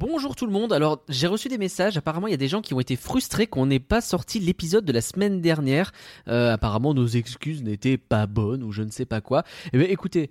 [0.00, 0.72] Bonjour tout le monde.
[0.72, 1.98] Alors, j'ai reçu des messages.
[1.98, 4.86] Apparemment, il y a des gens qui ont été frustrés qu'on n'ait pas sorti l'épisode
[4.86, 5.92] de la semaine dernière.
[6.26, 9.42] Euh, apparemment, nos excuses n'étaient pas bonnes ou je ne sais pas quoi.
[9.74, 10.30] Eh bien, écoutez.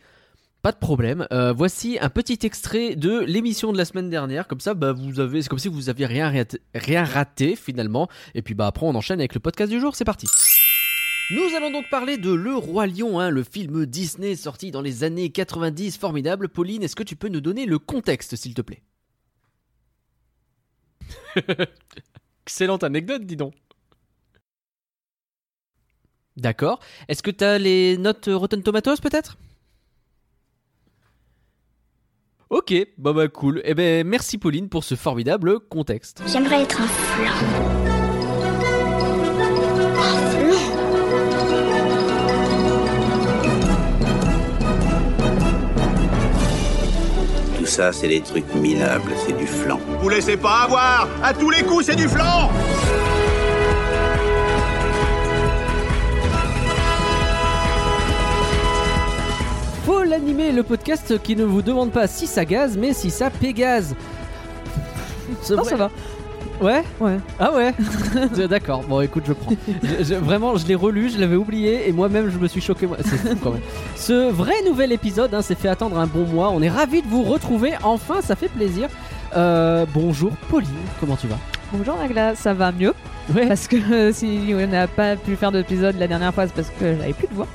[0.63, 1.27] Pas de problème.
[1.31, 4.47] Euh, voici un petit extrait de l'émission de la semaine dernière.
[4.47, 8.09] Comme ça, bah, vous avez, c'est comme si vous aviez rien, raté- rien raté finalement.
[8.33, 9.95] Et puis, bah, après, on enchaîne avec le podcast du jour.
[9.95, 10.25] C'est parti.
[11.29, 15.03] Nous allons donc parler de Le Roi Lion, hein, le film Disney sorti dans les
[15.03, 16.49] années 90, formidable.
[16.49, 18.81] Pauline, est-ce que tu peux nous donner le contexte, s'il te plaît?
[22.45, 23.53] Excellente anecdote, dis donc.
[26.37, 26.79] D'accord.
[27.07, 29.37] Est-ce que tu as les notes Rotten Tomatoes peut-être?
[32.49, 33.61] Ok, bah bah cool.
[33.63, 36.23] Eh ben merci Pauline pour ce formidable contexte.
[36.25, 38.08] J'aimerais être un flan.
[47.79, 49.79] Ça, c'est des trucs minables, c'est du flan.
[50.01, 52.49] Vous laissez pas avoir À tous les coups, c'est du flan
[59.85, 63.29] Faut l'animer, le podcast qui ne vous demande pas si ça gaze, mais si ça
[63.29, 63.95] pégase.
[65.49, 65.89] Non, ça va.
[66.61, 67.17] Ouais Ouais.
[67.39, 67.73] Ah ouais
[68.49, 69.51] D'accord, bon écoute, je prends.
[69.81, 72.85] Je- je- vraiment, je l'ai relu, je l'avais oublié et moi-même je me suis choqué.
[72.87, 72.97] moi.
[73.01, 73.61] C'est fou quand même.
[73.95, 76.49] Ce vrai nouvel épisode hein, s'est fait attendre un bon mois.
[76.53, 77.73] On est ravis de vous retrouver.
[77.83, 78.89] Enfin, ça fait plaisir.
[79.37, 81.37] Euh, bonjour Pauline, comment tu vas?
[81.71, 82.93] Bonjour Nagla, ça va mieux?
[83.35, 86.53] Ouais, Parce que euh, si on n'a pas pu faire d'épisode la dernière fois, c'est
[86.55, 87.47] parce que j'avais plus de voix.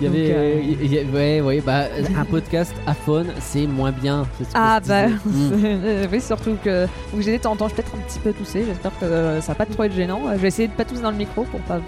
[0.00, 0.34] Il y avait.
[0.34, 1.84] euh, il y a- ouais, ouais, bah
[2.16, 4.26] un podcast à phone, c'est moins bien.
[4.38, 5.06] ce Ah je bah.
[5.08, 5.14] Mm.
[5.64, 8.64] euh, oui, surtout que donc j'ai t'entends peut-être un petit peu tousser.
[8.66, 10.22] J'espère que euh, ça va pas trop être gênant.
[10.28, 11.84] Euh, Je vais essayer de pas tousser dans le micro pour pas vous,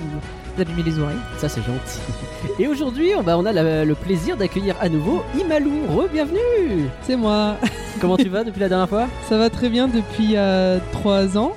[0.57, 1.17] vous allumer les oreilles.
[1.39, 2.01] Ça c'est gentil.
[2.59, 5.73] Et aujourd'hui, on, bah, on a la- le plaisir d'accueillir à nouveau Imalou.
[5.89, 7.57] Re-bienvenue C'est moi.
[8.01, 9.07] Comment tu vas depuis la dernière fois?
[9.29, 11.53] Ça va très bien depuis euh, 3 ans.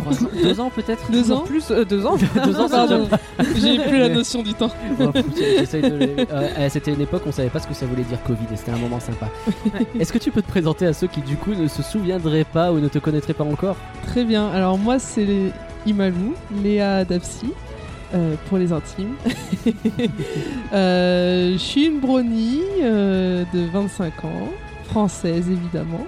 [0.00, 2.16] Trois Deux ans peut-être Deux ans Plus euh, deux ans.
[2.44, 3.08] Deux ans, Pardon.
[3.56, 4.70] J'ai plus la notion du temps.
[5.00, 7.86] Oh, j'essaye de euh, euh, C'était une époque où on savait pas ce que ça
[7.86, 9.28] voulait dire Covid et c'était un moment sympa.
[9.98, 12.72] Est-ce que tu peux te présenter à ceux qui du coup ne se souviendraient pas
[12.72, 13.76] ou ne te connaîtraient pas encore?
[14.06, 14.48] Très bien.
[14.50, 15.52] Alors moi c'est les
[15.86, 17.52] Imalou, Léa Dapsi.
[18.14, 19.14] euh, pour les intimes.
[20.72, 24.48] Euh, je suis une brownie euh, de 25 ans,
[24.88, 26.04] française évidemment.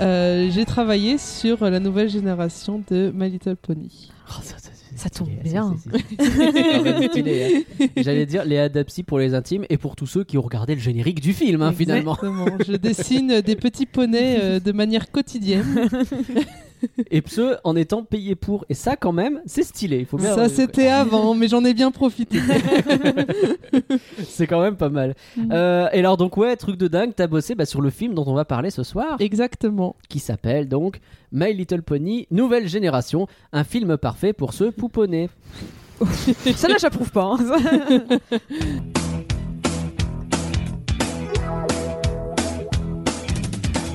[0.00, 4.10] Euh, J'ai travaillé sur la nouvelle génération de My Little Pony.
[4.28, 5.74] Oh, ça, ça- c'est Ça tombe stylé, bien.
[5.92, 5.98] hein.
[7.96, 10.80] J'allais dire les adapsi pour les intimes et pour tous ceux qui ont regardé le
[10.80, 12.14] générique du film hein, finalement.
[12.16, 12.46] Exactement.
[12.66, 15.88] Je dessine des petits poneys euh, de manière quotidienne.
[17.10, 18.64] Et ce en étant payé pour.
[18.68, 19.98] Et ça quand même, c'est stylé.
[19.98, 22.40] Il faut bien Ça c'était avant, mais j'en ai bien profité.
[24.26, 25.14] C'est quand même pas mal.
[25.36, 25.52] Mm.
[25.52, 28.24] Euh, et alors donc ouais, truc de dingue, t'as bossé bah, sur le film dont
[28.26, 29.96] on va parler ce soir, Exactement.
[30.08, 31.00] qui s'appelle donc
[31.32, 35.28] My Little Pony Nouvelle Génération, un film parfait pour se pouponner.
[36.56, 37.36] Ça là, j'approuve pas.
[37.38, 39.00] hein.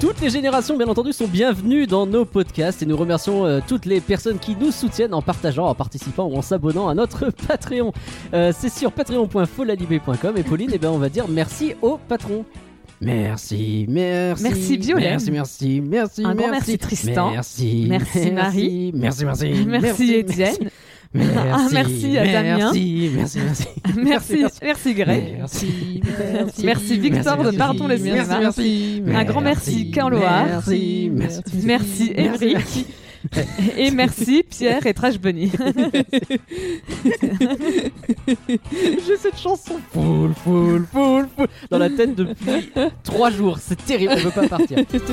[0.05, 3.87] Toutes les générations, bien entendu, sont bienvenues dans nos podcasts et nous remercions euh, toutes
[3.87, 7.91] les personnes qui nous soutiennent en partageant, en participant ou en s'abonnant à notre Patreon.
[8.35, 12.45] Euh, c'est sur patreon.folalibé.com et Pauline, eh ben, on va dire merci au patron.
[13.01, 14.43] Merci, merci.
[14.43, 15.09] Merci, Violaine.
[15.13, 16.23] Merci, merci, merci.
[16.23, 17.31] Un grand merci, Tristan.
[17.31, 17.87] Merci.
[17.89, 18.91] Merci, Marie.
[18.93, 19.65] Merci, merci.
[19.65, 20.69] Merci, Étienne.
[21.13, 22.57] Merci, Un merci à Damien.
[22.57, 23.67] Merci, merci, merci.
[23.95, 25.37] Merci, merci Greg.
[25.37, 26.01] Merci,
[26.63, 29.03] Merci, Victor de Pardon les Merci, merci.
[29.13, 30.45] Un grand merci, Carloa.
[30.45, 31.41] Merci, merci.
[31.63, 32.85] Merci Émeric.
[33.77, 35.51] Et merci Pierre et Trash Bunny.
[39.07, 42.71] J'ai cette chanson full, full, full, full dans la tête depuis
[43.03, 43.57] trois jours.
[43.59, 44.77] C'est terrible, on veut pas partir.
[44.77, 45.03] peuple,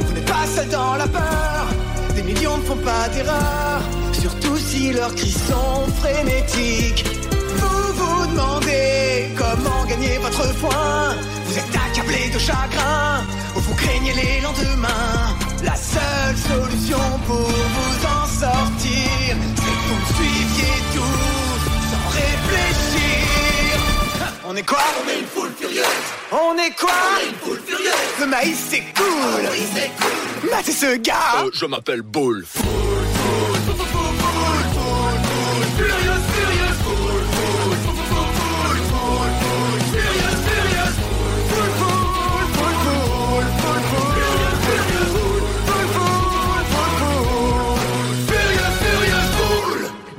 [0.00, 1.81] vous n'êtes pas seul dans la peur.
[2.14, 3.80] Des millions ne font pas d'erreur,
[4.12, 7.04] surtout si leurs cris sont frénétiques.
[7.56, 11.14] Vous vous demandez comment gagner votre foin.
[11.46, 13.24] Vous êtes accablé de chagrin,
[13.56, 15.36] ou vous craignez les lendemains.
[15.64, 19.36] La seule solution pour vous en sortir,
[24.52, 25.86] On est quoi On est une foule furieuse.
[26.30, 27.94] On est quoi On est une foule furieuse.
[28.20, 29.48] Le maïs c'est cool.
[29.50, 30.50] oui c'est cool.
[30.50, 31.46] Matez ce gars.
[31.54, 32.44] Je m'appelle Bull.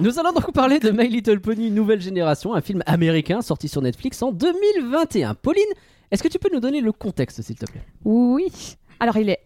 [0.03, 3.81] Nous allons donc parler de My Little Pony Nouvelle Génération, un film américain sorti sur
[3.81, 5.33] Netflix en 2021.
[5.33, 5.63] Pauline,
[6.11, 7.85] est-ce que tu peux nous donner le contexte, s'il te plaît?
[8.03, 8.51] Oui.
[9.00, 9.39] Alors il est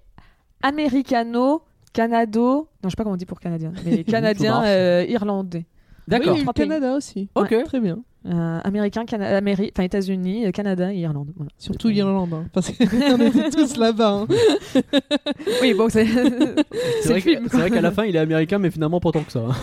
[0.64, 1.62] américano,
[1.94, 2.70] canado.
[2.82, 5.68] Non, je sais pas comment on dit pour canadien, mais canadien, euh, irlandais.
[6.08, 6.34] D'accord.
[6.34, 6.68] Oui, pays.
[6.68, 7.30] Canada aussi.
[7.36, 7.52] Ok.
[7.52, 8.00] Ouais, très bien.
[8.28, 11.30] Euh, américain, Cana- Améri- enfin États-Unis, euh, Canada et Irlande.
[11.38, 11.50] Voilà.
[11.58, 12.84] Surtout l'Irlande, hein, parce qu'on
[13.28, 14.10] était tous là-bas.
[14.12, 14.28] hein.
[15.62, 16.06] Oui, bon, c'est
[17.02, 19.40] C'est vrai, qu'à la fin, il est américain, mais finalement pas tant que ça.
[19.48, 19.56] hein.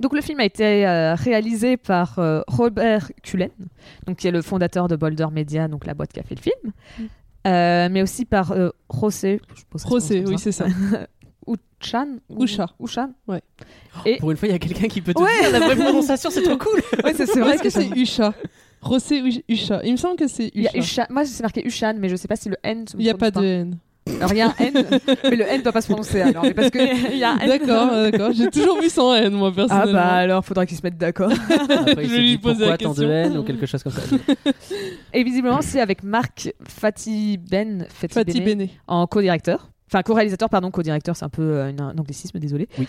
[0.00, 3.50] Donc le film a été euh, réalisé par euh, Robert Cullen,
[4.06, 6.40] donc qui est le fondateur de Boulder Media, donc la boîte qui a fait le
[6.40, 6.72] film,
[7.46, 10.66] Euh, mais aussi par euh, José, je José, oui, c'est ça.
[11.46, 12.66] Uchan, ou- Usha.
[12.80, 13.10] Uchan.
[14.20, 15.40] Pour une fois, il y a quelqu'un qui peut te Ouais.
[15.40, 16.80] dire la vraie prononciation, c'est trop cool.
[17.04, 18.32] Ouais, c'est vrai Est-ce que que c'est Usha
[18.84, 19.80] Ush- Usha.
[19.84, 21.06] Il me semble que c'est Il y a Usha.
[21.10, 22.84] Moi, c'est marqué Ushan, mais je sais pas si le N.
[22.94, 23.78] Il n'y a pas de N.
[24.18, 24.72] Alors il y a un N,
[25.30, 26.78] mais le N doit pas se prononcer alors, mais parce que
[27.12, 27.48] il y a un N.
[27.48, 28.32] D'accord, d'accord.
[28.32, 29.92] J'ai toujours vu sans N, moi, Ah personnellement.
[29.92, 31.30] bah alors, faudra qu'ils se mettent d'accord.
[31.30, 33.08] Après, il Je lui dit posais la pourquoi tant de question.
[33.10, 34.02] haine ou quelque chose comme ça.
[35.14, 38.66] Et visiblement, c'est avec Marc Fatih Ben Fatih Bene.
[38.88, 39.70] en co-directeur.
[39.92, 42.66] Enfin, co-réalisateur, pardon, co-directeur, c'est un peu euh, un anglicisme, désolé.
[42.78, 42.88] Oui.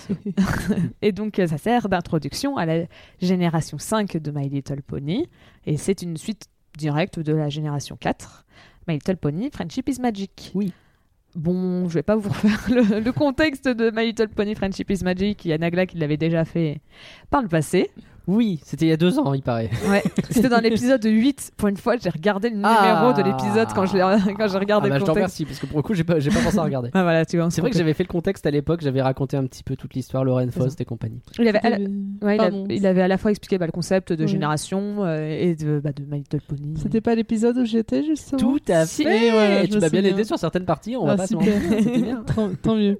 [1.02, 2.86] Et donc, euh, ça sert d'introduction à la
[3.22, 5.28] génération 5 de My Little Pony.
[5.66, 6.46] Et c'est une suite
[6.78, 8.46] directe de la génération 4.
[8.88, 10.54] My Little Pony, Friendship is Magic.
[10.56, 10.72] Oui.
[11.36, 15.04] Bon, je vais pas vous refaire le, le contexte de My Little Pony, Friendship is
[15.04, 15.44] Magic.
[15.44, 16.80] Il y a Nagla qui l'avait déjà fait
[17.30, 17.92] par le passé.
[18.28, 19.70] Oui, c'était il y a deux ans, il paraît.
[19.90, 21.52] Ouais, c'était dans l'épisode 8.
[21.58, 23.14] Pour une fois, j'ai regardé le numéro Ah.
[23.18, 25.16] de l'épisode quand je l'ai- quand j'ai Ah regardé bah, le je te contexte.
[25.16, 26.90] remercie, parce que pour le coup, j'ai pas, j'ai pas pensé à regarder.
[26.94, 27.50] Ah voilà, tu vois.
[27.52, 29.94] C'est vrai que j'avais fait le contexte à l'époque, j'avais raconté un petit peu toute
[29.94, 31.20] l'histoire, Lorraine Faust et compagnie.
[31.38, 31.90] Il avait, à la- C'était-
[32.25, 32.66] ouais, il, a- Pardon.
[32.70, 34.28] il avait à la fois expliqué bah, le concept de Ouais.
[34.28, 36.75] génération euh, et de, bah, de My Little Pony.
[36.81, 38.40] C'était pas l'épisode où j'étais, justement?
[38.40, 39.04] Tout à Si.
[39.04, 39.28] fait.
[39.28, 41.54] Et je tu m'as bien aidé sur certaines parties, on Ah, va pas se super.
[41.62, 42.24] mentir, c'était bien.
[42.36, 43.00] tant, tant mieux.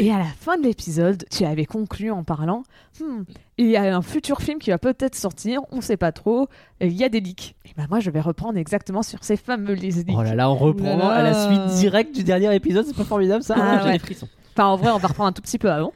[0.00, 2.62] Et à la fin de l'épisode, tu avais conclu en parlant
[3.00, 3.22] Hmm,
[3.56, 6.48] il y a un futur film qui va peut-être sortir, on sait pas trop,
[6.80, 7.54] il y a des leaks.
[7.64, 10.06] Et ben moi, je vais reprendre exactement sur ces fameux leaks.
[10.14, 13.04] Oh là là, on reprend là à la suite directe du dernier épisode, c'est pas
[13.04, 13.92] formidable ça Ah J'ai ouais.
[13.94, 14.28] des frissons.
[14.54, 15.92] Enfin, en vrai, on va reprendre un tout petit peu avant.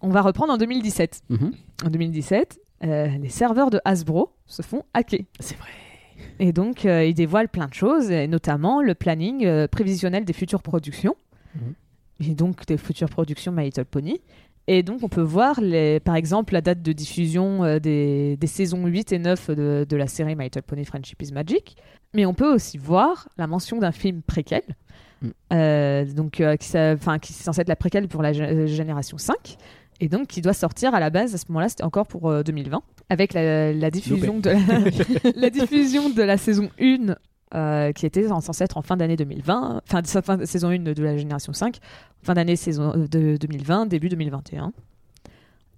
[0.00, 1.22] On va reprendre en 2017.
[1.28, 1.52] Mhm.
[1.84, 5.20] En 2017, euh, les serveurs de Hasbro se font hacker.
[5.38, 5.68] C'est vrai.
[6.38, 10.32] Et donc, euh, ils dévoilent plein de choses, et notamment le planning euh, prévisionnel des
[10.32, 11.14] futures productions.
[11.54, 11.74] Mhm.
[12.20, 14.20] Et donc, des futures productions My Little Pony.
[14.66, 18.46] Et donc, on peut voir, les, par exemple, la date de diffusion euh, des, des
[18.46, 21.76] saisons 8 et 9 de, de la série My Little Pony Friendship is Magic.
[22.14, 24.62] Mais on peut aussi voir la mention d'un film préquel,
[25.22, 25.32] Mhm.
[25.52, 29.56] euh, donc, euh, qui, est censé être la préquelle pour la gé- génération 5.
[30.00, 32.42] Et donc, qui doit sortir à la base, à ce moment-là, c'était encore pour euh,
[32.42, 32.80] 2020,
[33.10, 34.58] avec la, la diffusion de la,
[35.36, 37.16] la diffusion de la saison 1
[37.54, 40.44] euh, qui était en- censée être en fin d'année 2020, fin de sa fin de
[40.44, 41.78] saison 1 de la génération 5,
[42.22, 44.72] fin d'année saison euh, de 2020, début 2021.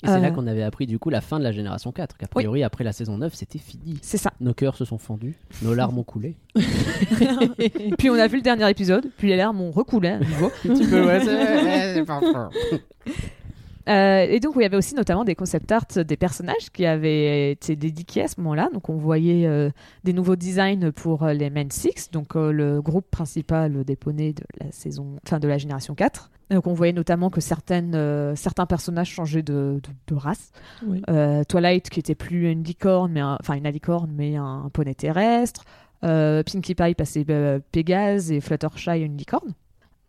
[0.05, 0.31] Et c'est là Euh.
[0.33, 2.93] qu'on avait appris du coup la fin de la génération 4, qu'a priori après la
[2.93, 3.99] saison 9 c'était fini.
[4.03, 4.33] C'est ça.
[4.41, 6.35] Nos cœurs se sont fendus, nos larmes ont coulé.
[7.99, 10.51] Puis on a vu le dernier épisode, puis les larmes ont recoulé à nouveau.
[13.89, 17.51] Euh, et donc, il y avait aussi notamment des concept art des personnages qui avaient
[17.53, 18.69] été dédiés à ce moment-là.
[18.73, 19.71] Donc, on voyait euh,
[20.05, 24.33] des nouveaux designs pour euh, les Men Six, donc euh, le groupe principal des poneys
[24.35, 26.31] de la saison, enfin de la génération 4.
[26.51, 30.53] Donc, on voyait notamment que certaines, certains personnages changeaient de, de- de race.
[30.87, 31.01] Oui.
[31.49, 35.65] Twilight qui était plus une licorne, mais enfin une alicorne, mais un poney terrestre.
[36.03, 37.25] Pinkie Pie passait
[37.73, 39.55] Pégase et Fluttershy une licorne.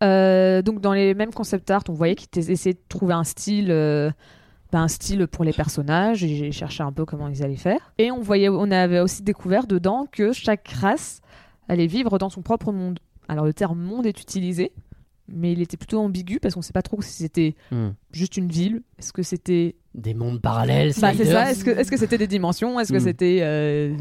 [0.04, 3.72] Euh, donc dans les mêmes concept art, on voyait qu'ils essayaient de trouver un style,
[3.72, 4.12] euh,
[4.72, 6.24] bah, un style pour les personnages.
[6.24, 7.94] Et j'ai cherché un peu comment ils allaient faire.
[7.98, 11.22] Et on voyait, on avait aussi découvert dedans que chaque race
[11.69, 13.00] allait vivre dans son propre monde.
[13.28, 14.74] Alors le terme monde est utilisé,
[15.33, 17.90] mais il était plutôt ambigu parce qu'on ne sait pas trop si c'était Hmm.
[18.11, 21.52] juste une ville, est-ce que c'était Des mondes parallèles, bah, c'est ça.
[21.52, 22.80] Est-ce que est-ce que c'était des dimensions?
[22.80, 23.02] Est-ce que Hmm.
[23.02, 23.95] c'était euh,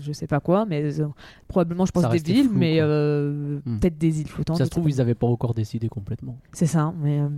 [0.00, 1.06] je sais pas quoi Mais euh,
[1.48, 3.78] probablement, je pense des villes, flou, mais euh, Hmm.
[3.78, 4.58] peut-être des îles flottantes.
[4.58, 6.38] Ça se trouve, ils avaient pas encore décidé complètement.
[6.52, 6.92] C'est ça.
[7.00, 7.28] Mais euh,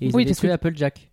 [0.00, 1.10] Et ils Oui, avaient tué Applejack.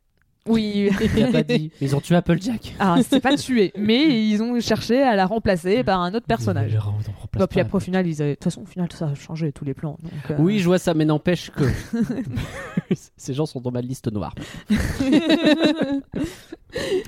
[0.48, 0.90] Oui.
[1.16, 1.72] Il a pas dit.
[1.82, 2.76] Mais ils ont tué Applejack.
[2.80, 6.72] Alors, c'était pas tué, mais ils ont cherché à la remplacer par un autre personnage.
[6.74, 8.32] Ils remplacent Bah, puis après, au final, ils avaient...
[8.32, 9.98] de toute façon, au final, ça a changé tous les plans.
[10.02, 11.64] donc, euh, Oui, je vois ça, mais n'empêche que
[13.18, 14.34] ces gens sont dans ma liste noire.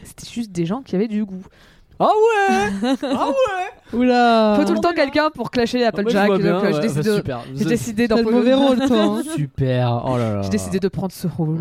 [0.03, 1.43] c'était juste des gens qui avaient du goût.
[2.01, 6.29] Ah ouais Ah ouais Oula Faut tout le temps quelqu'un pour clasher Applejack.
[6.29, 7.41] donc, euh, j'ai décidé, de- Super.
[7.53, 9.01] j'ai décidé T'as d'en le mauvais rôle, toi.
[9.03, 9.21] hein.
[9.35, 10.03] Super.
[10.05, 10.41] Oh là là.
[10.43, 11.57] J'ai décidé de prendre ce rôle.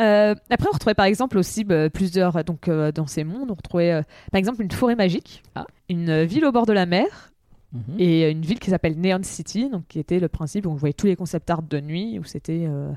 [0.00, 2.44] Euh, après, on retrouvait par exemple aussi bah, plusieurs.
[2.44, 5.66] Donc, euh, dans ces mondes, on retrouvait euh, par exemple une forêt magique, Ah.
[5.88, 7.32] une euh, ville au bord de la mer
[7.72, 7.80] Mhm.
[7.98, 10.74] et euh, une ville qui s'appelle Neon City, donc qui était le principe où on
[10.74, 12.64] voyait tous les concept art de nuit, où c'était.
[12.68, 12.92] euh,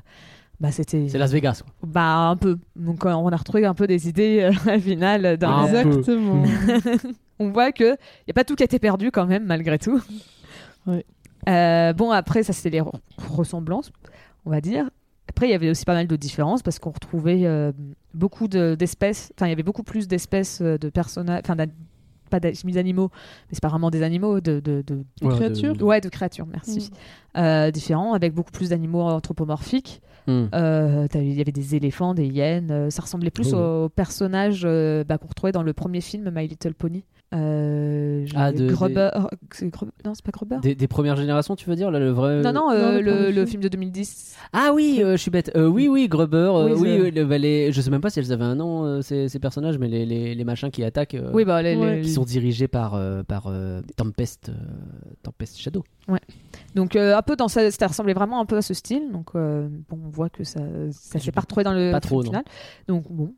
[0.60, 1.08] bah, c'était.
[1.08, 1.62] C'est Las Vegas.
[1.64, 1.72] quoi.
[1.88, 2.58] Bah, un peu.
[2.76, 5.38] Donc, euh, on a retrouvé un peu des idées euh, finales.
[5.38, 5.88] Dans Un la- peu.
[5.88, 6.44] Exactement.
[7.38, 10.00] On voit qu'il n'y a pas tout qui a été perdu quand même, malgré tout.
[11.48, 12.92] Euh, bon, après, ça, c'était les re-
[13.30, 13.90] ressemblances,
[14.44, 14.90] on va dire.
[15.30, 17.72] Après, il y avait aussi pas mal de différences parce qu'on retrouvait euh,
[18.14, 19.32] beaucoup de- d'espèces.
[19.36, 21.40] Enfin, il y avait beaucoup plus d'espèces euh, de personnages.
[21.44, 21.56] Enfin,
[22.28, 25.74] pas d'animaux, mais c'est pas vraiment des animaux, de, de, de- Des Ouais, créatures.
[25.76, 26.90] de- Ouais, de créatures, merci.
[27.36, 30.00] Euh, différents, avec beaucoup plus d'animaux anthropomorphiques.
[30.26, 30.46] Hmm.
[30.54, 32.70] Euh, Il y avait des éléphants, des hyènes.
[32.70, 33.84] euh, ça ressemblait plus Oh.
[33.84, 37.04] aux personnages euh, bah, qu'on retrouvait dans le premier film My Little Pony.
[37.32, 40.56] Euh, Ah, de- Grubber- oh, c'est Grub- Non, c'est pas Grubber.
[40.62, 43.12] Des, des premières générations, tu veux dire là, le vrai Non, non, Non, le le,
[43.12, 43.62] premier le film.
[43.62, 44.36] de 2010.
[44.52, 45.52] Ah oui, euh, je suis bête.
[45.56, 46.36] Euh, oui, oui, Grubber.
[46.54, 48.84] euh, Oui, oui, le- bah, les- je sais même pas si elles avaient un nom,
[48.84, 51.76] euh, ces, ces personnages, mais les, les, les machins qui attaquent, euh, Oui, bah, les,
[51.76, 52.00] Ouais.
[52.02, 54.52] qui sont dirigés par, euh, par euh, Tempest, euh,
[55.22, 55.84] Tempest Shadow.
[56.74, 59.12] Donc, euh, un peu dans ça, ça ressemblait vraiment un peu à ce style.
[59.12, 60.60] Donc, euh, bon, on voit que ça
[60.92, 62.30] ça s'est pas retrouvé dans le Pas trop, non.
[62.30, 62.44] final.
[62.88, 63.32] Donc, bon.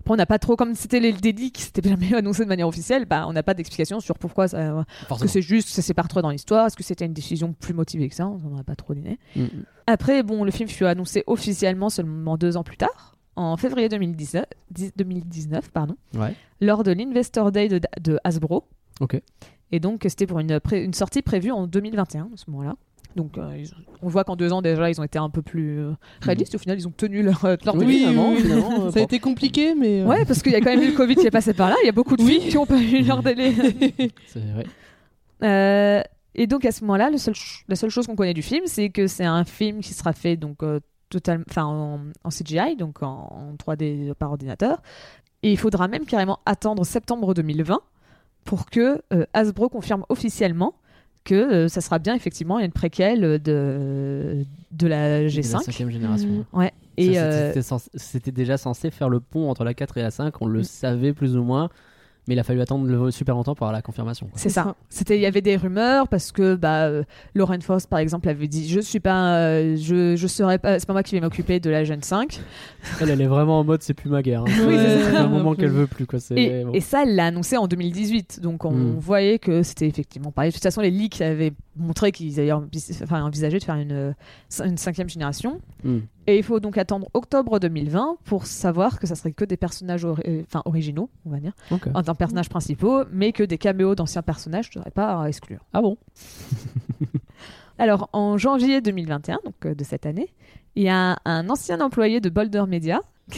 [0.00, 2.66] Après, on n'a pas trop, comme c'était les dédits qui s'étaient jamais annoncé de manière
[2.66, 4.58] officielle, bah, on n'a pas d'explication sur pourquoi ça.
[4.60, 5.30] Est-ce que Forcément.
[5.30, 8.08] c'est juste, ça s'est pas retrouvé dans l'histoire Est-ce que c'était une décision plus motivée
[8.08, 9.18] que ça On n'en a pas trop d'idées.
[9.36, 9.48] Mm, mm.
[9.86, 14.44] Après, bon, le film fut annoncé officiellement seulement deux ans plus tard, en février 2019,
[14.70, 16.34] dix- 2019 pardon, Ouais.
[16.60, 18.64] lors de l'Investor Day de, de Hasbro.
[19.00, 19.20] Ok.
[19.72, 22.74] Et donc, c'était pour une, une sortie prévue en 2021, à ce moment-là.
[23.16, 23.70] Donc, euh, ils-
[24.02, 26.54] on voit qu'en deux ans, déjà, ils ont été un peu plus euh, réalistes.
[26.54, 28.36] Au final, ils ont tenu leur, euh, leur Oui, finalement, oui.
[28.42, 30.02] finalement, euh, Ça a été compliqué, mais.
[30.02, 31.70] euh, Ouais, parce qu'il y a quand même eu le Covid qui est passé par
[31.70, 31.76] là.
[31.82, 32.38] Il y a beaucoup de Oui.
[32.38, 33.52] films qui n'ont pas eu leur délai.
[34.26, 34.64] C'est vrai.
[35.42, 36.02] Euh,
[36.34, 37.34] et donc à ce moment-là, seul
[37.68, 40.36] la seule chose qu'on connaît du film, c'est que c'est un film qui sera fait
[40.36, 44.80] donc euh, total, enfin en, en CGI, donc en, en 3D par ordinateur.
[45.42, 47.80] Et il faudra même carrément attendre septembre 2020
[48.44, 50.74] pour que euh, Hasbro confirme officiellement
[51.24, 55.62] que euh, ça sera bien effectivement une préquelle de de la De la G5.
[55.64, 56.28] cinquième génération.
[56.28, 56.58] Mm.
[56.58, 56.66] Ouais.
[56.66, 57.18] Ça, Et c'était-
[57.72, 60.62] euh, c'était déjà censé faire le pont entre la 4 et la 5, on le
[60.62, 61.68] savait plus ou moins,
[62.30, 64.26] mais il a fallu attendre le- super longtemps pour avoir la confirmation.
[64.28, 64.38] quoi.
[64.38, 64.76] C'est ça.
[64.88, 67.02] C'était, il y avait des rumeurs parce que bah, euh,
[67.34, 70.86] Lauren Faust par exemple avait dit je suis pas, euh, je, je serai pas, c'est
[70.86, 72.40] pas moi qui vais m'occuper de la Gen 5.
[73.00, 74.42] Elle, elle est vraiment en mode c'est plus ma guerre.
[74.42, 74.52] hein.
[74.68, 76.06] Oui, c'est un moment qu'elle veut plus.
[76.06, 76.20] Quoi.
[76.20, 76.72] c'est- Et, bon.
[76.72, 78.40] et ça, elle l'a annoncé en 2018.
[78.40, 78.96] Donc on Hmm.
[78.98, 80.50] voyait que c'était effectivement pareil.
[80.50, 84.12] De toute façon, les leaks avaient montré qu'ils avaient envisagé de faire une, euh,
[84.64, 85.60] une cinquième génération.
[85.82, 85.98] Hmm.
[86.30, 90.04] Et il faut donc attendre octobre 2020 pour savoir que ça serait que des personnages
[90.04, 91.88] ori- euh, enfin, originaux, on va dire, Ok.
[91.92, 95.26] en tant que personnages principaux, mais que des caméos d'anciens personnages, ne serais pas à
[95.28, 95.58] exclure.
[95.72, 95.96] Ah bon?
[97.78, 100.28] Alors, en janvier 2021, donc euh, de cette année,
[100.76, 103.00] il y a un, un ancien employé de Boulder Media.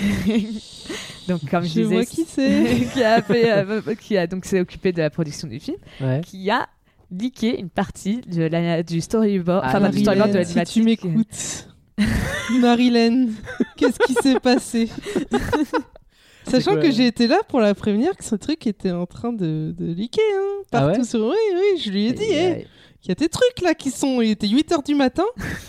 [1.28, 2.88] donc, comme je, Je disais, vois qui c'est.
[2.92, 6.20] qui a fait, euh, qui a donc s'est occupé de la production du film, Ouais.
[6.26, 6.68] qui a
[7.10, 10.54] leaké une partie de la, du storyboard, Ah, enfin pas du storyboard de Marilyn, si
[10.56, 10.74] l'animatique.
[10.74, 11.68] tu m'écoutes.
[12.60, 13.28] Marilyn,
[13.76, 14.88] qu'est-ce qui s'est passé?
[16.48, 19.06] Sachant quoi, que euh j'ai été là pour la prévenir que ce truc était en
[19.06, 20.22] train de, de leaker.
[20.36, 21.06] Hein, Ah partout ouais?
[21.06, 21.20] sur...
[21.20, 22.24] Oui, oui, je lui ai dit.
[23.04, 24.20] Il y a des trucs là qui sont.
[24.20, 25.24] Il était 8h du matin.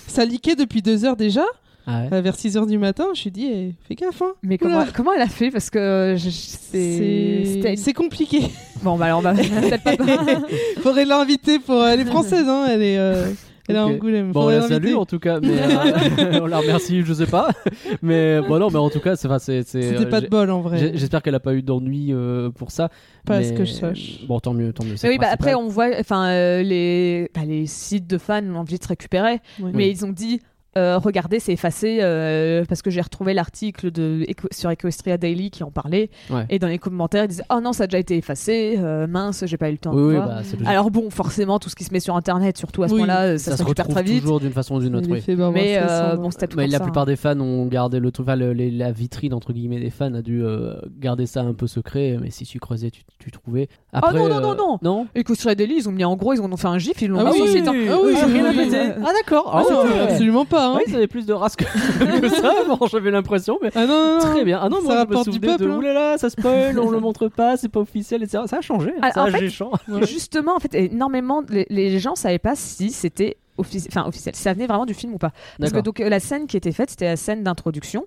[0.08, 1.46] ça leakait depuis 2h déjà.
[1.86, 2.10] Ah ouais.
[2.13, 4.22] Euh, vers 6h du matin, je lui ai dit eh, fais gaffe.
[4.22, 4.34] Hein.
[4.42, 5.51] Mais comment, comment elle a fait?
[5.51, 7.44] Parce que je- c'est.
[7.46, 8.39] C'était- c'est compliqué.
[8.84, 10.42] Bon, bah alors on va peut-être pas.
[10.82, 11.84] Faudrait l'inviter pour.
[11.86, 12.68] Elle est française, hein.
[12.70, 12.98] Elle est.
[12.98, 13.25] euh,
[13.70, 13.91] Elle Ok.
[13.96, 14.32] Angoulême.
[14.34, 17.50] Bon, on la salue en tout cas, mais euh, on la remercie, je sais pas.
[18.01, 19.27] Mais bon, non, mais en tout cas, c'est.
[19.27, 20.91] enfin, c'est- c'est, C'était euh, pas de bol en vrai.
[20.96, 22.89] J'espère qu'elle a pas eu d'ennui euh, pour ça.
[23.25, 24.25] Pas à mais- ce que je sache.
[24.27, 24.96] Bon, tant mieux, tant mieux.
[25.05, 28.77] oui, bah après on voit, enfin euh, les, bah, les sites de fans ont envie
[28.79, 29.72] de se récupérer, Ouais.
[29.74, 30.41] mais ils ont dit.
[30.77, 35.63] Euh, regardez, c'est effacé euh, parce que j'ai retrouvé l'article de sur Equestria Daily qui
[35.63, 36.10] en parlait.
[36.30, 36.46] Ouais.
[36.50, 39.44] Et dans les commentaires, ils disaient Oh non, ça a déjà été effacé, euh, mince,
[39.46, 40.27] j'ai pas eu le temps Oui, de oui, voir.
[40.27, 40.42] bah.
[40.65, 43.01] Alors bon, forcément, tout ce qui se met sur internet, surtout à ce Oui.
[43.01, 44.22] moment-là, ça, ça, se se récupère retrouve très vite.
[44.22, 45.08] toujours d'une façon ou d'une autre.
[45.10, 45.22] oui.
[45.53, 47.08] Mais euh, bon, c'était tout Mais comme la ça, plupart hein.
[47.08, 50.13] des fans ont gardé le truc, enfin, le- les- la vitrine entre guillemets des fans
[50.13, 52.18] a dû euh, garder ça un peu secret.
[52.22, 53.68] Mais si tu creusais, tu, tu trouvais.
[53.92, 54.80] Après, Oh non, non, non, non.
[54.82, 55.08] non.
[55.15, 57.25] Equestria Daily, ils ont mis en gros, ils ont fait un gif, ils l'ont Ah
[57.32, 57.65] mis sur oui, le site.
[57.68, 58.56] ah oui, Ah, oui, rien à oui.
[58.58, 58.92] péter.
[59.03, 59.51] Ah d'accord.
[59.53, 60.62] Ah absolument pas.
[60.70, 60.75] Hein.
[60.77, 61.63] Oui, ils avaient plus de race que,
[62.22, 62.53] que ça.
[62.67, 64.60] Bon, j'avais l'impression, mais Ah non, très bien.
[64.62, 65.75] Ah non, Ça moi je me souvenais peuple, de hein.
[65.77, 68.43] oulala, ça spoil, on le montre pas, c'est pas officiel, etc.
[68.48, 68.93] Ça a changé.
[69.01, 69.12] hein.
[69.13, 69.72] Ça en a fait, géchant.
[70.01, 74.41] Justement, en fait, énormément, les, les gens savaient pas si c'était offici- enfin, officiel, si
[74.41, 75.31] ça venait vraiment du film ou pas?
[75.60, 78.05] Parce que donc euh, la scène qui était faite, c'était la scène d'introduction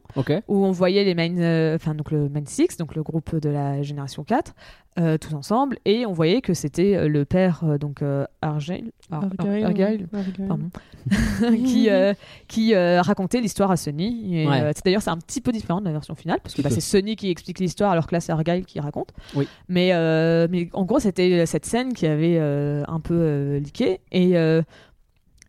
[0.49, 3.49] où on voyait les main, euh, enfin donc le main six, donc le groupe de
[3.49, 4.55] la génération 4,
[4.99, 9.25] euh, tous ensemble, et on voyait que c'était le père euh, donc euh, Argyle, Ar-
[9.25, 10.47] Ar- Argyle, Argyle, Argyle.
[10.49, 10.71] pardon,
[11.67, 12.15] qui euh,
[12.49, 14.47] qui euh, racontait l'histoire à Ouais.
[14.63, 16.71] euh, c'est- D'ailleurs, c'est un petit peu différent de la version finale parce que bah,
[16.71, 19.11] c'est Sonny qui explique l'histoire alors que là c'est Argyle qui raconte.
[19.35, 19.47] Oui.
[19.69, 24.01] Mais euh, mais en gros, c'était cette scène qui avait euh, un peu euh, leaké
[24.13, 24.63] et euh,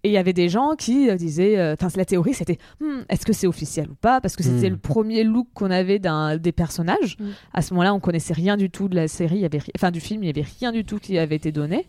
[0.08, 3.02] et il y avait des gens qui euh, disaient, euh, enfin la théorie c'était, Hmm,
[3.10, 4.22] est-ce que c'est officiel ou pas?
[4.22, 4.74] Parce que c'était Hmm.
[4.74, 7.18] le premier look qu'on avait d'un des personnages.
[7.20, 7.30] Hmm.
[7.54, 9.72] À ce moment-là, on connaissait rien du tout de la série, il y avait, ri-
[9.76, 11.88] enfin du film, il y avait rien du tout qui avait été donné.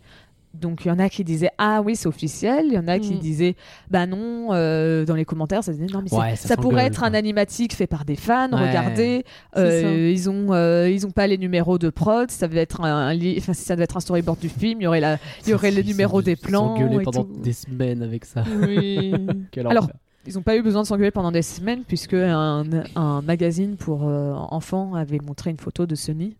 [0.55, 2.99] Donc il y en a qui disaient ah oui c'est officiel, il y en a
[2.99, 3.19] qui Mm.
[3.19, 3.55] disaient
[3.90, 7.05] bah non euh, dans les commentaires ça disait non mais Ouais, ça, ça pourrait être
[7.05, 8.69] un animatique fait par des fans, Ouais.
[8.69, 9.25] regardez
[9.57, 13.09] euh, ils ont euh, ils ont pas les numéros de prod, ça devait être un,
[13.09, 15.19] un li- enfin si ça devait être un storyboard du film, il y aurait la
[15.45, 17.40] il y aurait le Ils numéro sont- des plans et pendant tout.
[17.43, 18.43] des semaines avec ça.
[18.67, 19.12] Oui.
[19.59, 19.88] Alors.
[20.26, 22.62] Ils n'ont pas eu besoin de s'engueuler pendant des semaines puisque un,
[22.97, 26.37] un magazine pour enfants avait montré une photo de Sony.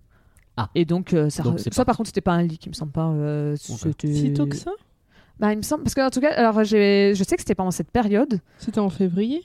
[0.61, 0.71] Ah.
[0.75, 2.75] Et donc, euh, ça, Donc, ça pas- par contre, c'était pas un leak, il me
[2.75, 3.07] semble pas.
[3.09, 4.73] euh, c'était- si tôt que ça?
[5.39, 7.55] Bah, il me semble parce que en tout cas, alors j'ai- je sais que c'était
[7.55, 8.41] pendant cette période.
[8.59, 9.45] C'était en février?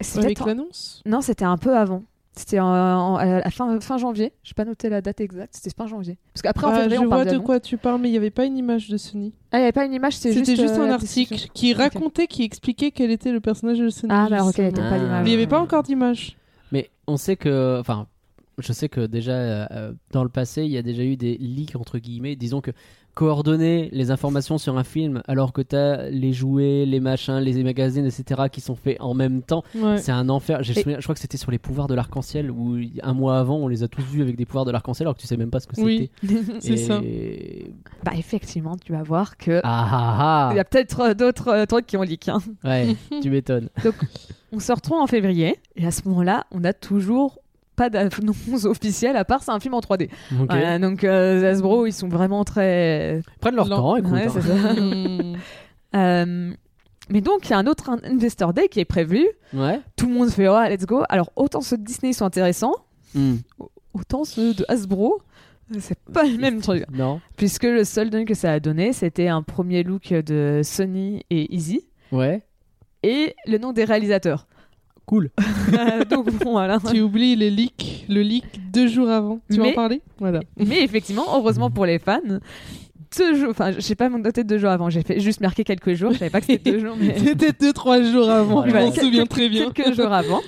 [0.00, 1.02] C'était Avec en- l'annonce?
[1.06, 2.02] Non, c'était un peu avant.
[2.36, 4.32] C'était en- en- à la fin, fin janvier.
[4.42, 5.54] Je n'ai pas noté la date exacte.
[5.54, 6.18] C'était fin janvier.
[6.34, 8.10] Parce qu'après, en Ah, février, Je on parle vois de quoi tu parles, mais il
[8.10, 9.32] n'y avait pas une image de Sony.
[9.52, 11.72] Ah, il n'y avait pas une image, c'était C'était juste, juste, euh, un article qui
[11.74, 14.12] racontait, qui expliquait quel était le personnage de Sony.
[14.12, 14.98] Ah, bah, alors, ok, il n'y avait pas Ah.
[14.98, 15.22] d'image.
[15.24, 16.36] Mais il n'y avait pas encore d'image.
[16.72, 18.08] Mais on sait que, enfin,
[18.58, 21.76] je sais que déjà euh, dans le passé, il y a déjà eu des leaks
[21.76, 22.36] entre guillemets.
[22.36, 22.70] Disons que
[23.14, 28.04] coordonner les informations sur un film alors que t'as les jouets, les machins, les magazines,
[28.06, 28.42] etc.
[28.50, 29.98] qui sont faits en même temps, Ouais.
[29.98, 30.64] c'est un enfer.
[30.64, 33.38] J'ai Et- souvenir- je crois que c'était sur les pouvoirs de l'arc-en-ciel où un mois
[33.38, 35.36] avant, on les a tous vus avec des pouvoirs de l'arc-en-ciel alors que tu sais
[35.36, 35.86] même pas ce que c'était.
[35.86, 36.10] Oui,
[36.60, 37.00] c'est Et- ça.
[38.04, 39.60] Bah, effectivement, tu vas voir que.
[39.62, 42.28] Ah ah Il y a peut-être euh, d'autres euh, trucs qui ont leak.
[42.28, 42.38] hein.
[42.64, 42.68] ah.
[42.68, 43.68] Ouais, tu m'étonnes.
[44.52, 47.38] On se retrouve en février et à ce moment-là, on n'a toujours
[47.76, 50.08] pas d'annonce officielle à part c'est un film en 3D.
[50.40, 50.46] Ok.
[50.48, 53.20] Voilà, donc euh, Hasbro, ils sont vraiment très.
[53.40, 53.76] Prennent leur Lent.
[53.76, 54.12] temps, écoute.
[54.12, 54.74] Ouais, hein.
[55.34, 55.36] Hmm.
[55.96, 56.52] Euh,
[57.10, 59.24] Mais donc, il y a un autre in- Investor Day qui est prévu.
[59.52, 59.80] Ouais.
[59.96, 61.02] Tout le monde fait oh, let's go.
[61.08, 62.74] Alors, autant ceux de Disney sont intéressants,
[63.14, 63.36] Hmm.
[63.92, 65.20] autant ceux de Hasbro,
[65.78, 66.84] c'est pas le même truc.
[66.92, 67.20] Non.
[67.36, 71.54] Puisque le seul truc que ça a donné, c'était un premier look de Sony et
[71.54, 72.42] Easy Ouais.
[73.04, 74.48] et le nom des réalisateurs.
[75.06, 75.30] Cool.
[76.10, 76.78] donc, bon, voilà.
[76.90, 79.40] tu oublies les leaks, le leak deux jours avant.
[79.50, 80.00] Tu vas en parler?
[80.18, 80.40] Voilà.
[80.56, 82.20] Mais effectivement, heureusement pour les fans,
[83.18, 85.94] deux jours, enfin, je sais pas noté deux jours avant, j'ai fait juste marqué quelques
[85.94, 88.70] jours, je savais pas que c'était deux jours, mais C'était deux, trois jours avant, Voilà.
[88.72, 89.70] je m'en Quelques- souviens très bien.
[89.70, 90.40] quelques jours avant.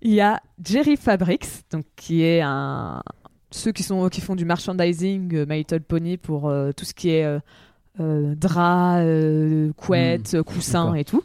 [0.00, 3.02] Il y a Jerry Fabrics, donc qui est un
[3.50, 6.92] ceux qui sont qui font du merchandising euh, My Little Pony pour euh, tout ce
[6.94, 7.40] qui est euh,
[7.98, 11.22] euh, drap, euh, couettes, euh, coussins et tout.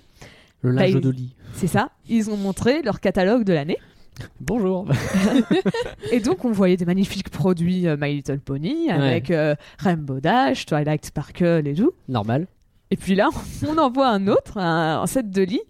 [0.64, 1.36] Le linge Bah, de lit.
[1.54, 1.92] C'est ça.
[2.10, 3.78] Ils ont montré leur catalogue de l'année.
[4.40, 4.88] Bonjour.
[6.12, 10.66] Et donc, on voyait des magnifiques produits euh, My Little Pony avec euh, Rainbow Dash,
[10.66, 11.92] Twilight Sparkle et tout.
[12.08, 12.48] Normal.
[12.92, 13.30] Et puis là,
[13.68, 15.62] on en voit un autre, un, un set de lit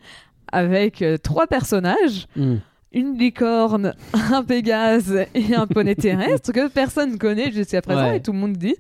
[0.52, 2.58] avec euh, trois personnages, Hmm.
[2.94, 8.18] Une licorne, un pégase et un poney terrestre que personne connaît jusqu'à présent Ouais.
[8.18, 8.76] et tout le monde dit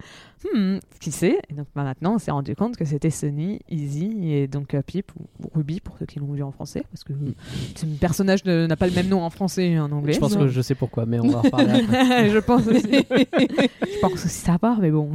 [0.53, 4.31] hmm, qui c'est Et donc bah, maintenant, on s'est rendu compte que c'était Sunny, Easy
[4.33, 7.13] et donc euh, Pip ou, Ruby pour ceux qui l'ont vu en français parce que
[7.75, 10.13] ce personnage ne- n'a pas le même nom en français et en anglais.
[10.13, 12.29] Je pense que je sais pourquoi, mais on va en reparler après.
[12.29, 12.89] je pense aussi.
[13.09, 15.09] je pense aussi savoir, mais bon.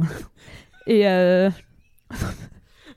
[0.87, 1.49] Et euh...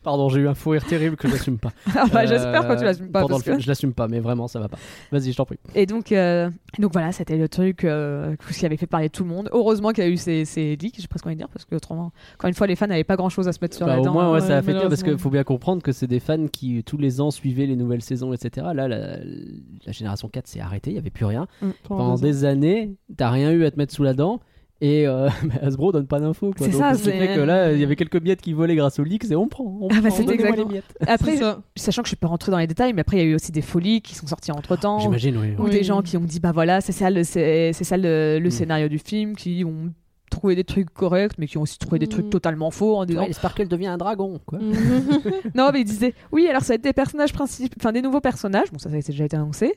[0.02, 1.70] Pardon, j'ai eu un fou rire terrible que j'assume pas.
[1.96, 3.20] ah bah, j'espère que Euh, tu l'assumes pas.
[3.20, 4.76] Pendant parce le film, que- je l'assume pas, mais vraiment, ça va pas.
[5.12, 5.58] Vas-y, je t'en prie.
[5.76, 9.30] Et donc, euh, donc voilà, c'était le truc euh, qui avait fait parler tout le
[9.30, 9.48] monde.
[9.52, 11.76] Heureusement qu'il y a eu ces, ces leaks, j'ai presque envie de dire, parce que
[11.76, 13.94] autrement, encore une fois, les fans n'avaient pas grand chose à se mettre sur Bah,
[13.94, 14.12] la au dent.
[14.12, 16.20] moins, ouais, ouais, ça a fait dire parce qu'il faut bien comprendre que c'est des
[16.20, 18.66] fans qui tous les ans suivaient les nouvelles saisons, etc.
[18.74, 21.46] Là, la, la génération 4 s'est arrêtée, il y avait plus rien.
[21.84, 22.22] Pendant deux ans.
[22.22, 24.40] des années, t'as rien eu à te mettre sous la dent.
[24.84, 25.28] Et euh,
[25.62, 26.52] Hasbro donne pas d'infos.
[26.58, 29.04] C'est ça, c'est- fait que là, il y avait quelques miettes qui volaient grâce aux
[29.04, 29.78] leaks et on prend.
[29.80, 30.96] On Ah bah, donnez-moi exactement- les miettes.
[31.06, 31.60] Après, ça.
[31.76, 33.34] sachant que je suis pas rentrée dans les détails, mais après, il y a eu
[33.36, 34.98] aussi des folies qui sont sorties entre temps.
[34.98, 35.54] J'imagine, oui.
[35.56, 35.70] Ou Oui.
[35.70, 38.50] des gens qui ont dit, bah voilà, c'est ça, le, c'est, c'est ça le, le
[38.50, 39.92] scénario du film, qui ont
[40.32, 42.10] trouvé des trucs corrects, mais qui ont aussi trouvé des Mm.
[42.10, 44.58] trucs totalement faux en disant Ouais, Sparkle devient un dragon, quoi.
[45.54, 48.20] Non, mais il disait oui, alors ça va être des personnages principaux, enfin des nouveaux
[48.20, 48.70] personnages.
[48.72, 49.74] Bon, ça, ça a déjà été annoncé.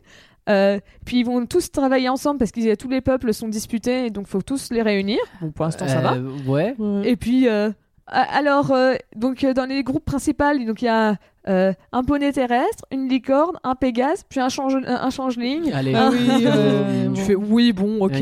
[0.50, 4.10] Euh, puis ils vont tous travailler ensemble parce que tous les peuples sont disputés et
[4.12, 5.18] donc faut tous les réunir.
[5.42, 6.16] Bon, pour l'instant, ça va.
[6.16, 6.76] Euh, Ouais.
[7.04, 7.72] Et puis, euh,
[8.08, 11.16] alors, euh, donc euh, dans les groupes principaux, donc il y a
[11.48, 15.72] euh, un poney terrestre, une licorne, un pégase, puis un, change, un changeling.
[15.74, 15.94] Allez.
[15.96, 17.16] Ah oui, euh, Tu bon.
[17.16, 18.14] fais oui, bon, ok.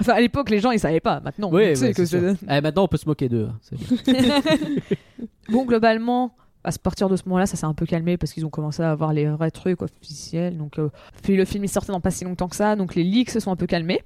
[0.00, 1.18] Enfin, à l'époque, les gens ils savaient pas.
[1.20, 3.48] Maintenant, Oui, ouais, que Eh, maintenant, on peut se moquer d'eux.
[3.48, 3.76] hein.
[5.48, 8.50] Bon, globalement, à partir de ce moment-là, ça s'est un peu calmé parce qu'ils ont
[8.50, 10.56] commencé à avoir les vrais trucs officiels.
[10.56, 10.90] Donc, euh,
[11.24, 13.40] puis le film est sorti dans pas si longtemps que ça, donc les leaks se
[13.40, 14.02] sont un peu calmés.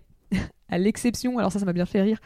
[0.68, 2.18] À l'exception, alors ça, ça m'a bien fait rire.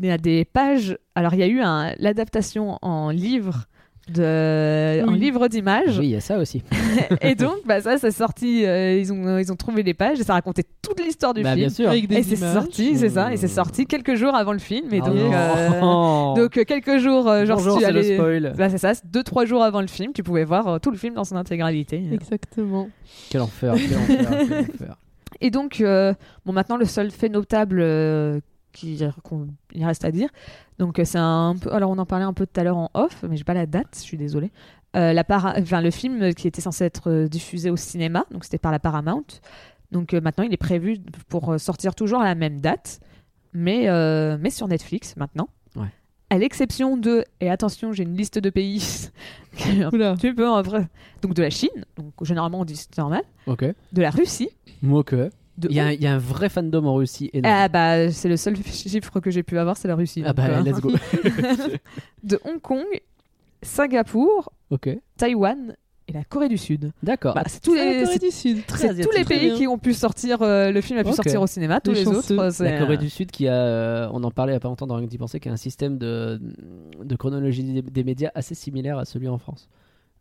[0.00, 0.96] Il y a des pages.
[1.14, 3.66] Alors, il y a eu un- l'adaptation en livre
[4.08, 5.20] de en Oui.
[5.20, 6.62] livre d'images Oui, il y a ça aussi.
[7.20, 10.24] et donc bah ça c'est sorti euh, ils ont ils ont trouvé les pages et
[10.24, 11.88] ça racontait toute l'histoire du Bah, film bien sûr.
[11.88, 12.54] Avec des et c'est images.
[12.54, 16.34] sorti c'est ça et c'est sorti quelques jours avant le film et Oh donc euh,
[16.34, 18.54] donc euh, quelques jours euh, genre Bonjour, si tu c'est le allais- spoil.
[18.56, 20.90] bah, c'est ça, c'est deux trois jours avant le film, tu pouvais voir euh, tout
[20.90, 22.02] le film dans son intégralité.
[22.12, 22.88] Exactement.
[23.28, 24.96] Quel enfer, quel enfer, quel enfer.
[25.40, 28.40] Et donc, euh, bon, maintenant le seul fait notable euh,
[28.72, 30.28] qui qu'on- il reste à dire.
[30.78, 31.72] Donc euh, c'est un peu.
[31.72, 33.66] Alors on en parlait un peu tout à l'heure en off, mais j'ai pas la
[33.66, 33.88] date.
[33.94, 34.50] Je suis désolée.
[34.94, 35.54] La para...
[35.58, 39.24] enfin, le film qui était censé être diffusé au cinéma, donc c'était par la Paramount.
[39.92, 40.98] Donc maintenant il est prévu
[41.28, 42.98] pour sortir toujours à la même date,
[43.52, 43.86] mais
[44.38, 45.48] mais sur Netflix maintenant.
[46.32, 49.08] À l'exception de et attention j'ai une liste de pays.
[49.64, 50.86] un petit peu en vrai.
[51.22, 53.22] Donc de la Chine, donc généralement on dit c'est normal.
[53.46, 53.64] Ok.
[53.92, 54.48] De la Russie.
[54.88, 55.14] Ok.
[55.68, 57.54] Il y, a un- il y a un vrai fandom en Russie énorme.
[57.54, 60.22] Ah bah c'est le seul chiffre que j'ai pu avoir, c'est la Russie.
[60.24, 60.90] Ah bah, euh, let's go.
[62.22, 62.86] de Hong Kong,
[63.62, 64.88] Singapour, ok.
[65.18, 65.76] Taïwan
[66.10, 66.90] et la Corée du Sud.
[67.02, 67.34] D'accord.
[67.34, 68.66] Bah, c'est tous Ah, la les, Corée c'est- du Sud.
[68.66, 69.56] Très c'est tous les Très pays bien.
[69.56, 72.34] qui ont pu sortir, euh, le film a pu sortir au cinéma, tous les chanceux.
[72.36, 72.50] autres.
[72.50, 74.68] c'est, La Corée du Sud qui a, euh, on en parlait il y a pas
[74.68, 76.40] longtemps dans Rien que d'y penser, qui a un système de,
[77.02, 79.68] de chronologie des, des médias assez similaire à celui en France.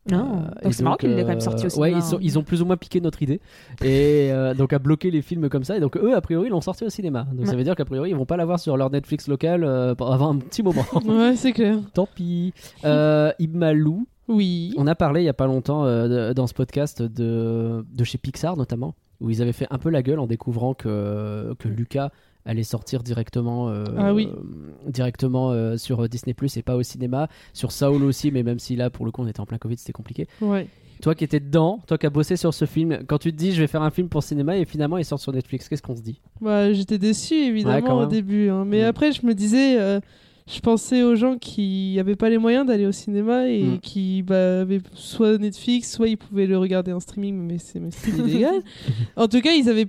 [0.09, 0.43] Non.
[0.47, 1.97] Euh, donc c'est marrant qu'il l'ait quand même sorti au Ouais, cinéma.
[1.97, 3.41] ils, sont- ils ont plus ou moins piqué notre idée
[3.83, 5.75] et euh, donc à bloquer les films comme ça.
[5.75, 7.27] Et donc eux, a priori, ils l'ont sorti au cinéma.
[7.33, 9.93] Donc ça veut dire qu'a priori, ils vont pas l'avoir sur leur Netflix local euh,
[9.99, 10.85] avant un petit moment.
[11.05, 11.79] Ouais, c'est clair.
[11.93, 12.53] Tant pis.
[12.85, 14.73] Euh, Imalou, Oui.
[14.77, 18.17] on a parlé il y a pas longtemps euh, dans ce podcast de, de chez
[18.17, 22.11] Pixar notamment, où ils avaient fait un peu la gueule en découvrant que, que Lucas
[22.45, 24.29] allait sortir directement, euh, Ah oui.
[24.31, 27.27] euh, directement euh, sur Disney Plus et pas au cinéma.
[27.53, 29.77] Sur Saul aussi, mais même si là pour le coup on était en plein Covid,
[29.77, 30.27] c'était compliqué.
[30.41, 30.67] Ouais.
[31.01, 33.51] Toi qui étais dedans, toi qui as bossé sur ce film, quand tu te dis
[33.53, 35.95] je vais faire un film pour cinéma et finalement il sort sur Netflix, qu'est-ce qu'on
[35.95, 36.21] se dit?
[36.41, 38.65] Bah, j'étais Ouais, évidemment au début, hein.
[38.65, 39.99] mais après je me disais,
[40.51, 43.79] je pensais aux gens qui n'avaient pas les moyens d'aller au cinéma et Mm.
[43.79, 47.91] qui bah, avaient soit Netflix, soit ils pouvaient le regarder en streaming, mais c'est mais
[47.91, 48.61] c'est illégal.
[49.15, 49.87] en tout cas, ils avaient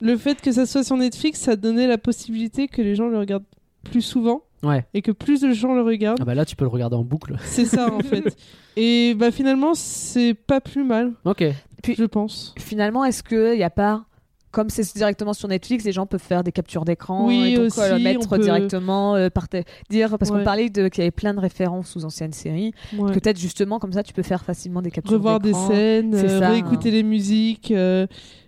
[0.00, 3.18] le fait que ça soit sur Netflix, ça donnait la possibilité que les gens le
[3.18, 3.44] regardent
[3.84, 4.84] plus souvent Ouais.
[4.94, 6.18] et que plus de gens le regardent.
[6.20, 7.36] Ah bah là tu peux le regarder en boucle.
[7.44, 8.36] C'est ça en fait.
[8.76, 11.44] Et bah finalement, c'est pas plus mal, Ok.
[11.82, 12.54] Puis- je pense.
[12.58, 14.04] Finalement, est-ce qu'il n'y a pas.
[14.54, 17.66] Comme c'est directement sur Netflix, les gens peuvent faire des captures d'écran Oui, et donc
[17.66, 19.48] aussi, euh, mettre peut- directement euh, par
[19.90, 20.38] dire parce Ouais.
[20.38, 22.72] qu'on parlait de qu'il y avait plein de références aux anciennes séries.
[22.96, 23.12] Ouais.
[23.12, 25.68] Peut-être justement comme ça, tu peux faire facilement des captures revoir des d'écran.
[25.68, 26.48] scènes, euh, ça.
[26.50, 27.70] réécouter les musiques.
[27.72, 28.06] euh,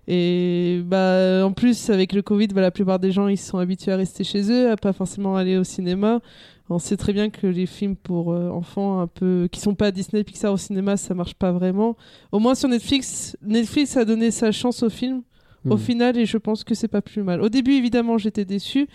[0.08, 3.90] et bah, en plus, avec le Covid, bah, la plupart des gens ils sont habitués
[3.92, 6.20] à rester chez eux, à pas forcément aller au cinéma.
[6.68, 9.90] On sait très bien que les films pour euh, enfants un peu qui sont pas
[9.92, 11.96] Disney, Pixar au cinéma, ça marche pas vraiment.
[12.32, 15.22] Au moins sur Netflix, Netflix a donné sa chance au film
[15.70, 15.78] au Hmm.
[15.78, 17.40] final et je pense que c'est pas plus mal.
[17.42, 18.88] Au début, évidemment, j'étais déçu,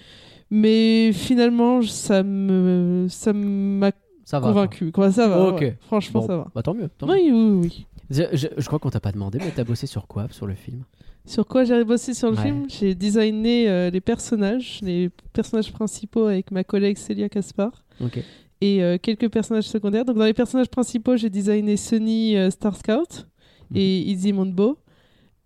[0.49, 3.91] mais finalement, ça me ça m'a
[4.31, 4.91] convaincu.
[4.91, 5.47] Quoi, ça va.
[5.49, 5.62] Ok.
[5.62, 5.77] ouais.
[5.81, 6.47] Franchement, Bon, ça va.
[6.55, 6.89] Bah tant mieux.
[6.97, 7.10] tant.
[7.10, 7.86] Oui, oui, oui.
[8.10, 10.53] Je, je- je crois qu'on t'a pas demandé, mais t'as bossé sur quoi sur le
[10.55, 10.84] film?
[11.25, 12.43] Sur quoi j'ai bossé sur le Ouais.
[12.43, 12.65] film?
[12.67, 18.19] J'ai designé euh, les personnages, les personnages principaux avec ma collègue Célia Caspar Ok.
[18.60, 20.03] et euh, quelques personnages secondaires.
[20.03, 23.27] Donc dans les personnages principaux, j'ai designé Sunny euh, Star Scout
[23.69, 23.77] Mhm.
[23.77, 24.77] et Izzy Mondbo.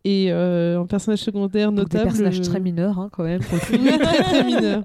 [0.07, 3.41] Et euh, en personnage secondaire Donc des notable, personnages très mineurs hein, quand même.
[3.41, 4.83] le oui, très très mineur.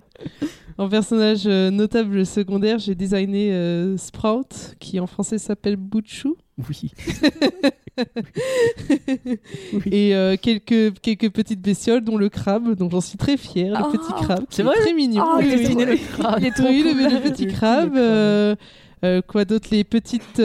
[0.78, 6.36] En personnage euh, notable secondaire, j'ai designé euh, Sprout, qui en français s'appelle Bouchou.
[6.68, 6.90] Oui.
[9.92, 13.90] et euh, quelques, quelques petites bestioles, dont le crabe, dont j'en suis très fière, Oh,
[13.92, 14.44] le petit crabe.
[14.50, 15.24] c'est vrai Très mignon.
[15.26, 15.64] Oh, Oui, oui.
[15.74, 16.38] trop- le crabe.
[16.60, 17.94] Oui, le, le petit crabe.
[17.94, 18.54] le euh,
[19.04, 20.40] euh, quoi d'autre Les petites.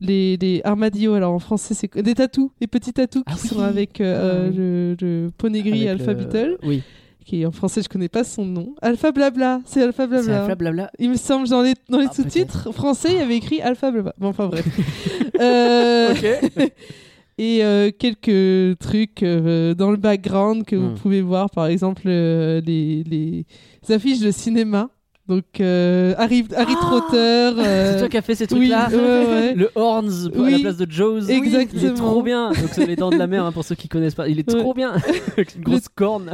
[0.00, 3.48] Les, les armadillos, alors en français c'est des tatous, les petits tatous Ah qui oui.
[3.48, 6.82] sont avec euh, Ah le, le poney gris Alpha le- Beetle, Oui.
[7.24, 8.74] qui en français je connais pas son nom.
[8.82, 10.42] Alpha Blabla, c'est Alpha Blabla.
[10.42, 10.90] Alpha Blabla.
[10.98, 13.90] Il me semble, dans les, dans les Ah, sous-titres français, il y avait écrit Alpha
[13.90, 14.14] Blabla.
[14.18, 14.66] Bon, enfin bref.
[15.40, 16.24] Euh, Ok.
[17.38, 20.94] et euh, quelques trucs euh, dans le background que vous Hmm.
[20.94, 23.44] pouvez voir, par exemple euh, les, les
[23.94, 24.88] affiches de cinéma.
[25.28, 27.16] Donc euh, Harry, Harry Ah Trotter.
[27.18, 29.54] euh, C'est toi qui as fait ces oui, trucs-là ouais, ouais.
[29.54, 31.24] Le Horns pour- à Oui, la place de Joe's.
[31.28, 31.94] Il est exactement.
[31.94, 32.50] trop bien.
[32.50, 34.28] Donc c'est les dents de la mer hein, pour ceux qui connaissent pas.
[34.28, 34.60] Il est Ouais.
[34.60, 34.92] trop bien.
[35.32, 36.30] Avec une grosse corne.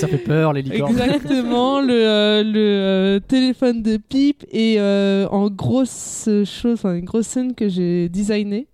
[0.00, 0.92] Ça fait peur les licornes.
[0.92, 7.26] Exactement, le, euh, le euh, téléphone de pipe et euh, en grosse chose, une grosse
[7.26, 8.68] scène que j'ai designée,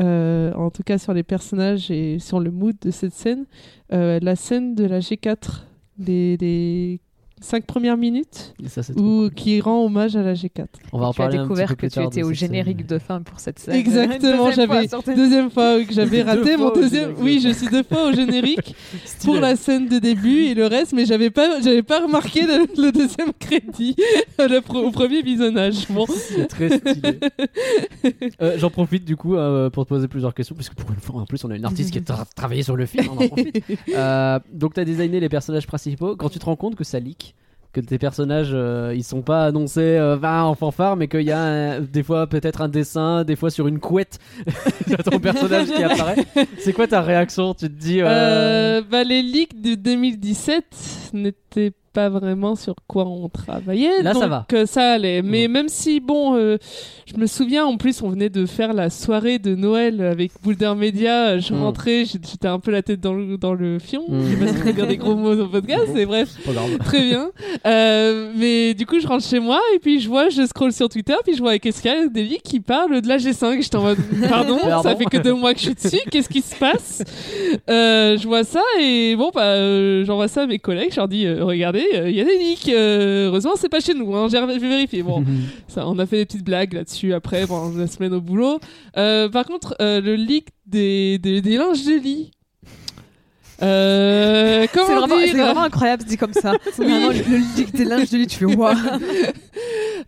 [0.00, 3.44] euh, en tout cas sur les personnages et sur le mood de cette scène,
[3.92, 5.36] euh, la scène de la G4,
[5.98, 7.00] les, les
[7.42, 9.30] cinq premières minutes, Et ça, où, cool.
[9.34, 10.66] qui rend hommage à la G4.
[10.92, 12.32] On va en tu as parler un petit découvert peu que plus tu étais au
[12.32, 12.86] générique scène.
[12.86, 13.74] de fin pour cette scène.
[13.74, 17.14] Exactement, Deuxième fois, j'avais deuxième fois que j'avais raté mon deuxième.
[17.18, 18.74] Oui, je suis deux fois au générique.
[19.24, 22.66] Pour la scène de début et le reste, mais j'avais pas, j'avais pas remarqué le,
[22.82, 23.94] le deuxième crédit
[24.38, 25.86] le pro- au premier visionnage.
[25.90, 27.18] Bon, C'est très stylé.
[28.40, 31.20] Euh, J'en profite du coup euh, pour te poser plusieurs questions, puisque pour une fois
[31.20, 33.28] en plus on a une artiste qui a tra- travaillé sur le film, on en
[33.28, 33.62] profite.
[33.94, 36.16] Euh, donc tu as designé les personnages principaux.
[36.16, 37.31] Quand tu te rends compte que ça leak,
[37.72, 41.30] que tes personnages euh, ils sont pas annoncés euh, va en fanfare, mais qu'il y
[41.32, 44.18] a un- des fois peut-être un dessin, des fois sur une couette,
[44.98, 46.16] a ton personnage qui apparaît.
[46.58, 47.54] C'est quoi ta réaction?
[47.54, 48.00] Tu te dis.
[48.02, 50.64] euh, Euh, bah, les leaks de 2017
[51.14, 54.02] n'étaient pas vraiment sur quoi on travaillait.
[54.02, 54.46] Là, ça va.
[54.52, 55.22] euh, ça allait.
[55.22, 56.56] Mais même si, bon, euh,
[57.06, 60.72] je me souviens, en plus, on venait de faire la soirée de Noël avec Boulder
[60.76, 61.38] Media.
[61.38, 61.62] Je Mm.
[61.62, 64.04] rentrais, j'étais un peu la tête dans le, dans le fion.
[64.08, 64.22] Mm.
[64.24, 66.30] Je sais pas si on peut dire des gros mots au podcast, mais bref.
[66.84, 67.30] Très bien.
[67.66, 70.88] Euh, mais du coup, je rentre chez moi et puis je vois, je scroll sur
[70.88, 73.62] Twitter, puis je vois qu'est-ce qu'il y a des leaks qui parlent de la G5.
[73.62, 74.82] J'étais en mode, pardon, Pardon.
[74.82, 77.02] ça fait que deux mois que je suis dessus, qu'est-ce qui se passe?
[77.68, 81.28] Euh, Je vois ça et bon, bah, j'envoie ça à mes collègues, je leur dis,
[81.28, 82.68] regardez, il y a des leaks.
[82.68, 85.02] euh, heureusement, c'est pas chez nous, hein, j'ai je vais vérifier.
[85.02, 85.24] Bon,
[85.68, 88.60] ça, on a fait des petites blagues là-dessus après, pendant la semaine au boulot.
[88.96, 92.30] Euh, par contre, euh, le leak des, des, des linges de lit.
[93.62, 96.52] Euh, comment C'est vraiment, dire c'est vraiment incroyable dit comme ça.
[96.72, 98.74] C'est vraiment le, le leak des linges de lit, tu fais waouh.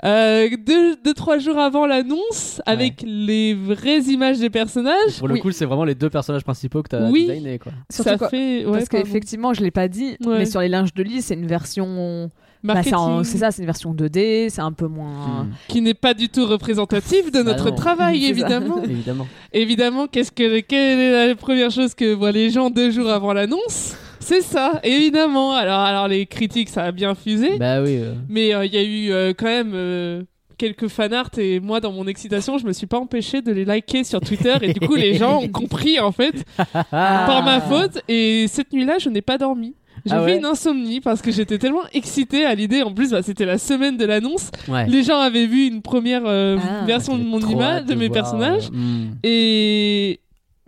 [0.04, 5.18] Euh, deux, deux, trois jours avant l'annonce, avec les vraies images des personnages.
[5.18, 5.40] Pour le Oui.
[5.40, 7.26] coup, c'est vraiment les deux personnages principaux que t'as Oui.
[7.28, 7.72] designé quoi.
[7.90, 8.66] Surtout ça quoi- fait.
[8.66, 10.38] Ouais, Parce qu'effectivement, je l'ai pas dit, Ouais.
[10.38, 12.30] mais sur les linges de lit, c'est une version.
[12.64, 15.44] Bah, c'est en- Marketing c'est ça, c'est une version 2D, c'est un peu moins.
[15.44, 15.50] Hmm.
[15.68, 17.76] qui n'est pas du tout représentatif de Bah notre non.
[17.76, 18.30] travail, C'est ça.
[18.30, 18.82] évidemment.
[18.84, 19.26] Évidemment.
[19.52, 23.32] évidemment, qu'est-ce que, quelle est la première chose que voient les gens deux jours avant
[23.32, 23.94] l'annonce?
[24.20, 25.52] C'est ça, évidemment.
[25.52, 27.58] Alors, alors, les critiques, ça a bien fusé.
[27.58, 27.98] Bah oui.
[27.98, 28.14] euh.
[28.30, 30.22] Mais euh, il y a eu euh, quand même euh,
[30.56, 34.04] quelques fanarts et moi dans mon excitation je me suis pas empêché de les liker
[34.04, 36.44] sur Twitter et du coup les gens ont compris en fait
[36.92, 39.74] par ma faute et cette nuit-là je n'ai pas dormi.
[40.06, 42.82] J'ai Ah fait ouais une insomnie parce que j'étais tellement excitée à l'idée.
[42.82, 44.50] En plus, bah, c'était la semaine de l'annonce.
[44.68, 44.86] Ouais.
[44.86, 46.84] Les gens avaient vu une première euh, Ah.
[46.84, 48.68] version de mon image, de mes voir, personnages.
[48.72, 49.14] euh, hmm.
[49.22, 50.20] Et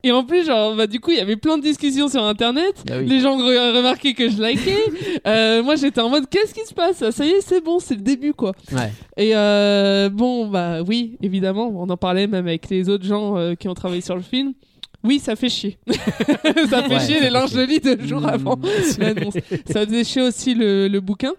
[0.02, 2.84] et en plus, genre, bah, du coup, il y avait plein de discussions sur Internet.
[2.86, 3.06] Bah oui.
[3.06, 4.76] Les gens re- remarquaient que je likais.
[5.26, 7.10] Euh, moi, j'étais en mode, qu'est-ce qui se passe?
[7.10, 8.52] Ça y est, c'est bon, c'est le début, quoi.
[8.70, 8.92] Ouais.
[9.16, 13.54] Et euh, bon, bah oui, évidemment, on en parlait même avec les autres gens euh,
[13.54, 14.52] qui ont travaillé sur le film.
[15.06, 15.78] Oui, ça fait chier.
[15.88, 18.26] ça fait Ouais, chier ça les linges de lit deux jours Hmm.
[18.26, 18.58] avant
[18.98, 19.34] l'annonce.
[19.70, 21.32] Ça faisait chier aussi le, le bouquin.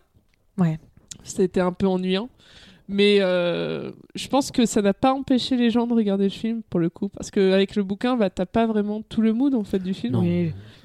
[0.58, 0.80] Ouais.
[1.24, 2.30] C'était un peu ennuyant.
[2.90, 6.62] Mais euh, je pense que ça n'a pas empêché les gens de regarder le film
[6.70, 7.10] pour le coup.
[7.10, 10.14] Parce qu'avec le bouquin, bah, t'as pas vraiment tout le mood en fait du film.
[10.14, 10.22] Non.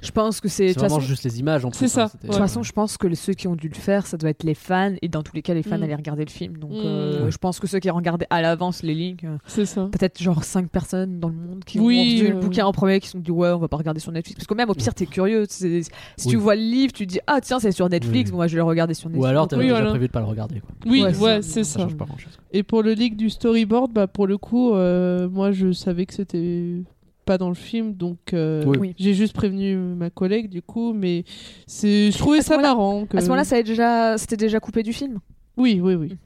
[0.02, 0.64] Je pense que c'est.
[0.64, 1.78] de C'est toute vraiment façon- juste les images en plus.
[1.78, 3.68] C'est ça, hein, c'était- De toute façon, je pense que les- ceux qui ont dû
[3.68, 5.82] le faire, ça doit être les fans, et dans tous les cas, les fans Mm.
[5.84, 6.56] allaient regarder le film.
[6.58, 6.80] Donc, Mm.
[6.84, 7.30] euh, Ouais.
[7.30, 9.88] je pense que ceux qui ont regardé à l'avance les links, euh, C'est ça.
[9.92, 12.34] peut-être genre 5 personnes dans le monde qui Oui, ont vu euh.
[12.34, 14.36] le bouquin en premier, qui se sont dit ouais, on va pas regarder sur Netflix.
[14.38, 15.46] Parce que même au pire, t'es curieux.
[15.48, 15.82] Si
[16.28, 18.32] tu vois le livre, tu dis ah tiens, c'est sur Netflix, Oui.
[18.32, 19.24] bon, moi je vais le regarder sur Netflix.
[19.24, 19.90] Ou alors t'avais Oui, déjà voilà.
[19.90, 20.60] prévu de pas le regarder.
[20.60, 20.70] Quoi.
[20.86, 21.80] Oui, Ouais, ouais, ça- c'est Ça ça.
[21.84, 22.38] change pas grand chose.
[22.52, 26.14] Et pour le leak du storyboard, bah pour le coup, euh, moi je savais que
[26.14, 26.82] c'était
[27.24, 28.94] pas dans le film, donc euh, Oui.
[28.98, 31.24] J'ai juste prévenu ma collègue du coup, mais
[31.66, 33.06] c'est, je trouvais ça marrant.
[33.06, 33.16] Que...
[33.16, 35.18] À ce moment-là, ça déjà, c'était déjà coupé du film.
[35.56, 36.16] Oui, oui, oui.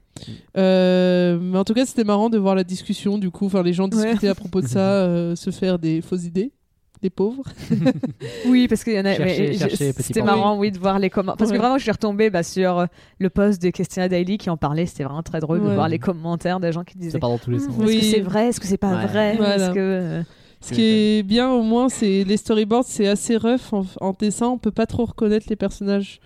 [0.57, 3.73] Euh, mais en tout cas, c'était marrant de voir la discussion du coup, enfin les
[3.73, 6.53] gens discutaient à propos de ça, euh, se faire des fausses idées,
[7.03, 7.45] des pauvres.
[8.49, 9.15] Oui, parce qu'il y en a.
[9.99, 11.37] C'était marrant, oui, de voir les commentaires.
[11.37, 11.57] Parce Ouais.
[11.57, 12.87] que vraiment, je suis retombée bah, sur
[13.19, 14.87] le post de Christina Daily qui en parlait.
[14.87, 17.11] C'était vraiment très drôle de voir les commentaires des gens qui disaient.
[17.13, 17.77] Ça part dans tous les sens.
[17.77, 17.99] Hmm, Est-ce Oui.
[17.99, 19.07] que c'est vrai Est-ce que c'est pas Ouais.
[19.07, 19.57] vrai Voilà.
[19.57, 20.23] Est-ce que euh,
[20.69, 24.49] Ce qui est bien au moins, c'est les storyboards, c'est assez rough en, en dessin,
[24.49, 26.21] on peut pas trop reconnaître les personnages.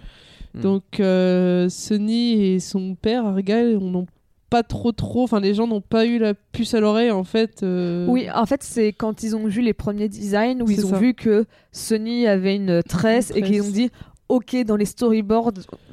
[0.54, 0.60] Hmm.
[0.62, 4.06] Donc euh, Sonny et son père Argyle, on n'ont
[4.48, 7.62] pas trop trop, enfin les gens n'ont pas eu la puce à l'oreille en fait.
[7.62, 10.90] euh, Oui, en fait, c'est quand ils ont vu les premiers designs où ils ont
[10.90, 10.98] ça.
[10.98, 13.90] vu que Sony avait une tresse, et qu'ils ont dit
[14.30, 15.52] Ok, dans les storyboards,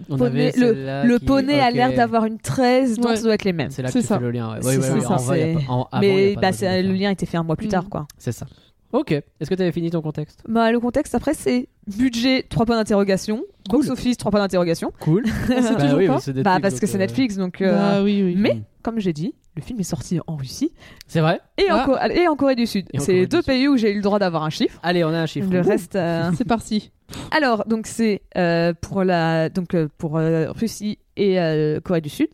[0.10, 3.16] On poney- le qui- poney a l'air d'avoir une tresse, donc Ouais.
[3.16, 3.72] ça doit être les mêmes.
[3.72, 4.18] C'est là que C'est tu ça.
[4.20, 4.50] fais le lien.
[4.54, 4.66] Ouais.
[4.66, 7.12] Ouais, ouais, ça, ouais, ça, en vrai, pas- en- avant, Mais bah, le lien a
[7.14, 7.72] été fait un mois plus Mm.
[7.72, 8.08] tard, quoi.
[8.20, 8.46] C'est ça.
[8.94, 9.12] Ok.
[9.12, 10.44] Est-ce que tu avais fini ton contexte?
[10.48, 14.94] Bah, le contexte après, c'est budget, 3 points d'interrogation, box office, 3 points d'interrogation.
[15.02, 15.24] Cool.
[15.48, 16.08] c'est Bah toujours oui,
[16.44, 17.62] Bah, parce que c'est euh, Netflix, donc.
[17.62, 18.36] euh, Ah oui, oui.
[18.38, 18.62] Mais, Mm.
[18.88, 20.72] Comme j'ai dit, le film est sorti en Russie
[21.08, 21.86] C'est vrai et, en, Ah.
[21.86, 22.88] Co- et en Corée du Sud.
[22.94, 23.46] Et C'est les deux Sud.
[23.48, 24.80] pays où j'ai eu le droit d'avoir un chiffre.
[24.82, 25.50] Allez, on a un chiffre.
[25.52, 25.98] Le reste.
[25.98, 26.92] euh, C'est parti.
[27.32, 32.08] Alors, donc c'est euh, pour la donc euh, pour euh, Russie et euh, Corée du
[32.10, 32.30] Sud,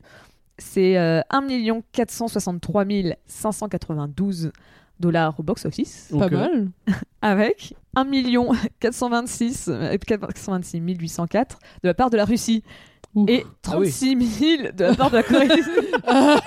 [0.59, 1.47] c'est euh, 1
[1.91, 2.85] 463
[3.25, 4.51] 592
[4.99, 6.31] dollars au box office Pas Ok.
[6.33, 6.67] mal.
[7.23, 8.05] avec 1
[8.79, 12.63] 426 euh, 426 804 de la part de la Russie
[13.15, 13.29] Ouf.
[13.29, 13.89] et Ah oui.
[13.91, 14.27] 36
[14.59, 15.71] 000 de la part de la Corée du Sud.
[16.05, 16.39] Ah,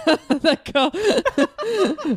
[0.42, 0.90] D'accord.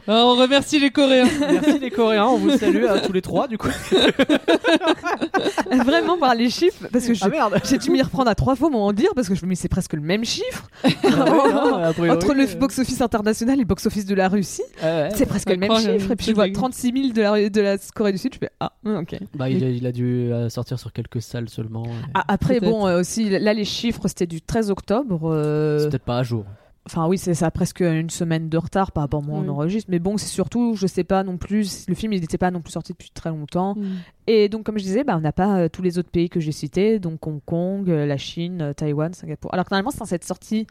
[0.07, 1.27] Ah, on remercie les Coréens.
[1.39, 3.69] Merci les Coréens, on vous salue à tous les trois du coup.
[5.85, 7.61] Vraiment par les chiffres, parce que Ah merde.
[7.63, 9.55] j'ai dû m'y reprendre à trois fois mon en dire, parce que je me dis
[9.55, 10.67] c'est presque le même chiffre.
[10.81, 15.09] priori, Entre le euh, box-office international et le box-office de la Russie, ah ouais.
[15.15, 16.11] c'est presque le même chiffre.
[16.11, 16.53] Et puis je vois dingue.
[16.53, 19.15] 36 000 de la, de la Corée du Sud, je fais ah, ok.
[19.35, 21.87] Bah, il, a, il a dû euh, sortir sur quelques salles seulement.
[22.13, 25.29] Ah, après, bon, euh, aussi, là, les chiffres, c'était du 13 octobre.
[25.31, 26.45] euh, C'est peut-être pas à jour.
[26.85, 29.45] Enfin, oui, c'est ça a presque une semaine de retard par rapport à moi, Oui.
[29.47, 29.91] on enregistre.
[29.91, 32.61] Mais bon, c'est surtout, je sais pas non plus, le film, il n'était pas non
[32.61, 33.75] plus sorti depuis très longtemps.
[33.75, 33.83] Mm.
[34.25, 36.39] Et donc, comme je disais, bah, on n'a pas euh, tous les autres pays que
[36.39, 39.53] j'ai cités, donc Hong Kong, euh, la Chine, euh, Taïwan, Singapour.
[39.53, 40.65] Alors que normalement, c'est censé être sorti,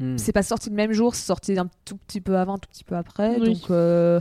[0.00, 0.16] Hmm.
[0.16, 2.68] c'est pas sorti le même jour, c'est sorti un tout petit peu avant, un tout
[2.70, 3.36] petit peu après.
[3.40, 3.54] Oui.
[3.54, 4.20] Donc, euh,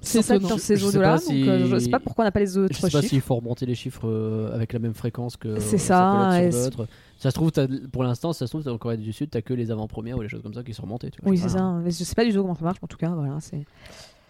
[0.00, 1.16] C'est c'est ça dans ces eaux-là.
[1.18, 3.08] Donc, euh, je sais pas pourquoi on n'a pas les autres Je sais pas chiffres.
[3.10, 6.48] s'il faut remonter les chiffres euh, avec la même fréquence que C'est euh, ça, collègue
[6.48, 6.70] et c'est-.
[7.18, 7.50] Ça se trouve,
[7.90, 10.28] pour l'instant, ça se trouve, en Corée du Sud, t'as que les avant-premières ou les
[10.28, 11.10] choses comme ça qui sont remontées.
[11.10, 11.30] Tu vois.
[11.30, 11.72] Oui, c'est ça.
[11.82, 13.38] Mais je sais pas du tout comment ça marche, mais en tout cas, voilà.
[13.40, 13.64] c'est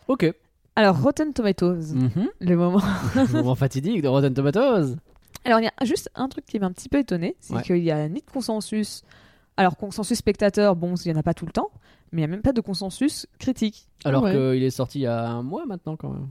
[0.09, 0.33] Ok.
[0.77, 2.29] Alors, Rotten Tomatoes, Mhm.
[2.41, 2.81] le moment.
[3.33, 4.95] Moment fatidique de Rotten Tomatoes.
[5.45, 7.63] Alors, il y a juste un truc qui m'a un petit peu étonné, c'est Ouais.
[7.63, 9.03] qu'il y a ni de consensus.
[9.57, 11.71] Alors, consensus spectateur, bon, il n'y en a pas tout le temps,
[12.13, 13.89] mais il n'y a même pas de consensus critique.
[14.05, 14.33] Alors Ouais.
[14.33, 16.29] qu'il est sorti il y a un mois maintenant quand même.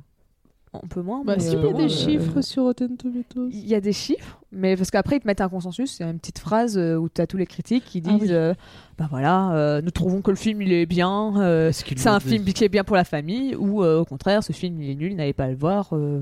[0.74, 1.24] Un peu moins.
[1.24, 3.48] Bah, mais, si, il y euh, a des euh, chiffres sur Rotten Tomatoes.
[3.50, 6.06] Il y a des chiffres, mais parce qu'après, ils te mettent un consensus, il y
[6.06, 8.36] a une petite phrase euh, où tu as tous les critiques qui Ah disent oui.
[8.36, 8.54] euh,
[8.98, 12.44] Bah voilà, euh, nous trouvons que le film il est bien, euh, c'est un film
[12.44, 15.16] qui est bien pour la famille, ou euh, au contraire, ce film il est nul,
[15.16, 15.90] n'allez pas le voir.
[15.94, 16.20] euh,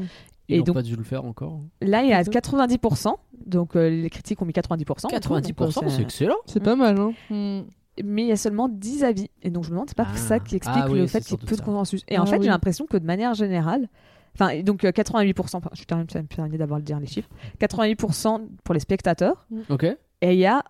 [0.00, 0.06] Mm.
[0.48, 1.60] Ils Et n'ont donc- pas dû le faire encore.
[1.82, 2.50] Là, il y a Peut-être.
[2.50, 3.14] 90%,
[3.46, 4.78] donc euh, les critiques ont mis 90%.
[4.78, 6.34] du coup, donc, 90%, euh, c'est excellent.
[6.46, 7.12] C'est pas mal, hein.
[7.28, 7.60] Mm.
[8.02, 9.30] Mais il y a seulement 10 avis.
[9.42, 10.16] Et donc je me demande, c'est pas Ah.
[10.16, 12.02] ça qui explique Ah oui, le fait qu'il y ait peu de consensus.
[12.08, 12.44] Et Ah en fait, oui.
[12.44, 13.88] j'ai l'impression que de manière générale,
[14.34, 15.82] enfin, et donc euh, 88%, enfin, je
[16.18, 17.28] me permet d'avoir le dire les chiffres,
[17.60, 19.84] 88% pour les spectateurs, Ok.
[19.84, 20.62] et il y a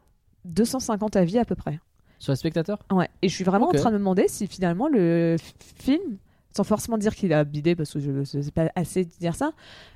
[0.45, 1.79] 250 avis à peu près.
[2.19, 2.79] Sur les spectateurs?
[2.91, 3.09] Ouais.
[3.23, 5.37] Et je suis vraiment en train de me demander si finalement le
[5.77, 6.19] film,
[6.55, 9.35] sans forcément dire qu'il a bidé, parce que je ne sais pas assez de dire
[9.35, 9.53] ça,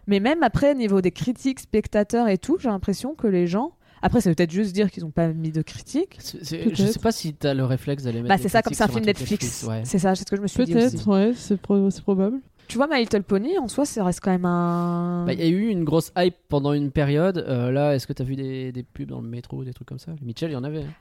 [0.07, 3.73] mais même après, au niveau des critiques, spectateurs et tout, j'ai l'impression que les gens.
[4.05, 6.19] Après, ça veut peut-être juste dire qu'ils n'ont pas mis de Peut-être.
[6.21, 8.29] Je sais pas si t'as le réflexe d'aller mettre.
[8.37, 9.63] Bah, c'est ça, comme c'est un film Netflix.
[9.67, 9.81] ouais.
[9.85, 10.73] C'est ça, c'est ce que je me suis dit.
[10.75, 12.37] Peut-être, ouais, c'est pro- c'est probable.
[12.69, 15.25] Tu vois, My Little Pony, en soi, ça reste quand même un.
[15.27, 17.39] Bah, Il y a eu une grosse hype pendant une période.
[17.49, 19.99] Euh, là, est-ce que t'as vu des, des pubs dans le métro, des trucs comme
[19.99, 20.13] ça?
[20.23, 20.83] Mitchell, il y en avait.
[20.83, 20.95] hein.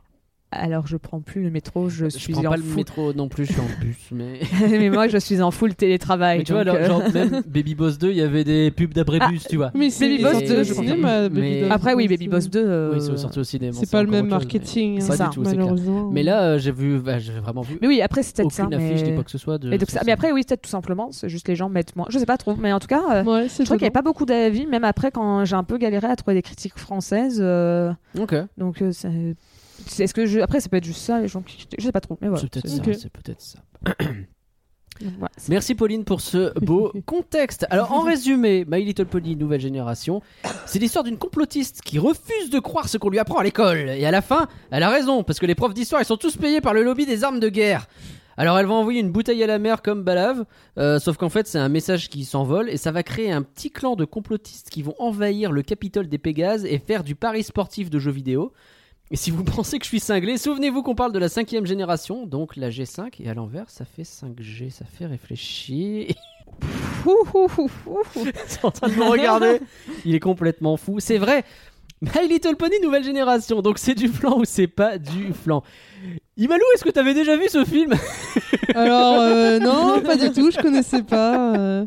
[0.54, 2.76] Alors, je prends plus le métro, je, Je suis prends en pas le full.
[2.76, 3.98] métro non plus, je suis en bus.
[4.12, 4.40] Mais,
[4.70, 6.40] mais moi, je suis en full télétravail.
[6.40, 8.94] mais tu vois, alors, euh, genre, même Baby Boss 2, il y avait des pubs
[8.94, 9.72] d'abrébus, tu vois.
[9.76, 11.70] Mais c'est Baby Boss sorti 2, au je cinéma, Mais-.
[11.70, 12.60] Après, oui, Baby Boss 2.
[12.66, 13.74] euh, Oui, c'est sorti au cinéma.
[13.74, 15.02] C'est pas le même autre chose, mais- marketing.
[15.02, 15.26] C'est ça.
[15.26, 16.10] Pas du tout, malheureusement.
[16.12, 18.64] Mais là, euh, j'ai vu, bah, j'ai vraiment vu Mais oui, après, c'est peut-être ça.
[18.64, 19.16] aucune affiche mais...
[19.16, 19.58] quoi que ce soit.
[19.58, 21.70] De Et donc ça- sur Mais après, oui, peut-être tout simplement, c'est juste les gens
[21.70, 22.06] mettent moins.
[22.10, 23.90] Je sais pas trop, mais en tout cas, euh, ouais, je crois qu'il n'y avait
[23.92, 27.40] pas beaucoup d'avis, même après, quand j'ai un peu galéré à trouver des critiques françaises.
[27.42, 28.36] euh, Ok.
[28.58, 29.36] Donc, euh, c'est-
[30.00, 30.40] est-ce que je...
[30.40, 31.68] après, ça peut être juste ça, les gens qui.
[31.78, 32.42] Je sais pas trop, mais voilà.
[32.42, 32.94] c'est peut-être ça.
[33.00, 33.42] C'est peut-être
[35.50, 37.66] Merci Pauline pour ce beau contexte.
[37.70, 40.22] Alors en résumé, My Little Pony nouvelle génération,
[40.66, 44.06] c'est l'histoire d'une complotiste qui refuse de croire ce qu'on lui apprend à l'école et
[44.06, 46.62] à la fin, elle a raison parce que les profs d'histoire ils sont tous payés
[46.62, 47.88] par le lobby des armes de guerre.
[48.38, 50.46] Alors elle va envoyer une bouteille à la mer comme balave,
[50.78, 53.72] euh, sauf qu'en fait c'est un message qui s'envole et ça va créer un petit
[53.72, 57.90] clan de complotistes qui vont envahir le Capitole des Pégases et faire du pari sportif
[57.90, 58.54] de jeux vidéo.
[59.14, 62.26] Et si vous pensez que je suis cinglé, souvenez-vous qu'on parle de la cinquième génération,
[62.26, 66.08] donc la G5, et à l'envers ça fait 5G, ça fait réfléchir.
[67.06, 68.26] Ouh, ouh, ouh, ouh.
[68.28, 69.60] est en train de me regarder.
[70.06, 71.00] Il est complètement fou.
[71.00, 71.44] C'est vrai.
[72.02, 73.62] My Little Pony nouvelle génération.
[73.62, 75.64] Donc c'est du flan ou c'est pas du flan?
[76.36, 77.94] Imalou, est-ce que t'avais déjà vu ce film?
[78.74, 81.56] Alors, euh, non, pas du tout, je connaissais pas.
[81.58, 81.86] euh.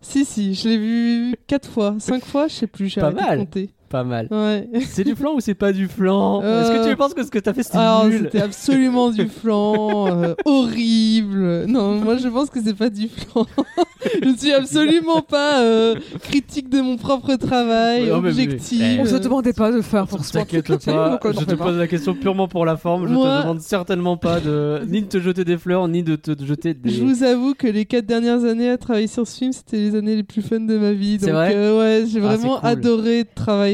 [0.00, 3.16] Si, si, je l'ai vu quatre fois, cinq fois, je sais plus, j'ai Pas de
[3.16, 3.38] mal.
[3.40, 3.70] compter.
[3.88, 4.28] Pas mal.
[4.30, 4.68] Ouais.
[4.86, 7.30] C'est du flan ou c'est pas du flan Euh, Est-ce que tu penses que ce
[7.30, 11.64] que t'as fait c'était nul c'était absolument du flan, euh, horrible.
[11.68, 13.46] Non, moi je pense que c'est pas du flan.
[14.22, 18.78] je ne suis absolument pas euh, critique de mon propre travail, Ouais, non, mais- objectif.
[18.80, 20.44] mais- On se demandait pas de faire forcément.
[20.44, 23.08] T'inquiète toute la pas, je te pose la question purement pour la forme.
[23.08, 26.16] Je Moi- te demande certainement pas de ni de te jeter des fleurs, ni de
[26.16, 26.90] te jeter des.
[26.90, 29.94] Je vous avoue que les quatre dernières années à travailler sur ce film, c'était les
[29.94, 31.18] années les plus fun de ma vie.
[31.20, 32.68] C'est Donc vrai euh, ouais, j'ai Ah, vraiment cool.
[32.68, 33.28] adoré de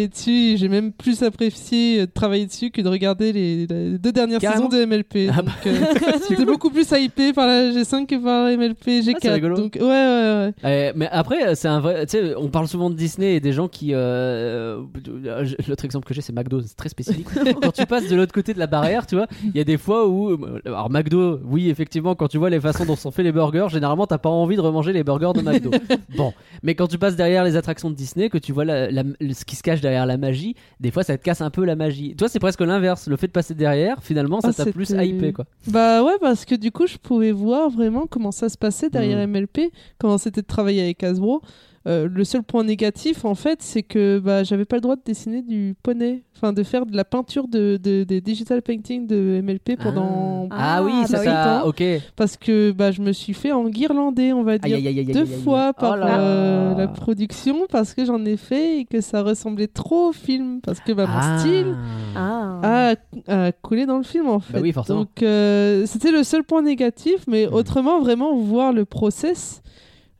[0.08, 0.56] dessus.
[0.56, 4.40] J'ai même plus apprécié euh, de travailler dessus que de regarder les, les deux dernières
[4.40, 4.70] Carrément.
[4.70, 5.30] saisons de MLP.
[5.32, 5.72] Ah Donc, euh,
[6.28, 9.12] J'étais beaucoup plus hypé par la G5 que par la MLP G4.
[9.14, 9.56] Ah, c'est rigolo.
[9.56, 10.52] Donc ouais, ouais, ouais.
[10.64, 12.06] Euh, mais après, c'est un vrai.
[12.06, 13.90] Tu sais, on parle souvent de Disney et des gens qui.
[13.92, 14.80] euh,
[15.26, 17.26] euh, L'autre exemple que j'ai, c'est McDo, c'est très spécifique.
[17.62, 19.78] quand tu passes de l'autre côté de la barrière, tu vois, il y a des
[19.78, 20.36] fois où.
[20.64, 24.06] Alors, McDo, oui, effectivement, quand tu vois les façons dont sont faits les burgers, généralement,
[24.06, 25.70] t'as pas envie de remanger les burgers de McDo.
[26.16, 29.02] bon, mais quand tu passes derrière les attractions de Disney, que tu vois la- la-
[29.20, 31.50] le- ce qui se cache derrière derrière la magie, des fois ça te casse un
[31.50, 32.14] peu la magie.
[32.16, 33.06] Toi, c'est presque l'inverse.
[33.08, 35.44] Le fait de passer derrière, finalement, ça Ah, t'a plus hypé, quoi.
[35.68, 39.18] Bah ouais, parce que du coup, je pouvais voir vraiment comment ça se passait derrière
[39.26, 39.30] Mm.
[39.30, 39.60] MLP,
[39.98, 41.40] comment c'était de travailler avec Hasbro.
[41.86, 45.02] Euh, le seul point négatif, en fait, c'est que bah, j'avais pas le droit de
[45.04, 49.42] dessiner du poney, enfin de faire de la peinture de, de- des digital painting de
[49.42, 51.24] MLP pendant Ah, Ah, oui, bah ça, oui.
[51.26, 51.66] ça.
[51.66, 51.82] Ok.
[51.82, 54.76] Aïe, parce que bah, je me suis fait enguirlander, on va dire.
[54.78, 55.42] aïe, aïe, aïe, deux aïe, aïe.
[55.42, 59.66] fois par Oh euh, la production parce que j'en ai fait et que ça ressemblait
[59.68, 61.38] trop au film parce que bah, mon Ah.
[61.38, 61.74] style
[62.16, 62.94] Ah.
[63.28, 64.54] a, a coulé dans le film en fait.
[64.54, 65.00] Bah oui, forcément.
[65.00, 67.52] Donc euh, c'était le seul point négatif, mais Mhm.
[67.52, 69.60] autrement vraiment voir le process,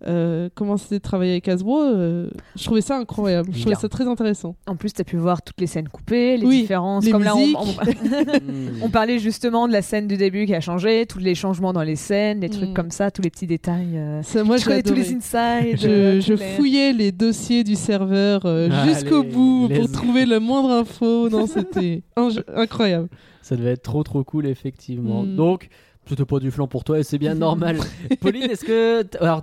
[0.07, 3.89] euh, comment c'était de travailler avec Hasbro, euh, je trouvais ça incroyable, je trouvais ça
[3.89, 4.57] très intéressant.
[4.67, 7.05] En plus, t'as pu voir toutes les scènes coupées, les Oui, différences.
[7.05, 7.57] les Comme là, on, musiques.
[7.59, 8.69] on- Hmm.
[8.83, 11.83] on parlait justement de la scène du début qui a changé, tous les changements dans
[11.83, 12.75] les scènes, les trucs Mm.
[12.75, 13.97] comme ça, tous les petits détails.
[13.97, 14.23] euh.
[14.23, 15.79] Ça, moi je connais tous les insides.
[15.79, 20.41] Je, je tous les- fouillais les dossiers du serveur euh, jusqu'au bout pour trouver la
[20.41, 21.29] moindre info.
[21.29, 22.03] Non, c'était
[22.57, 23.09] incroyable.
[23.43, 25.23] Ça devait être trop trop cool effectivement.
[25.23, 25.37] Mm.
[25.37, 25.69] Donc
[26.07, 27.79] c'était pas du flan pour toi et c'est bien normal.
[28.21, 29.43] Pauline, est-ce que alors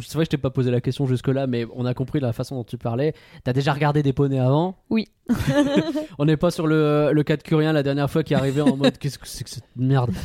[0.00, 2.20] c'est vrai que je t'ai pas posé la question jusque là, mais on a compris
[2.20, 3.14] la façon dont tu parlais.
[3.44, 5.08] T'as déjà regardé des poneys avant Oui.
[6.18, 8.60] on n'est pas sur le, le cas de Curien la dernière fois qui est arrivé
[8.62, 10.10] en mode qu'est-ce que c'est que cette merde.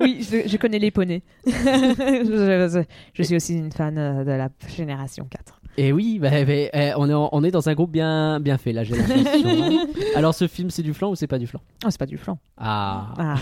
[0.00, 1.22] Oui, je, je connais les poneys.
[1.46, 5.60] je, je- je suis aussi une fan euh, de la génération 4.
[5.76, 8.58] Et oui, bah, bah, eh, on, est en- on est dans un groupe bien bien
[8.58, 9.04] fait l'impression.
[9.06, 9.86] hein.
[10.14, 12.18] Alors ce film c'est du flan ou c'est pas du flan Oh, c'est pas du
[12.18, 12.38] flan.
[12.58, 13.34] Ah, Ah.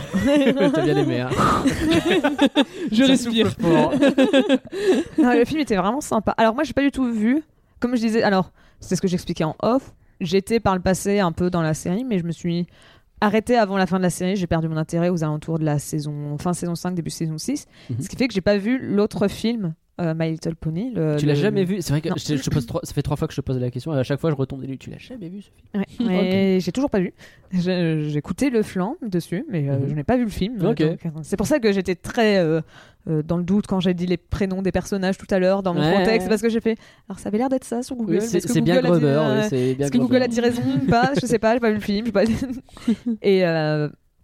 [0.72, 1.20] t'as bien aimé.
[1.20, 1.30] Hein.
[2.92, 3.50] Je respire.
[5.22, 6.32] Non, le film était vraiment sympa.
[6.32, 7.42] Alors moi, j'ai pas du tout vu.
[7.80, 9.92] Comme je disais, alors c'est ce que j'expliquais en off.
[10.20, 12.66] J'étais par le passé un peu dans la série, mais je me suis
[13.20, 14.36] arrêtée avant la fin de la série.
[14.36, 17.66] J'ai perdu mon intérêt aux alentours de la saison fin saison 5, début saison 6.
[17.90, 17.96] Mhm.
[18.00, 20.92] Ce qui fait que j'ai pas vu l'autre film, euh, My Little Pony.
[20.94, 22.16] le- Tu l'as le- jamais vu C'est vrai que Non.
[22.18, 23.70] je, te- je te pose trois- ça fait trois fois que je te pose la
[23.70, 24.76] question et à chaque fois je retombe des.
[24.76, 27.12] Tu l'as jamais vu ce film Ouais, mais j'ai toujours pas vu.
[27.52, 29.88] J'ai écouté le flanc dessus, mais euh, Mhm.
[29.88, 30.58] je n'ai pas vu le film.
[30.62, 32.60] Euh, c'est pour ça que j'étais très euh,
[33.24, 35.80] dans le doute quand j'ai dit les prénoms des personnages tout à l'heure dans mon
[35.80, 35.96] Ouais.
[35.98, 36.76] contexte, parce que j'ai fait.
[37.08, 38.18] Alors ça avait l'air d'être ça sur Google.
[38.20, 39.98] Oui, c'est bien bien Est-ce que.
[39.98, 41.12] Google a dit raison ou pas?
[41.20, 42.10] Je sais pas, j'ai pas vu le film.
[42.12, 42.22] Pas...
[43.22, 43.44] et,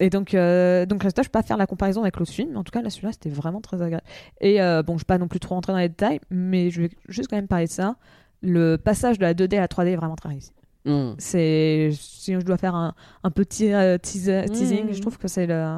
[0.00, 2.50] et donc, euh, donc résultat, je peux pas faire la comparaison avec l'autre film.
[2.52, 4.04] mais En tout cas, là, celui-là, c'était vraiment très agréable.
[4.40, 6.82] Et euh, bon, je vais pas non plus trop rentrer dans les détails, mais je
[6.82, 7.96] vais juste quand même parler de ça.
[8.42, 10.52] Le passage de la 2D à la 3D est vraiment très réussi.
[10.84, 11.14] Hmm.
[11.18, 12.94] C'est si je dois faire un,
[13.24, 14.92] un petit euh, teaser- teasing, Mm.
[14.94, 15.74] je trouve que c'est le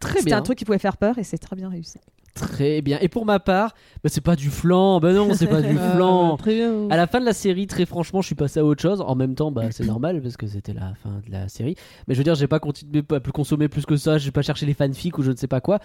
[0.00, 0.38] Très bien.
[0.38, 1.98] un truc qui pouvait faire peur et c'est très bien réussi.
[2.34, 2.98] Très bien.
[3.02, 5.00] Et pour ma part, bah, c'est pas du flan.
[5.00, 6.36] Bah non, c'est pas du Ah, flan.
[6.38, 6.88] très bien.
[6.90, 9.02] À la fin de la série, très franchement, je suis passé à autre chose.
[9.02, 11.76] En même temps, bah, c'est normal parce que c'était la fin de la série.
[12.08, 14.16] Mais je veux dire, j'ai pas continué, pas plus consommer plus que ça.
[14.18, 15.78] J'ai pas cherché les fanfics ou je ne sais pas quoi.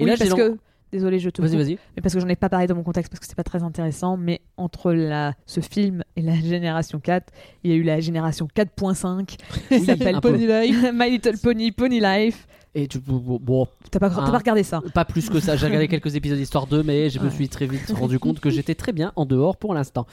[0.00, 0.56] Et oui, là, parce que
[0.90, 1.78] désolé, je te Vas-y, vas-y.
[1.96, 3.62] mais parce que j'en ai pas parlé dans mon contexte parce que c'est pas très
[3.62, 8.00] intéressant, mais entre la ce film et la génération 4, il y a eu la
[8.00, 9.36] génération 4.5
[9.68, 10.20] qui s'appelle.
[10.20, 10.86] Pony Life.
[10.94, 12.46] My Little Pony Pony Life.
[12.74, 14.30] Et tu, bon, T'as pas, Ah.
[14.30, 15.56] pas regardé ça pas plus que ça.
[15.56, 18.50] J'ai regardé quelques épisodes histoire 2, mais je me suis très vite rendu compte que
[18.50, 20.06] j'étais très bien en dehors pour l'instant.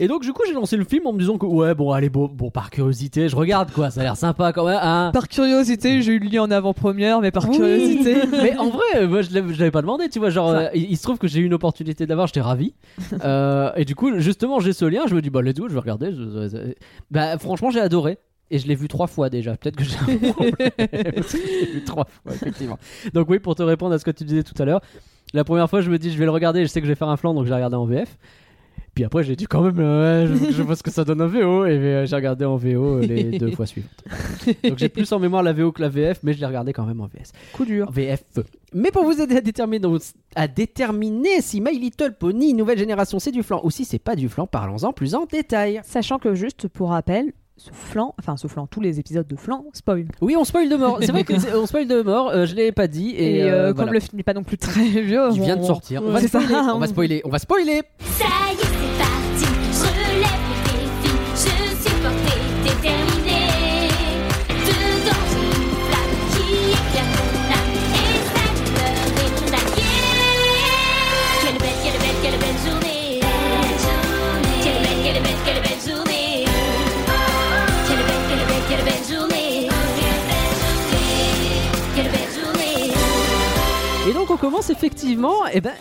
[0.00, 2.08] Et donc, du coup, j'ai lancé le film en me disant que, ouais, bon, allez,
[2.10, 3.90] bon, bon par curiosité, je regarde quoi.
[3.90, 4.80] Ça a l'air sympa quand même.
[4.82, 5.10] Hein.
[5.12, 7.56] Par curiosité, j'ai eu le lien en avant-première, mais par Oui.
[7.56, 8.16] curiosité.
[8.42, 10.30] Mais en vrai, moi je l'avais pas demandé, tu vois.
[10.30, 12.74] Genre, euh, il, il se trouve que j'ai eu une opportunité d'avoir, j'étais ravi.
[13.24, 15.74] Euh, et du coup, justement, j'ai ce lien, je me dis, bah, let's go, je
[15.74, 16.10] vais regarder.
[16.12, 16.74] Je- je-
[17.10, 18.18] bah, franchement, j'ai adoré.
[18.50, 19.56] Et je l'ai vu trois fois déjà.
[19.56, 20.54] Peut-être que j'ai un problème.
[20.76, 22.78] parce que je l'ai vu trois fois, effectivement.
[23.14, 24.80] Donc, oui, pour te répondre à ce que tu disais tout à l'heure,
[25.32, 26.96] la première fois, je me dis, je vais le regarder, je sais que je vais
[26.96, 28.18] faire un flanc, donc je l'ai regardé en VF.
[28.94, 31.22] Puis après, j'ai dit quand même, euh, ouais, je, je vois ce que ça donne
[31.22, 31.64] en VO.
[31.64, 34.04] Et euh, j'ai regardé en VO les deux fois suivantes.
[34.64, 36.84] Donc j'ai plus en mémoire la VO que la VF, mais je l'ai regardé quand
[36.84, 37.32] même en VS.
[37.52, 37.90] Coup dur.
[37.92, 38.24] VF.
[38.74, 39.86] Mais pour vous aider à déterminer,
[40.34, 44.16] à déterminer si My Little Pony nouvelle génération c'est du flan ou si c'est pas
[44.16, 45.80] du flan, parlons-en plus en détail.
[45.84, 47.32] Sachant que juste pour rappel,
[47.62, 50.06] ce flanc, enfin ce flanc, tous les épisodes de flanc spoil.
[50.22, 50.98] Oui, on spoil de mort.
[51.02, 52.30] C'est vrai qu'on spoil de mort.
[52.30, 53.10] euh, je l'ai pas dit.
[53.10, 53.74] Et, Et, euh, euh, voilà.
[53.74, 56.02] comme le film n'est pas non plus très vieux, Il vient de sortir.
[56.02, 56.40] On on- va c'est ça.
[56.40, 56.62] spoiler.
[56.74, 57.22] On va spoiler.
[57.24, 57.82] On va spoiler.
[84.40, 85.46] Commence effectivement.
[85.46, 85.74] Et ben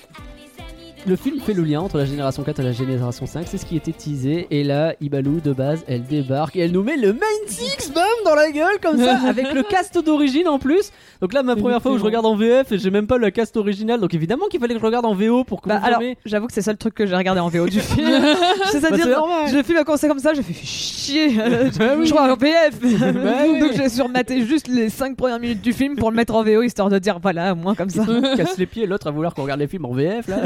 [1.08, 3.66] le film fait le lien entre la génération 4 et la génération 5, c'est ce
[3.66, 4.48] qui était teasé.
[4.52, 8.04] Et là, Ibalou de base, elle débarque et elle nous met le main six, bam,
[8.26, 10.92] dans la gueule comme ça, avec le cast d'origine en plus.
[11.22, 13.30] Donc là, ma première fois où je regarde en VF et j'ai même pas le
[13.32, 16.18] cast original, donc évidemment qu'il fallait que je regarde en VO pour Bah, alors, confirmer.
[16.26, 18.10] j'avoue que c'est ça le truc que j'ai regardé en VO du film.
[18.20, 19.48] Bah, C'est-à-dire, c'est normal.
[19.50, 21.30] je le film a commencé comme ça, j'ai fait chier.
[21.80, 21.96] Bah.
[22.04, 22.80] Je crois en VF.
[22.80, 23.60] Bah.
[23.60, 26.62] Donc j'ai surmaté juste les 5 premières minutes du film pour le mettre en VO
[26.62, 28.04] histoire de dire voilà, au moins comme ça.
[28.38, 30.38] casse les pieds l'autre à vouloir qu'on regarde les films en VF là.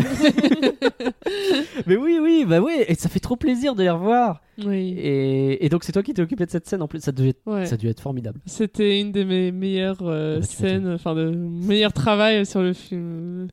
[1.88, 4.42] Mais oui, oui, bah oui, et ça fait trop plaisir de les revoir.
[4.64, 4.96] Oui.
[4.98, 7.34] Et, et donc c'est toi qui t'es occupé de cette scène en plus, ça devait
[7.46, 7.66] Ouais.
[7.66, 8.40] ça a dû être formidable.
[8.46, 12.74] C'était une de mes meilleures euh, Ah bah, scènes, enfin de meilleur travail sur le
[12.74, 13.48] film.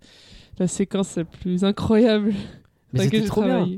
[0.59, 2.35] La séquence la plus incroyable.
[2.93, 3.69] Mais c'était trop bien.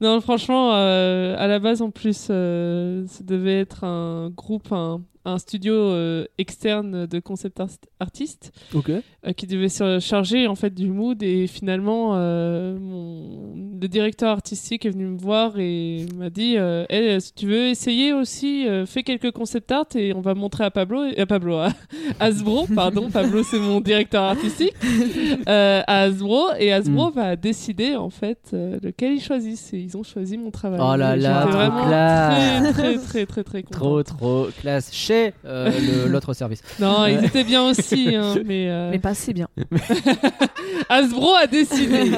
[0.00, 5.00] Non, franchement, euh, à la base, en plus, euh, ça devait être un groupe, un,
[5.24, 7.68] un studio euh, externe de concept art-
[7.98, 8.90] artistes Ok.
[8.90, 11.20] euh, qui devait se charger en fait du mood.
[11.22, 12.12] Et finalement
[12.78, 17.46] mon le directeur artistique est venu me voir et m'a dit euh, Eh, si tu
[17.46, 21.26] veux essayer aussi fais quelques concept art et on va montrer à Pablo et à
[21.26, 21.68] Pablo à
[22.20, 24.72] Hasbro pardon Pablo c'est mon directeur artistique
[25.46, 26.52] à Hasbro.
[26.58, 30.80] Et Hasbro va décider en fait lequel ils choisissent et ils ont choisi mon travail
[30.82, 32.72] Oh là là, trop vraiment classe.
[32.72, 34.92] très très très très très content Trop, trop classe.
[34.92, 36.62] Chez euh, l'autre service.
[36.80, 39.48] non ils étaient bien aussi hein, mais, euh, Mais pas assez bien.
[40.88, 42.12] Hasbro a décidé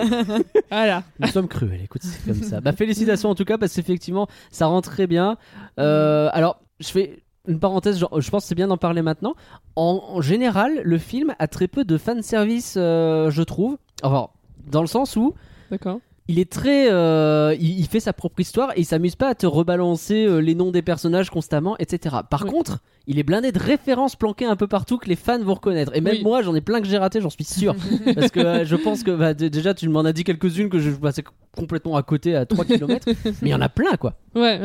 [0.70, 2.60] voilà Nous sommes cruels, écoute, c'est comme ça.
[2.60, 5.36] Bah, félicitations en tout cas, parce qu'effectivement, ça rend très bien.
[5.78, 9.34] Euh, alors, je fais une parenthèse, genre, je pense que c'est bien d'en parler maintenant.
[9.76, 13.78] En, en général, le film a très peu de fanservice, euh, je trouve.
[14.02, 14.28] Enfin,
[14.70, 15.34] dans le sens où
[15.70, 15.98] d'accord
[16.28, 16.90] il est très.
[16.92, 20.38] euh, il, il fait sa propre histoire et il s'amuse pas à te rebalancer euh,
[20.40, 22.16] les noms des personnages constamment, etc.
[22.30, 22.50] Par Oui.
[22.50, 25.92] contre, il est blindé de références planquées un peu partout que les fans vont reconnaître.
[25.96, 26.22] Et même Oui.
[26.22, 27.74] moi, j'en ai plein que j'ai raté, j'en suis sûr.
[28.14, 30.90] Parce que euh, je pense que bah, déjà, tu m'en as dit quelques-unes que je
[30.90, 31.24] passais
[31.56, 33.06] complètement à côté à 3 km.
[33.24, 34.14] mais il y en a plein, quoi.
[34.34, 34.56] Ouais,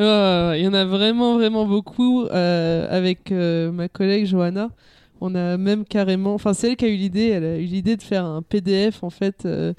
[0.58, 2.26] il y en a vraiment, vraiment beaucoup.
[2.30, 4.70] avec ma collègue Johanna,
[5.22, 6.34] on a même carrément.
[6.34, 7.30] Enfin, c'est elle qui a eu l'idée.
[7.30, 9.74] Elle a eu l'idée de faire un PDF en fait euh,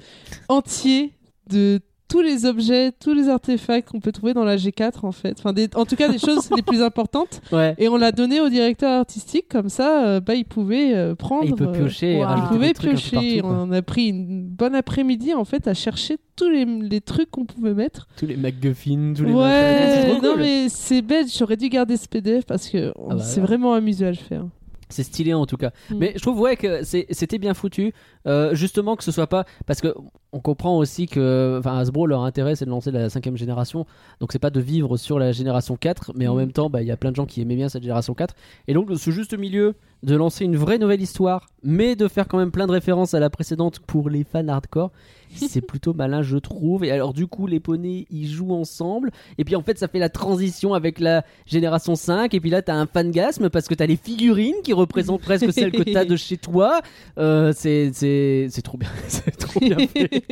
[0.49, 1.11] entier
[1.49, 5.37] de tous les objets, tous les artefacts qu'on peut trouver dans la G4 en fait.
[5.39, 7.41] Enfin, des- en tout cas, des choses les plus importantes.
[7.51, 7.73] Ouais.
[7.79, 11.45] Et on l'a donné au directeur artistique comme ça, euh, bah, il pouvait euh, prendre.
[11.45, 12.27] Et il peut euh, piocher Wow.
[12.37, 13.41] il pouvait piocher.
[13.41, 17.31] partout, on a pris une bonne après-midi en fait à chercher tous les, les trucs
[17.31, 18.07] qu'on pouvait mettre.
[18.17, 20.41] Tous les MacGuffin, tous les Ouais, c'est trop non cool.
[20.41, 23.47] mais c'est bête, j'aurais dû garder ce PDF parce que on Ah bah s'est alors.
[23.47, 24.45] vraiment amusé à le faire.
[24.89, 25.71] C'est stylé en tout cas.
[25.89, 25.95] Mm.
[25.97, 27.93] Mais je trouve ouais que c'était bien foutu.
[28.27, 29.93] Euh, justement que ce soit pas parce que
[30.31, 33.85] on comprend aussi que enfin Hasbro leur intérêt c'est de lancer la cinquième génération.
[34.19, 36.37] Donc c'est pas de vivre sur la génération 4 mais en Mm.
[36.37, 38.33] même temps bah il y a plein de gens qui aimaient bien cette génération 4
[38.67, 42.37] et donc ce juste milieu de lancer une vraie nouvelle histoire mais de faire quand
[42.37, 44.91] même plein de références à la précédente pour les fans hardcore.
[45.35, 46.83] C'est plutôt malin je trouve.
[46.83, 49.11] Et alors du coup les poneys ils jouent ensemble.
[49.37, 52.61] Et puis en fait ça fait la transition avec la génération 5 et puis là
[52.61, 56.15] t'as un fangasme parce que t'as les figurines qui représentent presque celles que t'as de
[56.15, 56.81] chez toi.
[57.17, 58.89] Euh, c'est c'est c'est trop bien.
[59.07, 60.23] C'est trop bien fait.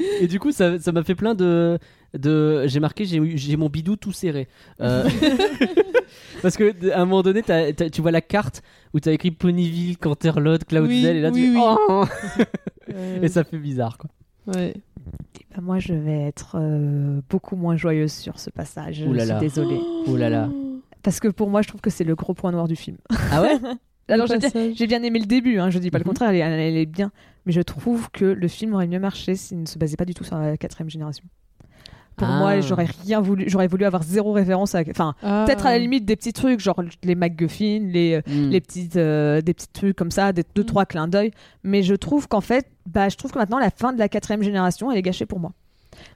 [0.20, 1.78] Et du coup ça ça m'a fait plein de
[2.18, 4.48] de j'ai marqué j'ai mon bidou tout serré
[4.80, 5.08] Euh,
[6.42, 7.42] parce que à un moment donné
[7.92, 8.62] tu vois la carte
[8.92, 11.56] où t'as écrit Ponyville Canterlot Cloudsdale Oui, et là tu oui.
[11.58, 12.04] Oh
[12.94, 14.10] Euh, et ça fait bizarre quoi
[14.54, 14.74] ouais.
[15.54, 19.02] Bah, moi, je vais être euh, beaucoup moins joyeuse sur ce passage.
[19.08, 19.40] Ouh là je suis là.
[19.40, 19.78] désolée.
[20.06, 20.50] oh là là
[21.02, 22.98] Parce que pour moi, je trouve que c'est le gros point noir du film.
[23.32, 23.58] ah ouais
[24.08, 26.08] Alors, j'ai bien, aimé le début, hein, je dis pas le Mhm.
[26.08, 27.10] contraire, elle est, elle est bien.
[27.46, 30.12] Mais je trouve que le film aurait mieux marché s'il ne se basait pas du
[30.12, 31.24] tout sur la quatrième génération.
[32.16, 32.38] Pour Ah.
[32.38, 34.82] moi, j'aurais rien voulu, j'aurais voulu avoir zéro référence à.
[34.88, 35.44] Enfin, Ah.
[35.46, 38.50] peut-être à la limite des petits trucs, genre les MacGuffin, les, Mm.
[38.50, 40.66] les petites, euh, des petits trucs comme ça, des deux, Mm.
[40.66, 41.32] trois clins d'œil.
[41.64, 44.42] Mais je trouve qu'en fait, bah, je trouve que maintenant, la fin de la quatrième
[44.42, 45.52] génération, elle est gâchée pour moi.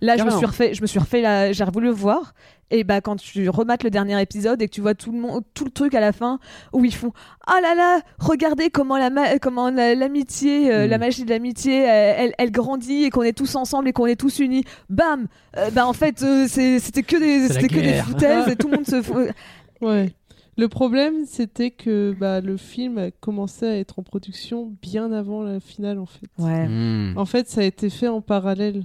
[0.01, 2.35] Là, je me suis refait, je me suis refait la, j'ai voulu le voir.
[2.71, 5.43] Et bah, quand tu remates le dernier épisode et que tu vois tout le monde,
[5.55, 6.39] tout le truc à la fin
[6.75, 7.13] où ils font,
[7.47, 10.91] ah là là, regardez comment la, ma- comment la- l'amitié, euh, Mm.
[10.91, 14.17] la magie de l'amitié, elle, elle, grandit et qu'on est tous ensemble et qu'on est
[14.21, 14.65] tous unis.
[14.91, 18.69] Bam, Euh, bah en fait, euh, c'était que des, c'était que des foutaises et tout
[18.69, 19.03] le monde se.
[19.81, 20.13] Ouais.
[20.59, 25.43] Le problème, c'était que bah, le film a commencé à être en production bien avant
[25.43, 26.27] la finale, en fait.
[26.39, 26.67] Ouais.
[26.69, 27.15] Mm.
[27.17, 28.83] En fait, ça a été fait en parallèle.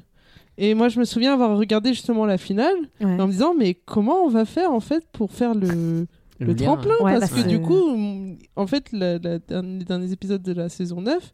[0.57, 3.19] Et moi, je me souviens avoir regardé justement la finale Ouais.
[3.19, 6.05] en me disant, mais comment on va faire en fait pour faire le,
[6.39, 9.85] le, tremplin Ouais, Parce bah, que du coup, mm, en fait, la- la- dernier- les
[9.85, 11.31] derniers épisodes de la saison 9,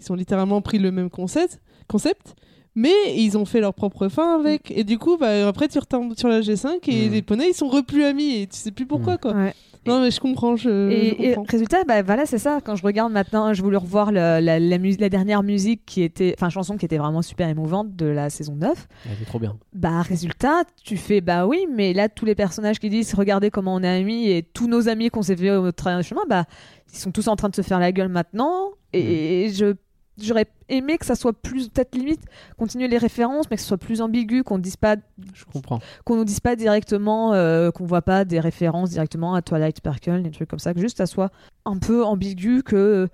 [0.00, 2.34] ils ont littéralement pris le même concept, concept
[2.74, 4.70] mais ils ont fait leur propre fin avec.
[4.70, 7.12] Et du coup, bah, après, tu retombes sur la G5 et Mm.
[7.12, 9.34] les poneys, ils sont repus amis et tu sais plus pourquoi, quoi.
[9.34, 9.54] Ouais.
[9.86, 10.54] Non, mais je comprends.
[10.56, 11.50] Je, je Et, et comprends.
[11.50, 12.60] résultat, bah voilà, c'est ça.
[12.64, 16.34] Quand je regarde maintenant, je voulais revoir la, la, mus- la dernière musique qui était,
[16.38, 18.86] enfin chanson qui était vraiment super émouvante de la saison 9.
[19.06, 19.56] Elle était trop bien.
[19.74, 23.74] Bah résultat, tu fais bah oui, mais là tous les personnages qui disent regardez comment
[23.74, 26.44] on est amis et tous nos amis qu'on s'est fait au travers du chemin, bah
[26.92, 28.70] ils sont tous en train de se faire la gueule maintenant.
[28.92, 29.74] Et je
[30.20, 32.20] j'aurais aimé que ça soit plus peut-être limite
[32.58, 34.96] continuer les références, mais que ce soit plus ambigu, qu'on dise pas
[35.34, 35.80] Je comprends.
[36.04, 40.22] qu'on nous dise pas directement, euh, qu'on voit pas des références directement à Twilight Sparkle,
[40.22, 41.30] des trucs comme ça, que juste ça soit
[41.64, 43.08] un peu ambigu, que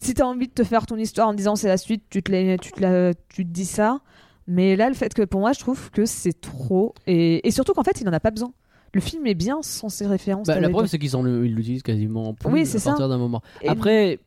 [0.00, 2.30] si t'as envie de te faire ton histoire en disant c'est la suite, tu te,
[2.32, 4.00] la- tu, te la- tu te dis ça.
[4.48, 6.94] Mais là, le fait que pour moi, je trouve que c'est trop.
[7.06, 8.52] Et, et surtout qu'en fait, il en a pas besoin.
[8.94, 10.46] Le film est bien sans ces références.
[10.46, 12.90] Bah, la preuve, c'est qu'ils en- ils l'utilisent quasiment plus Oui, à ça.
[12.90, 13.42] partir d'un moment.
[13.66, 14.20] Après,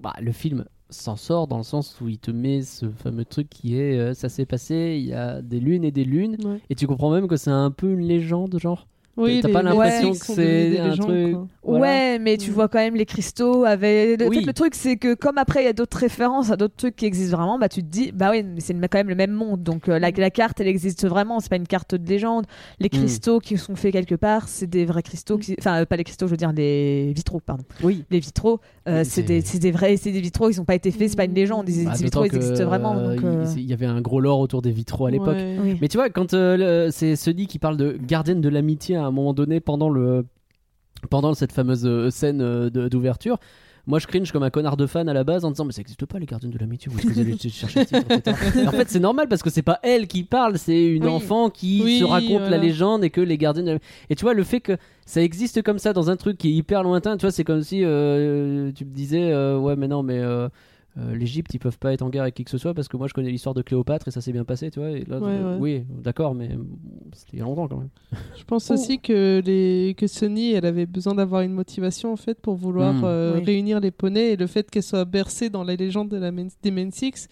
[0.00, 3.48] bah, le film s'en sort dans le sens où il te met ce fameux truc
[3.48, 6.60] qui est euh, ça s'est passé, il y a des lunes et des lunes, Ouais.
[6.70, 8.86] et tu comprends même que c'est un peu une légende, genre.
[9.16, 11.36] Oui, t'as les- pas les l'impression que c'est des un truc-.
[11.62, 11.80] Voilà.
[11.80, 12.54] Ouais, mais tu Mm.
[12.54, 14.20] vois quand même les cristaux avec.
[14.22, 14.40] En Oui.
[14.40, 16.96] fait, le truc, c'est que comme après il y a d'autres références à d'autres trucs
[16.96, 19.30] qui existent vraiment, bah tu te dis, bah oui, mais c'est quand même le même
[19.30, 19.62] monde.
[19.62, 21.40] Donc euh, la, la carte, elle existe vraiment.
[21.40, 22.44] C'est pas une carte de légende.
[22.80, 22.98] Les Mm.
[22.98, 25.38] cristaux qui sont faits quelque part, c'est des vrais cristaux.
[25.38, 25.54] Qui...
[25.58, 27.64] Enfin, euh, pas les cristaux, je veux dire les vitraux, pardon.
[27.82, 28.04] Oui.
[28.10, 30.50] Les vitraux, euh, Oui, c'est des, c'est des vrais, c'est des vitraux.
[30.50, 31.08] Ils ont pas été faits.
[31.10, 31.68] C'est pas une légende.
[31.68, 32.94] Ils- Bah, ces vitraux, ils existent vraiment.
[32.94, 35.36] donc, il- euh, il y avait un gros lore autour des vitraux à l'époque.
[35.36, 35.56] Ouais.
[35.62, 35.78] oui.
[35.80, 39.12] Mais tu vois, quand euh, c'est Sony qui parle de gardienne de l'amitié à un
[39.12, 40.24] moment donné pendant le
[41.10, 43.38] pendant cette fameuse euh, scène euh, d'ouverture.
[43.86, 45.80] Moi, je cringe comme un connard de fan à la base en disant mais ça
[45.80, 46.90] n'existe pas les gardiennes de l'amitié.
[46.90, 48.66] Vous allez chercher le titre, etc.
[48.66, 51.10] En fait, c'est normal parce que c'est pas elle qui parle, c'est une Oui.
[51.10, 53.66] enfant qui Oui, se raconte la légende et que les gardiennes.
[53.66, 53.78] de
[54.08, 56.52] Et tu vois, le fait que ça existe comme ça dans un truc qui est
[56.54, 60.02] hyper lointain, tu vois, c'est comme si euh, tu me disais euh, ouais, mais non,
[60.02, 60.48] mais euh,
[60.96, 62.96] euh, l'Égypte, ils peuvent pas être en guerre avec qui que ce soit parce que
[62.96, 64.90] moi je connais l'histoire de Cléopâtre et ça s'est bien passé, tu vois.
[64.90, 65.60] Et là, Ouais, euh, ouais.
[65.60, 66.66] Oui, d'accord, mais bon,
[67.14, 67.88] c'était il y a longtemps quand même.
[68.38, 68.74] Je pense Oh.
[68.74, 69.94] aussi que, les...
[69.98, 73.02] que Sony, elle avait besoin d'avoir une motivation en fait pour vouloir Mm.
[73.04, 73.44] euh, Oui.
[73.44, 76.46] réunir les poneys et le fait qu'elle soit bercée dans la légende de la main...
[76.62, 77.28] des Main Six,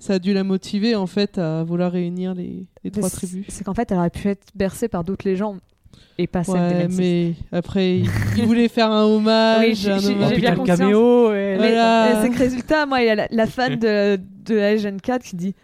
[0.00, 3.46] ça a dû la motiver en fait à vouloir réunir les, les trois tribus.
[3.48, 5.60] C'est qu'en fait, elle aurait pu être bercée par d'autres légendes
[6.18, 6.98] et pas celle des Ouais, Mensis.
[6.98, 7.98] mais après,
[8.36, 9.60] il, voulait faire un hommage.
[9.66, 10.78] Oui, j'ai- Oh, bien conscience.
[10.78, 11.56] caméo, ouais.
[11.60, 12.06] Mais Voilà.
[12.06, 15.22] euh, c'est que résultat, moi, il y a la, la fan de, de Agent 4
[15.22, 15.54] qui dit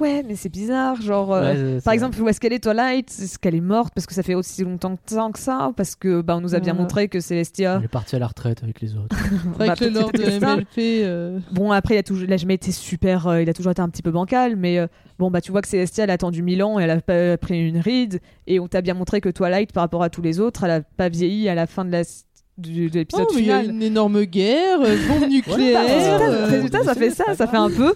[0.00, 1.00] Ouais, mais c'est bizarre.
[1.00, 3.60] Genre, euh, Ouais, c'est- c'est- par exemple, où est-ce qu'elle est, Twilight Est-ce qu'elle est
[3.60, 3.92] morte?
[3.94, 6.54] Parce que ça fait aussi longtemps que ça, que ça Parce que bah, on nous
[6.54, 6.82] a bien Voilà.
[6.82, 7.76] montré que Celestia.
[7.78, 9.16] Elle est partie à la retraite avec les autres.
[9.60, 10.22] Avec bah, le lore de.
[10.24, 11.04] MLP.
[11.04, 13.26] euh, Bon, après, il a, toujours, il a jamais été super.
[13.28, 14.86] euh, il a toujours été un petit peu bancal, mais euh,
[15.18, 17.36] bon, bah, tu vois que Celestia, elle a attendu mille ans et elle a pas
[17.38, 18.20] pris une ride.
[18.46, 20.80] Et on t'a bien montré que Twilight, par rapport à tous les autres, elle a
[20.80, 22.02] pas vieilli à la fin de la.
[22.56, 25.80] Du, de l'épisode Oh, il y a une énorme guerre, euh, bombe nucléaire.
[25.82, 27.94] Bah, résultat, euh, résultat, ça fait ça, ça fait un peu.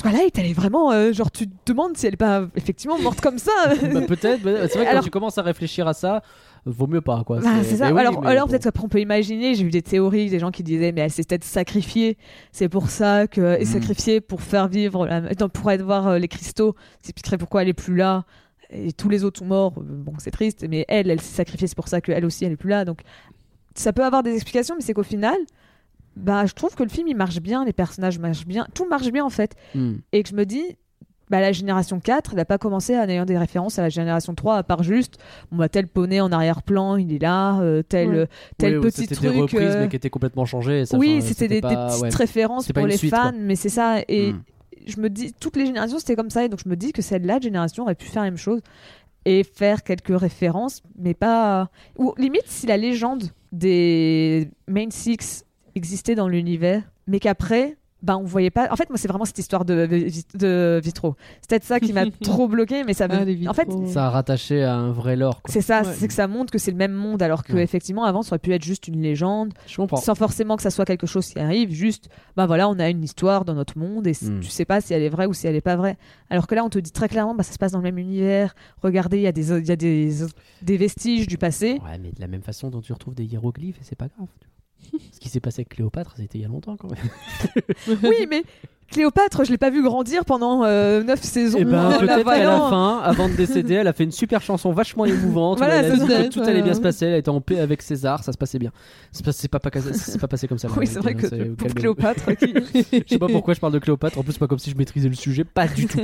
[0.00, 0.92] Twilight, elle est vraiment.
[0.92, 3.50] euh, genre, tu te demandes si elle est pas effectivement morte comme ça.
[3.92, 6.22] bah, peut-être, bah, c'est vrai que Alors- quand tu commences à réfléchir à ça,
[6.66, 7.40] vaut mieux pas quoi.
[7.40, 7.92] Bah, c'est ça.
[7.92, 8.50] oui, alors, mais alors bon.
[8.50, 9.54] peut-être qu'après on peut imaginer.
[9.54, 12.16] J'ai vu des théories, des gens qui disaient, mais elle s'est peut-être sacrifiée.
[12.52, 13.66] C'est pour ça que est Mm.
[13.66, 15.20] sacrifiée pour faire vivre, la...
[15.20, 16.74] non, pour aller voir euh, les cristaux.
[17.02, 18.24] Ça expliquerait pourquoi elle est plus là.
[18.70, 19.72] Et tous les autres sont morts.
[19.76, 21.66] Bon, c'est triste, mais elle, elle s'est sacrifiée.
[21.66, 22.84] C'est pour ça qu'elle aussi, elle est plus là.
[22.84, 23.00] Donc,
[23.74, 25.36] ça peut avoir des explications, mais c'est qu'au final,
[26.16, 29.10] bah, je trouve que le film il marche bien, les personnages marchent bien, tout marche
[29.10, 29.54] bien en fait.
[29.74, 29.94] Hmm.
[30.12, 30.76] et que je me dis
[31.30, 34.34] bah, la génération 4 elle n'a pas commencé en ayant des références à la génération
[34.34, 35.18] 3 à part juste
[35.52, 38.16] on bah, tel poney en arrière-plan il est là euh, tel Ouais.
[38.16, 38.26] euh,
[38.58, 40.86] tel Oui, ou petit c'était truc des reprises euh, mais qui étaient complètement changées.
[40.86, 42.08] ça, oui c'était des, petites ouais.
[42.08, 43.38] références C'était pour les suite, fans quoi.
[43.38, 44.40] mais c'est ça et Hmm.
[44.88, 47.00] je me dis toutes les générations c'était comme ça et donc je me dis que
[47.02, 48.60] celle-là de génération aurait pu faire la même chose
[49.24, 55.44] et faire quelques références mais pas ou limite si la légende des main six
[55.74, 59.36] existait dans l'univers mais qu'après bah on voyait pas en fait moi c'est vraiment cette
[59.38, 60.08] histoire de, de,
[60.38, 63.52] de vitro c'est peut-être ça qui m'a trop bloqué mais ça Ah, veut- les en
[63.52, 63.86] fait vitraux.
[63.88, 65.42] Ça a rattaché à un vrai lore.
[65.44, 65.92] c'est ça Ouais.
[65.94, 67.62] c'est que ça montre que c'est le même monde alors que Ouais.
[67.62, 69.98] effectivement avant ça aurait pu être juste une légende Je comprends.
[69.98, 72.08] sans forcément que ça soit quelque chose qui arrive, juste,
[72.38, 74.40] bah voilà, on a une histoire dans notre monde et Mm.
[74.40, 75.98] tu sais pas si elle est vraie ou si elle est pas vraie.
[76.30, 77.98] Alors que là, on te dit très clairement, bah ça se passe dans le même
[77.98, 78.54] univers.
[78.82, 80.10] Regardez, il y a des, il y a des,
[80.62, 81.72] des vestiges du passé.
[81.84, 84.28] Ouais, mais de la même façon dont tu retrouves des hiéroglyphes et c'est pas grave.
[84.40, 84.49] tu vois.
[85.12, 87.10] Ce qui s'est passé avec Cléopâtre, c'était il y a longtemps quand même.
[88.04, 88.44] oui, mais
[88.90, 91.58] Cléopâtre, je l'ai pas vu grandir pendant euh, neuf saisons.
[91.58, 94.10] Et ben en la peut-être qu'à la fin, avant de décéder, elle a fait une
[94.10, 95.58] super chanson vachement émouvante.
[95.58, 97.06] Voilà, elle a dit que tout allait bien se passer.
[97.06, 98.72] Elle était en paix avec César, ça se passait bien.
[99.12, 100.68] C'est pas, pas, pas, passé comme ça.
[100.76, 101.72] Oui, c'est vrai que hein, pour.
[101.74, 102.24] Cléopâtre.
[102.40, 104.18] Je sais pas pourquoi je parle de Cléopâtre.
[104.18, 105.44] En plus, pas comme si je maîtrisais le sujet.
[105.44, 106.00] Pas du tout.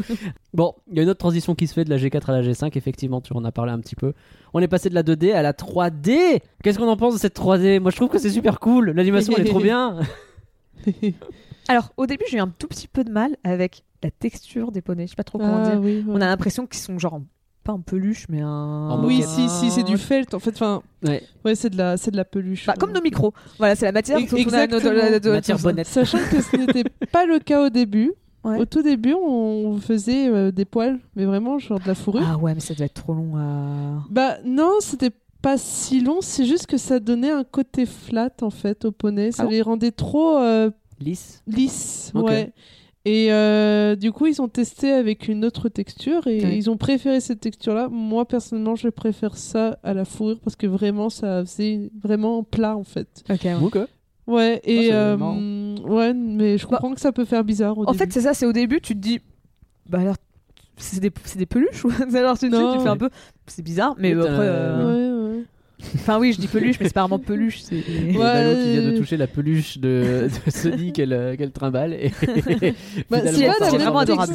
[0.55, 2.43] Bon, il y a une autre transition qui se fait de la G4 à la
[2.43, 2.71] G5.
[2.77, 4.13] Effectivement, tu en as parlé un petit peu.
[4.55, 6.41] On est passé de la 2D à la 3D.
[6.63, 8.91] Qu'est-ce qu'on en pense de cette 3D Moi, je trouve que c'est super cool.
[8.91, 9.99] L'animation, elle est trop bien.
[11.69, 14.83] Alors, au début, j'ai eu un tout petit peu de mal avec la texture des
[14.83, 15.07] poneys.
[15.07, 15.81] Je sais pas trop comment Ah, dire.
[15.81, 16.05] oui, ouais.
[16.09, 17.21] On a l'impression qu'ils sont genre
[17.65, 18.49] pas en peluche, mais un.
[18.49, 20.33] En Oui, si, si, c'est du felt.
[20.35, 21.23] En fait, enfin, Ouais.
[21.45, 22.67] ouais, c'est de la, c'est de la peluche.
[22.67, 23.35] Bah, comme nos micros.
[23.59, 24.19] Voilà, c'est la matière.
[24.19, 25.33] On a exactement.
[25.33, 25.87] Matière bonnette.
[25.89, 28.13] Sachant que ce n'était pas le cas au début.
[28.45, 28.59] Ouais.
[28.61, 32.23] Au tout début, on faisait euh, des poils, mais vraiment genre de la fourrure.
[32.25, 34.05] Ah ouais, mais ça doit être trop long à.
[34.09, 35.11] Bah non, c'était
[35.47, 39.31] pas si long, c'est juste que ça donnait un côté flat en fait au poney.
[39.31, 41.41] Ça Ah bon les rendait trop euh, Lisse.
[41.47, 42.11] lisses.
[42.17, 42.27] Ok.
[42.27, 42.53] Ouais.
[43.05, 46.57] Et euh, du coup, ils ont testé avec une autre texture et Ouais.
[46.57, 47.89] ils ont préféré cette texture-là.
[47.89, 52.77] Moi, personnellement, je préfère ça à la fourrure parce que vraiment, ça faisait vraiment plat
[52.77, 53.23] en fait.
[53.31, 53.45] Ok.
[53.45, 53.55] ouais.
[53.63, 53.79] Ok.
[54.27, 55.17] Ouais, et euh,
[55.87, 57.99] ouais, mais je comprends que ça peut faire bizarre au En début.
[57.99, 59.21] fait, c'est ça, c'est au début, tu te dis.
[59.89, 60.17] Bah alors.
[60.79, 62.77] C'est des, peluches ou alors tu, te dis, Non.
[62.77, 63.09] tu fais un peu
[63.47, 65.16] c'est bizarre mais Oui, après euh, Ouais, ouais.
[65.95, 67.83] Enfin oui je dis peluche mais c'est pas vraiment peluche c'est Ouais.
[68.63, 71.93] Qui vient de toucher la peluche de, de Sony qu'elle euh, qu'elle trimballe.
[71.93, 72.11] Et
[73.11, 73.47] Bah, c'est
[73.77, 74.33] vraiment adorable.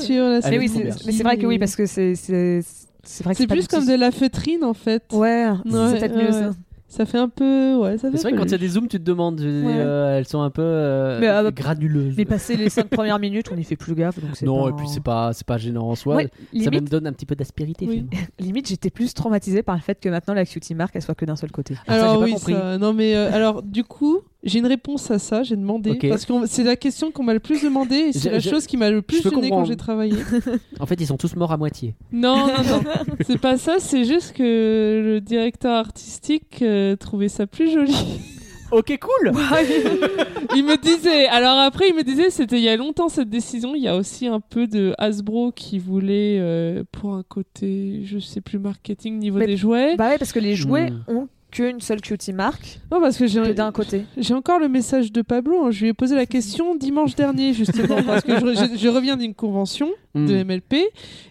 [0.50, 3.96] mais oui est c'est vrai que oui parce que c'est c'est vrai plus comme de
[3.96, 5.04] la feutrine en fait.
[5.12, 6.52] ouais, Ouais, c'est peut-être mieux ça.
[6.92, 7.78] Ça fait un peu.
[7.78, 9.40] Ouais, ça fait C'est vrai que quand il y a des zooms, tu te demandes.
[9.42, 9.76] je dis, Ouais.
[9.78, 12.16] euh, elles sont un peu euh, Mais, euh, granuleuses.
[12.18, 14.70] mais passer les 5 premières minutes on y fait plus gaffe donc c'est non, pas
[14.70, 16.16] et puis c'est pas, c'est pas gênant en soi.
[16.16, 17.86] Ouais, ça limite, même donne un petit peu d'aspérité.
[17.88, 18.06] Oui.
[18.40, 21.24] limite j'étais plus traumatisée par le fait que maintenant la cutie mark elle soit que
[21.24, 22.54] d'un seul côté Ah, ça, Alors pas oui, compris.
[22.54, 25.44] ça- non mais euh, alors du coup, j'ai une réponse à ça.
[25.44, 28.40] J'ai demandé parce que c'est la question qu'on m'a le plus demandé et c'est la
[28.40, 30.16] je- chose qui m'a le plus gêné quand j'ai travaillé.
[30.80, 31.96] En fait, ils sont tous morts à moitié.
[32.12, 32.82] non, non, non,
[33.28, 33.76] c'est pas ça.
[33.80, 37.96] C'est juste que le directeur artistique euh, trouvait ça plus joli.
[38.74, 39.34] Ok, cool.
[40.56, 41.28] il me disait.
[41.28, 43.76] Alors après, il me disait, c'était il y a longtemps cette décision.
[43.76, 48.18] Il y a aussi un peu de Hasbro qui voulait euh, pour un côté, je
[48.20, 49.98] sais plus marketing niveau Mais- des jouets.
[49.98, 51.02] bah ouais parce que les jouets Hmm.
[51.10, 55.12] ont qu'une seule cutie mark non parce que j'ai d'un côté J'ai encore le message
[55.12, 55.66] de Pablo.
[55.66, 55.72] hein.
[55.72, 59.18] Je lui ai posé la question dimanche dernier, justement, parce que je, je- je reviens
[59.18, 60.26] d'une convention Hmm.
[60.26, 60.76] de MLP,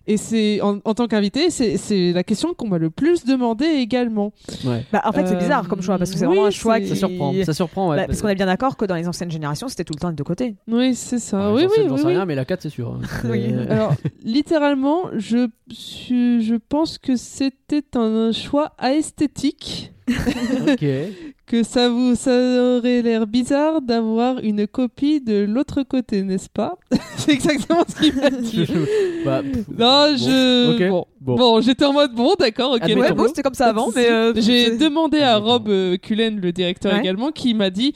[0.06, 3.66] et c'est en, en tant qu'invité, c'est c'est la question qu'on m'a le plus demandé
[3.66, 4.32] également.
[4.64, 4.86] Ouais.
[4.90, 6.80] bah en fait c'est Euh, bizarre comme choix parce que c'est oui, vraiment un choix
[6.80, 7.34] qui Ça surprend.
[7.44, 7.90] Ça surprend.
[7.90, 10.00] Ouais, Bah, parce qu'on est bien d'accord que dans les anciennes générations c'était tout le
[10.00, 11.52] temps les deux côtés Oui, c'est ça.
[11.52, 12.00] Ouais, oui, j'en sais- oui, j'en oui.
[12.00, 12.12] sais oui.
[12.14, 12.88] rien, mais la 4 c'est sûr.
[12.94, 13.00] hein.
[13.28, 13.48] Oui.
[13.52, 13.92] Euh, Alors,
[14.22, 19.92] littéralement, je, suis- je pense que c'était un choix esthétique.
[21.46, 26.76] Que ça vous ça aurait l'air bizarre d'avoir une copie de l'autre côté, n'est-ce pas?
[27.16, 28.66] C'est exactement ce qu'il m'a dit.
[29.24, 30.88] Bah, pff, Non, je.
[30.88, 31.36] Bon, Bon.
[31.36, 32.82] Bon, j'étais en mode bon, d'accord, ok.
[32.96, 35.36] Ouais bon c'était comme ça avant mais euh, J'ai demandé à.
[35.38, 37.00] Rob euh, Cullen, le directeur Ouais.
[37.00, 37.92] également, qui m'a dit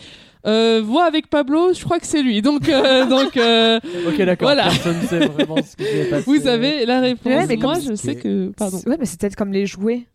[0.47, 2.43] euh, vois avec Pablo, je crois que c'est lui.
[2.43, 4.49] Donc, euh, donc euh, Ok, d'accord.
[4.49, 4.65] Voilà.
[4.65, 6.25] Personne ne sait vraiment ce qui s'est passé.
[6.27, 7.25] vous avez la réponse.
[7.33, 8.49] Ouais, mais Moi, je sais que.
[8.59, 8.79] Pardon.
[8.87, 10.07] ouais mais c'est peut-être comme les jouets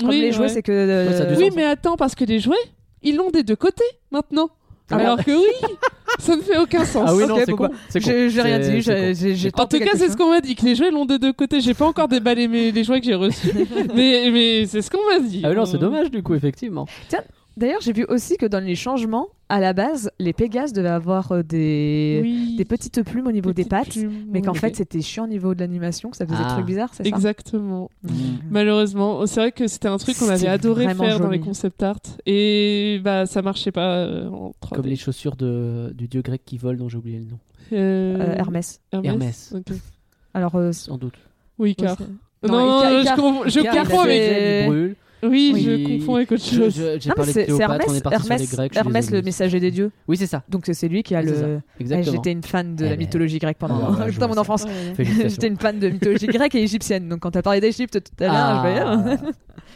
[0.00, 0.48] comme Oui, les jouets ouais.
[0.48, 2.56] c'est que euh, Oui, mais attends, parce que les jouets,
[3.02, 4.50] ils l'ont des deux côtés maintenant.
[4.90, 5.76] Ah Alors que oui,
[6.18, 7.04] ça ne fait aucun sens.
[7.08, 7.68] Ah oui, non, Ok, c'est bon, con.
[7.68, 10.90] bah, j'ai rien dit En tout cas, c'est ce qu'on m'a dit, que les jouets
[10.90, 11.60] l'ont des deux côtés.
[11.62, 13.50] J'ai pas encore déballé mes, les jouets que j'ai reçus,
[13.94, 15.40] mais, mais c'est ce qu'on m'a dit.
[15.42, 16.86] Ah oui, non, c'est Euh, dommage du coup, effectivement.
[17.56, 21.30] D'ailleurs, j'ai vu aussi que dans les changements, à la base, les Pégases devaient avoir
[21.32, 22.54] euh, des, Oui.
[22.56, 24.58] des petites plumes au niveau des pattes, plumes, mais qu'en oui.
[24.58, 26.52] fait, c'était chiant au niveau de l'animation, que ça faisait des Ah.
[26.54, 27.08] trucs bizarres, c'est ça?
[27.08, 27.90] Exactement.
[28.02, 28.08] Mm.
[28.50, 31.98] Malheureusement, c'est vrai que c'était un truc qu'on avait adoré faire dans les concept art
[32.26, 34.74] et bah ça marchait pas euh, en 3D.
[34.74, 37.38] Comme les chaussures de, du dieu grec qui vole, dont j'ai oublié le nom.
[37.72, 38.80] Euh, Euh, Hermès.
[38.92, 39.54] Hermès.
[40.32, 41.14] Alors, euh, Sans doute.
[41.58, 41.96] Oui, car.
[42.42, 42.82] Non, Non,
[43.44, 44.96] je, je il a confonds avec.
[45.28, 45.62] Oui, Oui.
[45.62, 46.74] je confonds avec autre chose.
[46.74, 49.18] J'ai Non, mais parlé de Cléopâtre, Hermès, on est parti sur les Hermès, Grecs.
[49.18, 49.90] le messager des dieux.
[50.08, 50.42] Oui, c'est ça.
[50.48, 51.60] Donc c'est lui qui a le.
[51.80, 52.98] J'étais une fan de Eh la ben.
[52.98, 54.64] mythologie grecque pendant Ah, dans mon enfance.
[54.98, 57.08] J'étais une fan de mythologie grecque et égyptienne.
[57.08, 58.62] Donc quand t'as parlé d'Égypte tout à l'heure, Ah.
[58.64, 59.18] je voyais.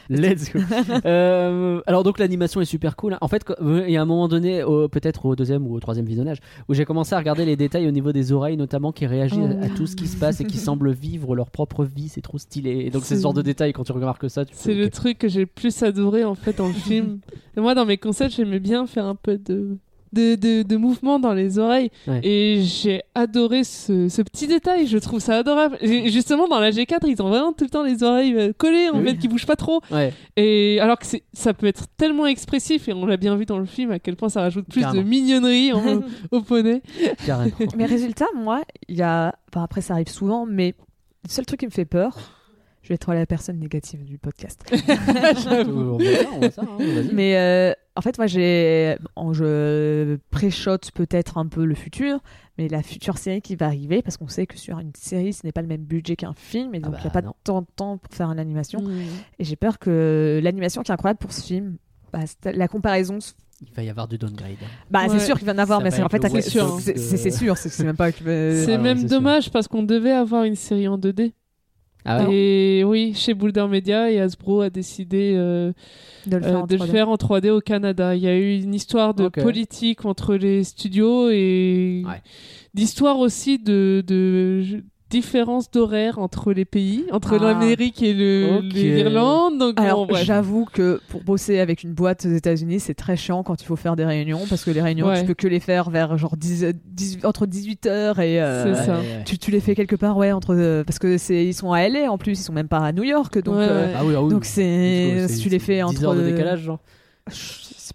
[0.10, 0.60] Let's go.
[1.04, 3.14] Euh, alors donc l'animation est super cool.
[3.14, 3.18] hein.
[3.20, 6.06] En fait, euh, il y a un moment donné, peut-être au deuxième ou au troisième
[6.06, 6.38] visionnage,
[6.68, 9.64] où j'ai commencé à regarder les détails au niveau des oreilles, notamment qui réagissent à-
[9.64, 12.08] à tout ce qui se passe et qui semblent vivre leur propre vie.
[12.08, 12.84] C'est trop stylé.
[12.86, 14.44] Et donc c'est ce genre de détails quand tu remarques ça.
[14.44, 17.18] Tu C'est le truc que j'ai le plus adoré en fait le film.
[17.56, 19.76] Et moi, dans mes concepts, j'aimais bien faire un peu de
[20.12, 21.90] de, de, de mouvement dans les oreilles.
[22.06, 22.20] Ouais.
[22.22, 24.86] Et j'ai adoré ce, ce petit détail.
[24.86, 25.78] Je trouve ça adorable.
[25.80, 28.88] Et justement, dans la G4, ils ont vraiment tout le temps les oreilles euh, collées
[28.92, 29.04] en Oui.
[29.08, 29.80] fait, qui bougent pas trop.
[29.90, 30.12] Ouais.
[30.36, 33.58] Et alors que c'est- ça peut être tellement expressif, et on l'a bien vu dans
[33.58, 35.02] le film, à quel point ça rajoute plus Carrément.
[35.02, 36.82] de mignonnerie en- au poney.
[37.26, 37.56] Carrément.
[37.76, 39.34] Mais résultat, moi, il y a.
[39.50, 40.74] Enfin, après, ça arrive souvent, mais
[41.24, 42.16] le seul truc qui me fait peur,
[42.88, 44.64] je vais être la personne négative du podcast.
[44.88, 46.78] hein,
[47.12, 48.96] mais euh, en fait, moi, j'ai.
[49.14, 52.20] bon, je préchote peut-être un peu le futur,
[52.56, 55.44] mais la future série qui va arriver, parce qu'on sait que sur une série, ce
[55.44, 57.34] n'est pas le même budget qu'un film, et donc il bah, n'y a pas non.
[57.44, 58.82] tant de temps pour faire une animation.
[59.38, 61.76] Et j'ai peur que l'animation qui est incroyable pour ce film,
[62.10, 63.18] bah, la comparaison
[63.60, 64.56] Il va y avoir du downgrade.
[64.90, 65.08] Bah, Ouais.
[65.10, 67.30] c'est sûr qu'il va en avoir, Ça mais c'est en fait, c'est de- c'est- c'est
[67.30, 69.08] sûr, c'est c'est même pas C'est Ah sûr.
[69.10, 71.34] dommage parce qu'on devait avoir une série en 2D.
[72.10, 72.34] Ah ouais.
[72.34, 75.72] Et oui, chez Boulder Media, et Hasbro a décidé euh,
[76.26, 76.90] de le euh, faire en de le 3D.
[76.90, 78.14] faire en 3D au Canada.
[78.16, 82.22] Il y a eu une histoire de politique entre les studios et Ouais.
[82.72, 87.44] d'histoire aussi de, de différence d'horaire entre les pays, entre Ah.
[87.44, 89.58] l'Amérique et le- l'Irlande.
[89.58, 93.42] Donc, Alors, bon, j'avoue que pour bosser avec une boîte aux États-Unis, c'est très chiant
[93.42, 95.20] quand il faut faire des réunions parce que les réunions, Ouais.
[95.20, 99.00] tu peux que les faire vers genre 10, 10 entre 18h et euh, C'est ça.
[99.24, 101.80] Tu, tu les fais quelque part, ouais, entre euh, parce que c'est ils sont à
[101.88, 103.94] LA en plus, ils sont même pas à New York, donc Ouais, euh.
[103.96, 104.30] Ah oui, ah oui.
[104.30, 106.80] donc c'est tu les fais 10 entre heures de décalage, genre.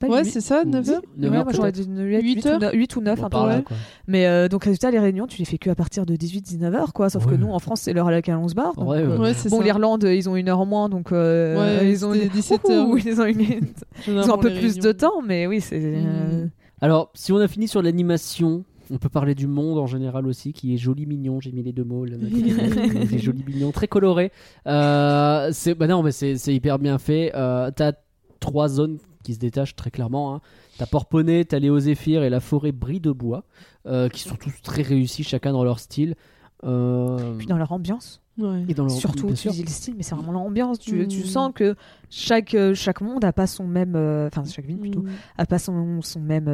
[0.08, 1.88] Pas Ouais, c'est ça, 9 heures Neuf Ouais, heures, moi j'aurais peut-être.
[1.89, 3.64] dit 8, Huit heures 8 ou 9 Bon, un peu ouais.
[4.08, 6.93] Mais euh, donc résultat les réunions, tu les fais que à partir de 18-19 heures
[6.93, 8.74] quoi, sauf que nous en France c'est l'heure à laquelle on se barre.
[8.76, 9.18] donc, Ouais, euh, ouais.
[9.18, 12.14] Ouais, c'est Bon, l'Irlande, ils ont une heure en moins, donc euh, Ouais, ils ont
[12.14, 12.28] une...
[12.28, 12.88] 17 heures.
[12.89, 13.41] Ouh, ils ont une-
[14.08, 15.80] ils ont un peu plus de temps, mais oui, c'est.
[15.82, 16.47] euh,
[16.82, 20.51] Alors, si on a fini sur l'animation, on peut parler du monde en général aussi,
[20.51, 21.39] qui est joli mignon.
[21.39, 22.04] J'ai mis les deux mots.
[22.06, 24.32] Là, des jolis mignons, très coloré.
[24.68, 27.32] Euh, c'est bah non, mais c'est c'est hyper bien fait.
[27.36, 27.93] Euh, T'as
[28.39, 30.36] trois zones qui se détachent très clairement.
[30.36, 30.42] Hein.
[30.78, 33.44] T'as Porponnet, t'as Léo Zéphyr et la forêt Brie de Bois,
[33.88, 36.16] euh, qui sont tous très réussis, chacun dans leur style.
[36.64, 38.20] Euh, Puis dans leur ambiance.
[38.40, 38.64] Ouais.
[38.68, 40.80] et dans leur Surtout, tu dis le style, mais c'est vraiment l'ambiance.
[40.80, 41.08] Tu, Mm.
[41.08, 41.76] tu sens que
[42.10, 43.94] chaque, euh, chaque monde a pas son même.
[43.96, 45.10] euh, Enfin, chaque ville plutôt, Mm.
[45.38, 46.46] a pas son, son même.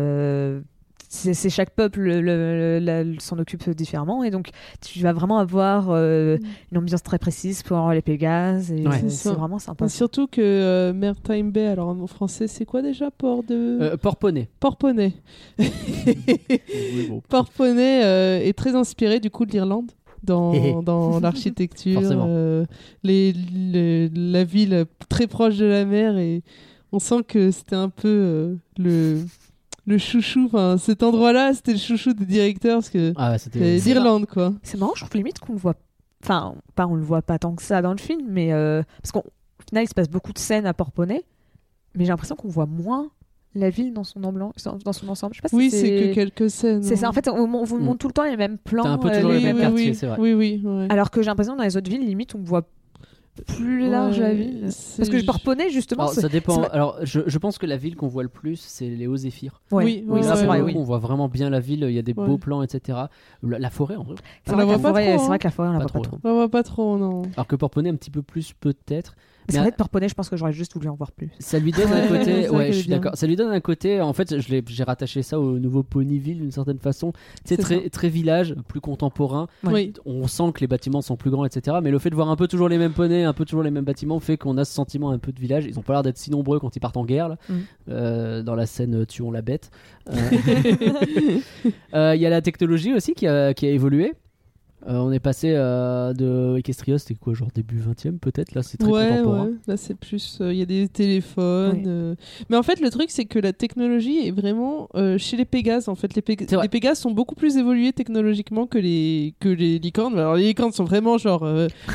[1.12, 4.50] C'est chaque peuple le- le- la- s'en occupe différemment et donc
[4.80, 6.42] tu vas vraiment avoir euh, Mm.
[6.72, 9.10] une ambiance très précise pour les Pégases et Ouais.
[9.10, 9.86] c'est- vraiment sympa.
[9.86, 13.80] Et surtout que euh, Maritime Bay, alors en français, c'est quoi déjà Port de.
[13.82, 14.50] Euh, Porponnet.
[14.60, 15.14] Porponnet.
[15.58, 17.22] Oui, bon.
[17.30, 19.92] Porponnet euh, est très inspiré du coup de l'Irlande
[20.24, 20.54] dans,
[20.84, 22.66] dans l'architecture, euh,
[23.04, 26.44] les, les- la ville très proche de la mer et
[26.92, 29.22] on sent que c'était un peu euh, le,
[29.90, 33.80] le chouchou, enfin cet endroit-là c'était le chouchou des directeurs parce que Ah, ouais, c'était.
[33.80, 34.54] c'est l'Irlande quoi.
[34.64, 35.76] C'est marrant, je trouve limite qu'on le voit.
[36.24, 39.12] Enfin, pas on le voit pas tant que ça dans le film, mais euh, parce
[39.12, 39.24] qu'au
[39.68, 41.24] final il se passe beaucoup de scènes à Porponnet,
[41.96, 43.08] mais j'ai l'impression qu'on voit moins
[43.56, 44.52] la ville dans son, emblan-
[44.86, 45.34] dans son ensemble.
[45.34, 46.84] Je sais pas si Oui, c'est que quelques scènes.
[46.84, 47.10] C'est ça, hein.
[47.10, 47.84] en fait, on, vous Mm.
[47.84, 48.86] montre tout le temps les mêmes plans.
[48.86, 49.96] Un peu euh, toujours les oui, mêmes oui, quartiers, oui.
[49.96, 50.18] c'est vrai.
[50.20, 50.86] Oui, oui, ouais.
[50.92, 52.62] Alors que j'ai l'impression dans les autres villes, limite, on voit
[53.46, 54.66] plus large la Ouais, ville.
[54.72, 56.62] c'est- Parce que je Porponnet, justement, Alors, ça dépend.
[56.64, 59.62] Alors, je, je pense que la ville qu'on voit le plus, c'est Léo Zéphyr.
[59.72, 59.84] Ouais.
[59.84, 60.74] Oui, oui, Là, c'est vrai, oui.
[60.74, 61.84] coup, on voit vraiment bien la ville.
[61.88, 62.26] Il y a des Ouais.
[62.26, 62.98] beaux plans, etc.
[63.44, 64.16] La, la forêt, en vrai.
[64.46, 65.28] C'est vrai, la la c'est hein.
[65.28, 66.18] vrai que la forêt, on la Pas voit pas trop.
[66.18, 66.30] trop.
[66.30, 67.22] On voit pas trop, non.
[67.36, 69.16] Alors que Porponnet, un petit peu plus, peut-être.
[69.50, 71.30] Mais c'est Mais vrai que Porponnet, je pense que j'aurais juste voulu en voir plus.
[71.40, 72.50] Ça lui donne un côté.
[72.50, 73.12] Ouais, je suis d'accord.
[73.16, 74.00] Ça lui donne un côté.
[74.02, 77.14] En fait, je l'ai- j'ai rattaché ça au nouveau Ponyville d'une certaine façon.
[77.46, 79.48] C'est très, très village, plus contemporain.
[79.64, 79.94] Oui.
[80.06, 81.78] On sent que les bâtiments sont plus grands, etc.
[81.84, 83.72] Mais le fait de voir un peu toujours les mêmes poneys, un peu toujours les
[83.72, 85.66] mêmes bâtiments, fait qu'on a ce sentiment un peu de village.
[85.66, 87.54] Ils ont pas l'air d'être si nombreux quand ils partent en guerre, là, Mm.
[87.90, 89.72] euh, dans la scène euh, Tuons la bête.
[90.10, 90.14] Euh,
[91.94, 94.14] euh, Il y a la technologie aussi qui a, qui a évolué.
[94.88, 98.56] Euh, on est passé euh, de Equestria, c'était quoi, genre début 20 e peut-être?
[98.56, 99.46] Là, c'est très ouais, contemporain.
[99.48, 99.52] ouais.
[99.68, 100.38] Là, c'est plus.
[100.40, 102.16] euh, Il y a des téléphones.
[102.50, 105.90] Mais en fait, le truc, c'est que la technologie est vraiment chez les Pégases.
[105.90, 109.80] En fait, les, Pég- les Pégases sont beaucoup plus évolués technologiquement que les, que les
[109.80, 110.18] licornes.
[110.18, 111.46] Alors, les licornes sont vraiment genre.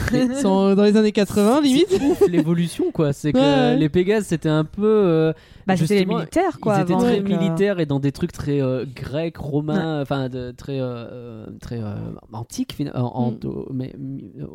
[0.43, 1.99] sont dans les années 80, limite.
[2.29, 3.13] L'évolution, quoi.
[3.13, 5.33] C'est que les Pégases, c'était un peu.
[5.67, 6.77] Bah, c'était les militaires, quoi.
[6.79, 10.29] ils étaient très donc, euh, militaires et dans des trucs très euh, grecs, romains, enfin
[10.57, 11.95] très euh, euh, très euh,
[12.33, 13.95] antiques, euh, anto- mais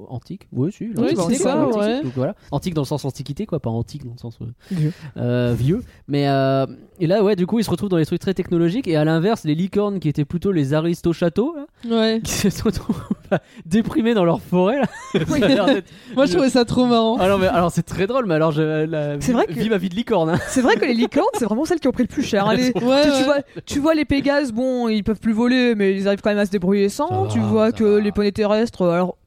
[0.07, 0.47] antique.
[0.51, 0.89] Oui, si.
[0.97, 2.03] Oui, c'est ça, ouais.
[2.03, 4.38] Donc, voilà, antique dans le sens antiquité, quoi, pas antique dans le sens
[4.72, 4.93] Vieux.
[5.16, 5.82] vieux.
[6.07, 6.24] Mais
[6.99, 9.05] et là, ouais, du coup, ils se retrouvent dans des trucs très technologiques et à
[9.05, 11.55] l'inverse, les licornes qui étaient plutôt les aristos châteaux,
[11.89, 12.20] Ouais.
[12.24, 13.01] qui se retrouvent
[13.66, 14.80] déprimés dans leur forêt.
[14.80, 14.88] Là.
[16.16, 17.18] Moi, je trouvais ça trop marrant.
[17.39, 19.89] Mais alors c'est très drôle, mais alors je la, C'est vrai que- vis ma vie
[19.89, 20.30] de licorne.
[20.30, 20.39] hein.
[20.47, 22.47] C'est vrai que les licornes, c'est vraiment celles qui ont pris le plus cher.
[22.47, 22.56] hein.
[22.56, 23.04] Les- Ouais, tu, ouais.
[23.18, 26.30] tu vois, tu vois les Pégases, bon, ils peuvent plus voler, mais ils arrivent quand
[26.30, 27.24] même à se débrouiller Ça sans.
[27.24, 28.00] va, tu vois ça que va.
[28.02, 29.18] les poneys terrestres, alors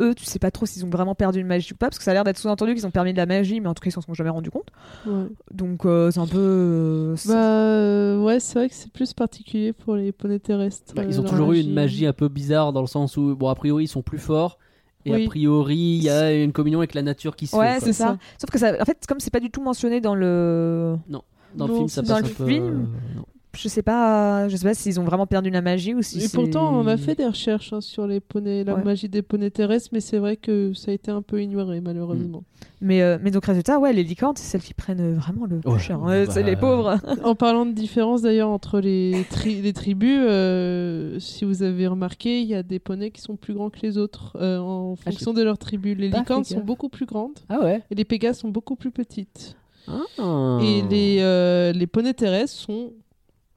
[0.00, 2.04] eux, tu sais pas trop s'ils ont vraiment perdu une magie ou pas, parce que
[2.04, 3.88] ça a l'air d'être sous-entendu qu'ils ont permis de la magie, mais en tout cas,
[3.90, 4.68] ils s'en sont jamais rendus compte.
[5.06, 5.24] Ouais.
[5.52, 6.38] Donc, euh, c'est un peu.
[6.38, 10.94] euh, c'est- Bah, euh, ouais, c'est vrai que c'est plus particulier pour les poneys terrestres.
[10.94, 13.16] Bah, euh, ils ont leur toujours eu une magie un peu bizarre dans le sens
[13.16, 14.58] où, bon, a priori, ils sont plus forts.
[15.04, 15.24] Et Oui.
[15.24, 17.78] a priori, il y a une communion avec la nature qui se ouais, fait.
[17.78, 17.86] quoi.
[17.86, 18.18] c'est ça.
[18.40, 21.22] Sauf que ça, en fait, comme c'est pas du tout mentionné dans le, Dans
[21.66, 22.46] le Non, film, ça passe dans un le peu.
[22.46, 22.64] film.
[22.66, 23.24] euh, non.
[23.60, 26.22] Je sais pas, je sais pas s'ils ont vraiment perdu la magie ou si.
[26.24, 28.84] Et pourtant, on a fait des recherches hein, sur les poneys, la Ouais.
[28.84, 32.44] magie des poneys terrestres, mais c'est vrai que ça a été un peu ignoré, malheureusement.
[32.80, 35.60] Mais, euh, mais donc, résultat, ouais, les licornes, c'est celles qui prennent euh, vraiment le
[35.68, 35.98] Ouais, cher.
[35.98, 36.98] bah, Ouais, c'est les pauvres.
[37.24, 42.40] en parlant de différence d'ailleurs entre les, tri- les tribus, euh, si vous avez remarqué,
[42.40, 45.10] il y a des poneys qui sont plus grands que les autres euh, en Ah,
[45.10, 45.94] fonction de leur tribu.
[45.94, 49.56] Les licornes sont beaucoup plus grandes Ah ouais et les pégases sont beaucoup plus petites.
[49.88, 50.58] Ah.
[50.62, 52.92] Et les, euh, les poneys terrestres sont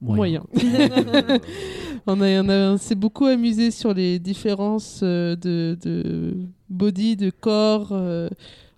[0.02, 0.44] Moyen.
[2.08, 6.34] on a, on a- on s'est beaucoup amusé sur les différences euh, de, de
[6.70, 8.28] body, de corps euh,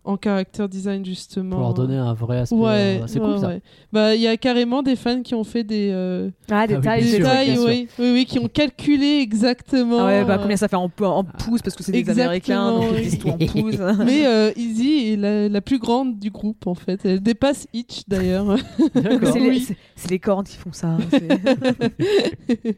[0.06, 1.52] en character design justement.
[1.56, 2.56] Pour leur donner un vrai aspect.
[2.56, 3.48] Ouais, euh, c'est ouais, cool ça.
[3.48, 3.62] ouais.
[3.92, 6.78] Bah, il y a carrément des fans qui ont fait des, euh, Ah, des Ah
[6.80, 10.00] oui, tailles, des tailles, oui, oui, oui, qui ont calculé exactement.
[10.02, 12.72] Ah ouais, bah combien ça fait en, en pouces parce que c'est des Exactement, Américains,
[12.72, 13.78] donc ils disent tout en pouces.
[14.06, 17.00] Mais euh, Izzy est la, la plus grande du groupe en fait.
[17.06, 18.58] Elle dépasse Itch d'ailleurs.
[18.96, 19.30] D'accord.
[19.32, 19.62] c'est les,
[20.10, 20.98] les cornes qui font ça.
[21.12, 21.28] c'est-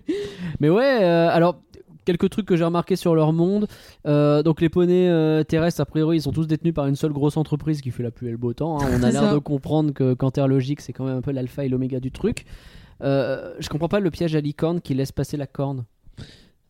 [0.59, 1.55] Mais ouais, euh, alors
[2.05, 3.67] quelques trucs que j'ai remarqué sur leur monde.
[4.07, 7.11] Euh, donc les poneys euh, terrestres, a priori, ils sont tous détenus par une seule
[7.13, 8.79] grosse entreprise qui fait la pluie et le beau temps.
[8.81, 8.87] hein.
[8.99, 11.99] On a l'air de comprendre que Canterlogic, c'est quand même un peu l'alpha et l'oméga
[11.99, 12.45] du truc.
[13.03, 15.83] Euh, je comprends pas le piège à licorne qui laisse passer la corne.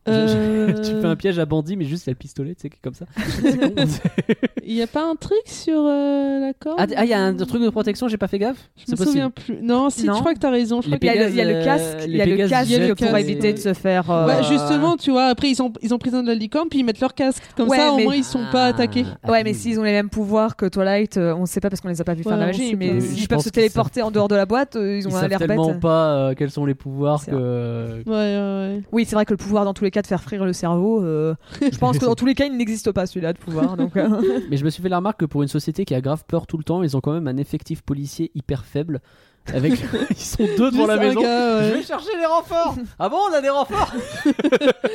[0.07, 2.17] Je- je- Euh, tu fais un piège à bandit, mais juste il y a le
[2.17, 3.05] pistolet, tu sais, qui est comme ça.
[4.67, 7.19] Il n'y a pas un truc sur euh, la corde ah, ah, il y a
[7.21, 8.69] un truc de protection, j'ai pas fait gaffe?
[8.77, 9.07] Je me possible.
[9.07, 9.59] souviens plus.
[9.61, 10.15] Non, si, Non.
[10.15, 10.81] je crois que t'as raison.
[10.81, 12.35] Je crois Il y, a le, il y a le casque, il y a le
[12.47, 14.09] casque jettent pour éviter de se faire.
[14.09, 16.79] euh, Bah, justement, tu vois, après ils ont, ils ont pris de la licorne, puis
[16.79, 17.43] ils mettent leur casque.
[17.55, 19.05] Comme Ouais, ça, au mais- moins, ils sont pas attaqués.
[19.23, 21.81] Ah, Ouais, mais s'ils ont les mêmes pouvoirs que Twilight, euh, on sait pas parce
[21.81, 24.01] qu'on les a pas vus faire de la Ouais, magie, mais s'ils peuvent se téléporter
[24.01, 25.39] en dehors de la boîte, ils ont l'air bêtes.
[25.39, 27.31] tellement pas quels sont les pouvoirs que.
[27.35, 28.81] Ouais, ouais, ouais.
[28.91, 31.03] Oui, c'est vrai que le pouvoir dans tous les cas de faire frire le cerveau,
[31.03, 33.77] euh, je pense que dans tous les cas, il n'existe pas celui-là de pouvoir.
[33.77, 34.07] Donc, euh,
[34.49, 36.45] Mais je me suis fait la remarque que pour une société qui a grave peur
[36.47, 39.01] tout le temps, ils ont quand même un effectif policier hyper faible.
[39.53, 39.73] Avec...
[40.09, 41.21] ils sont deux devant Juste la maison.
[41.21, 41.69] gars, ouais.
[41.69, 42.75] Je vais chercher les renforts.
[42.97, 43.93] Ah bon, on a des renforts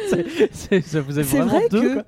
[0.02, 2.02] C'est- vrai deux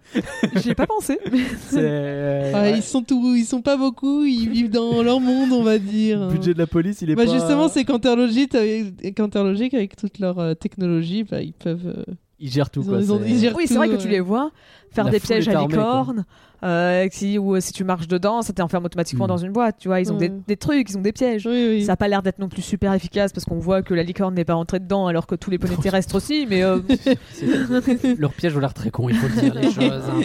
[0.53, 1.21] que j'y ai pas pensé.
[1.69, 2.73] C'est euh, ouais.
[2.79, 6.21] Ils sont tout, ils sont pas beaucoup, ils vivent dans leur monde, on va dire.
[6.27, 7.33] le budget de la police, il est Bah pas.
[7.33, 11.95] justement, c'est Canterlogic avec, Canterlogic avec toute leur euh, technologie, bah, ils peuvent.
[11.97, 12.05] euh,
[12.43, 12.99] Ils gèrent tout quoi.
[12.99, 14.51] ils ont- c'est- ils gèrent Oui, c'est vrai que tu les vois
[14.93, 16.25] faire La des pièges à armée, licorne,
[16.65, 19.29] euh, si, ou euh, si tu marches dedans, ça t'enferme automatiquement Mm.
[19.29, 19.77] dans une boîte.
[19.81, 20.35] Tu vois, ils ont des, Ouais.
[20.47, 21.47] des trucs, ils ont des pièges.
[21.47, 21.85] Oui, oui.
[21.85, 24.35] Ça a pas l'air d'être non plus super efficace parce qu'on voit que la licorne
[24.35, 26.79] n'est pas rentrée dedans alors que tous les poneys terrestres aussi, mais euh,
[27.33, 30.03] c'est- Leur piège ont l'air très con, il faut le dire les choses.
[30.09, 30.21] hein.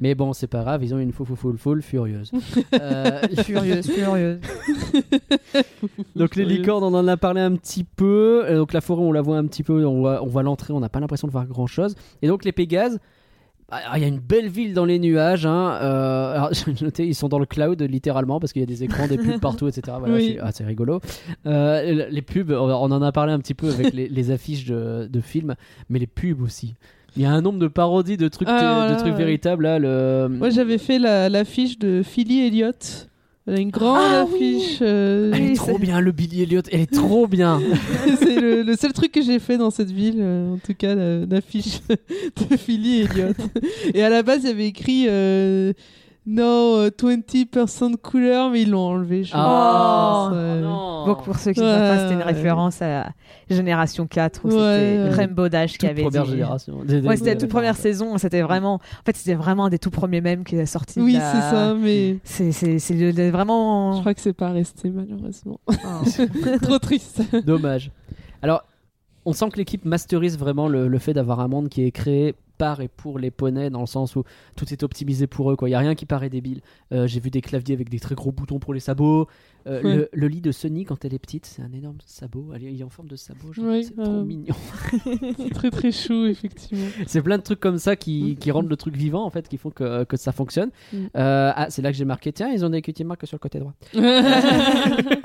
[0.00, 2.30] Mais bon, c'est pas grave, ils ont une foule, foule, foule, foule furieuse.
[2.80, 4.38] Euh, furieuse, furieuse.
[6.16, 8.44] Donc les licornes, on en a parlé un petit peu.
[8.54, 9.84] Donc la forêt, on la voit un petit peu.
[9.86, 11.94] On voit, on voit l'entrée, on n'a pas l'impression de voir grand chose.
[12.22, 12.98] Et donc les Pégases.
[13.70, 15.46] Ah, Il y a une belle ville dans les nuages.
[15.46, 15.78] Hein.
[15.82, 18.82] Euh, alors, j'ai noté, ils sont dans le cloud littéralement parce qu'il y a des
[18.84, 19.96] écrans, des pubs partout, etc.
[19.98, 20.32] Voilà, Oui.
[20.34, 21.00] c'est, ah, c'est rigolo.
[21.46, 25.08] Euh, les pubs, on en a parlé un petit peu avec les, les affiches de,
[25.10, 25.54] de films,
[25.88, 26.74] mais les pubs aussi.
[27.16, 29.18] Il y a un nombre de parodies de trucs, Ah, de voilà, trucs ouais.
[29.18, 29.78] véritables là.
[29.80, 30.28] Le...
[30.30, 33.08] Moi, j'avais fait la- l'affiche de Philly Elliott.
[33.50, 34.56] Elle a une grande Ah, oui.
[34.62, 34.78] affiche.
[34.82, 36.62] euh, Elle est trop bien, le Billy Elliot.
[36.70, 37.60] Elle est trop bien.
[38.20, 40.94] c'est le, le seul truc que j'ai fait dans cette ville, euh, en tout cas,
[40.94, 41.80] la- l'affiche
[42.50, 43.36] de Philly Elliott.
[43.92, 45.72] Et à la base, il y avait écrit euh,
[46.32, 49.24] No euh, 20% couleur, mais ils l'ont enlevé.
[49.24, 50.28] Je Ah.
[50.30, 50.60] pense, ouais.
[50.60, 51.06] non.
[51.06, 52.24] Donc pour ceux qui ne Ouais, savent pas, c'était une ouais.
[52.24, 53.12] référence à la
[53.50, 55.08] Génération 4 où Ouais, c'était.
[55.10, 56.84] Rainbow Dash qui avait première dit- génération.
[56.84, 58.16] Des- des- Ouais, c'était la toute première saison.
[58.18, 61.00] C'était vraiment, en fait, c'était vraiment un des tout premiers mèmes qui est sorti.
[61.00, 63.98] Oui, la- c'est ça, mais C'est, c'est, c'est le- le- je vraiment.
[64.00, 65.58] crois que c'est pas resté, malheureusement.
[65.68, 65.74] Oh.
[66.62, 67.22] Trop triste.
[67.44, 67.90] Dommage.
[68.42, 68.62] Alors,
[69.24, 72.34] on sent que l'équipe masterise vraiment le, le fait d'avoir un monde qui est créé
[72.60, 74.22] par et pour les poneys, dans le sens où
[74.54, 75.56] tout est optimisé pour eux.
[75.62, 76.60] Il n'y a rien qui paraît débile.
[76.92, 79.26] Euh, J'ai vu des claviers avec des très gros boutons pour les sabots.
[79.66, 82.48] Euh, le, le lit de Sunny, quand elle est petite, c'est un énorme sabot.
[82.54, 83.48] Elle est, il est en forme de sabot.
[83.58, 84.54] Oui, c'est trop euh, mignon.
[85.38, 86.86] C'est très très chou, effectivement.
[87.06, 89.56] C'est plein de trucs comme ça qui, qui rendent le truc vivant, en fait, qui
[89.58, 90.70] font que, que ça fonctionne.
[90.92, 90.96] Mm.
[91.14, 93.58] Ah, c'est là que j'ai marqué tiens, ils ont des cutie marques sur le côté
[93.58, 93.72] droit.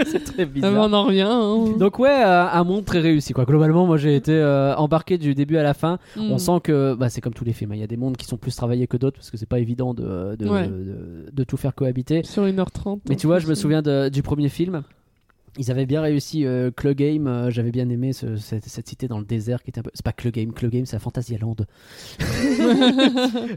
[0.05, 0.73] c'est très Ah, bizarre.
[0.89, 1.21] on en revient.
[1.27, 1.77] hein.
[1.77, 3.45] Donc ouais, un monde très réussi quoi.
[3.45, 4.33] Globalement, moi j'ai été
[4.77, 5.97] embarqué du début à la fin.
[6.17, 6.31] Mm.
[6.31, 7.73] On sent que bah, c'est comme tous les films.
[7.73, 9.59] Il y a des mondes qui sont plus travaillés que d'autres parce que c'est pas
[9.59, 10.67] évident de, de, Ouais.
[10.67, 12.23] de- de tout faire cohabiter.
[12.23, 12.99] Sur 1h30.
[13.09, 14.83] Mais tu vois, je me souviens du premier film.
[15.57, 17.27] Ils avaient bien réussi euh, Club Game.
[17.27, 19.91] euh, J'avais bien aimé ce- cette, cette cité dans le désert qui était un peu.
[19.93, 21.55] C'est pas Club Game, Club Game, c'est à Fantasyland.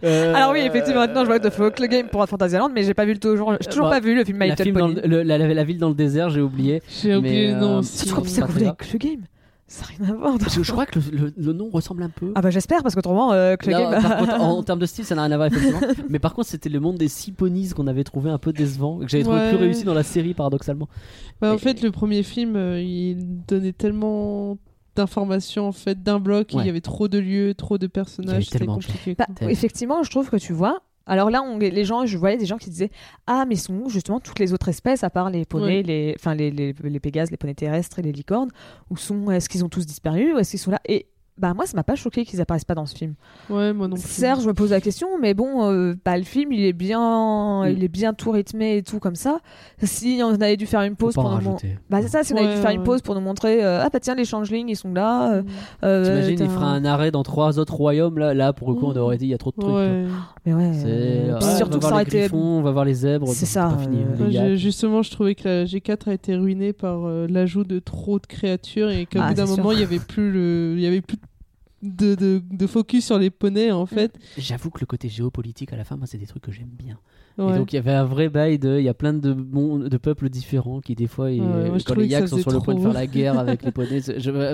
[0.05, 2.85] Euh, Alors oui, effectivement, maintenant je vois que faut que le game pour Fantasyland, mais
[2.85, 4.77] j'ai pas vu le toujours, j'ai toujours Bah, pas vu le film My la, film
[4.77, 5.01] dans Pony.
[5.03, 6.83] le- le- la, la- la ville dans le désert, j'ai oublié.
[7.03, 7.99] J'ai oublié le nom euh, aussi.
[7.99, 9.21] C'est trop c'est pas vous le game.
[9.71, 10.39] Ça n'a rien à voir.
[10.39, 12.33] Parce que je crois que le, le- le nom ressemble un peu.
[12.35, 14.03] Ah bah j'espère parce qu'autrement euh, que le Non, game.
[14.03, 15.81] par contre, en, en termes de style, ça n'a rien à voir effectivement.
[16.09, 18.99] Mais par contre, c'était le monde des six ponies qu'on avait trouvé un peu décevant,
[18.99, 19.49] que j'avais trouvé Ouais.
[19.51, 20.89] plus réussi dans la série paradoxalement.
[21.41, 24.57] Bah, en Et- fait, le premier film, euh, il donnait tellement
[24.97, 26.63] d'informations en fait d'un bloc, Ouais.
[26.63, 29.15] il y avait trop de lieux, trop de personnages, c'était compliqué.
[29.17, 30.81] Bah, effectivement, je trouve que tu vois.
[31.09, 32.91] Alors là, on, les gens, je voyais des gens qui disaient
[33.27, 36.35] Ah, mais sont où justement toutes les autres espèces, à part les poneys, les, enfin
[36.35, 38.51] les, les, les pégases, les poneys terrestres et les licornes
[38.91, 40.81] Où sont Est-ce qu'ils ont tous disparu Ou est-ce qu'ils sont là?
[40.87, 41.07] Et
[41.39, 43.15] bah moi ça m'a pas choqué qu'ils apparaissent pas dans ce film.
[43.51, 44.03] Ouais, moi non plus.
[44.05, 47.63] Certes, je me pose la question, mais bon, euh, bah, le film il est bien,
[47.65, 47.71] Mm.
[47.77, 49.39] il est bien tout rythmé et tout comme ça.
[49.83, 51.57] Si on avait dû faire une pause pour nous mon-
[51.91, 53.83] bah c'est ça, si on avait Ouais, dû faire une pause pour nous montrer, euh,
[53.83, 55.33] ah bah tiens les changelings ils sont là.
[55.35, 55.43] euh,
[55.85, 58.19] euh, T'imagines, il fera un arrêt dans trois autres royaumes.
[58.19, 59.75] Là, là pour le coup, on aurait dit il y a trop de trucs.
[60.47, 60.73] Mais ouais.
[60.75, 62.19] C'est euh, puis ouais, surtout on va ça voir aurait les été.
[62.21, 63.29] griffons, on va voir les zèbres.
[63.29, 63.99] C'est ça, pas fini,
[64.37, 68.19] euh, justement, je trouvais que la G4 a été ruinée par euh, l'ajout de trop
[68.19, 70.87] de créatures et qu'au Ah, bout d'un moment, il y avait plus le, il y
[70.87, 71.23] avait plus de,
[71.83, 74.19] de, de focus sur les poneys en fait.
[74.37, 76.99] J'avoue que le côté géopolitique à la fin, c'est des trucs que j'aime bien.
[77.39, 79.79] Et donc il y avait un vrai bail de, il y a plein de, mon-
[79.79, 82.51] de peuples différents qui des fois, ils- Ouais, moi, je quand les yaks sont sur
[82.51, 84.01] le point de faire la guerre avec les poneys,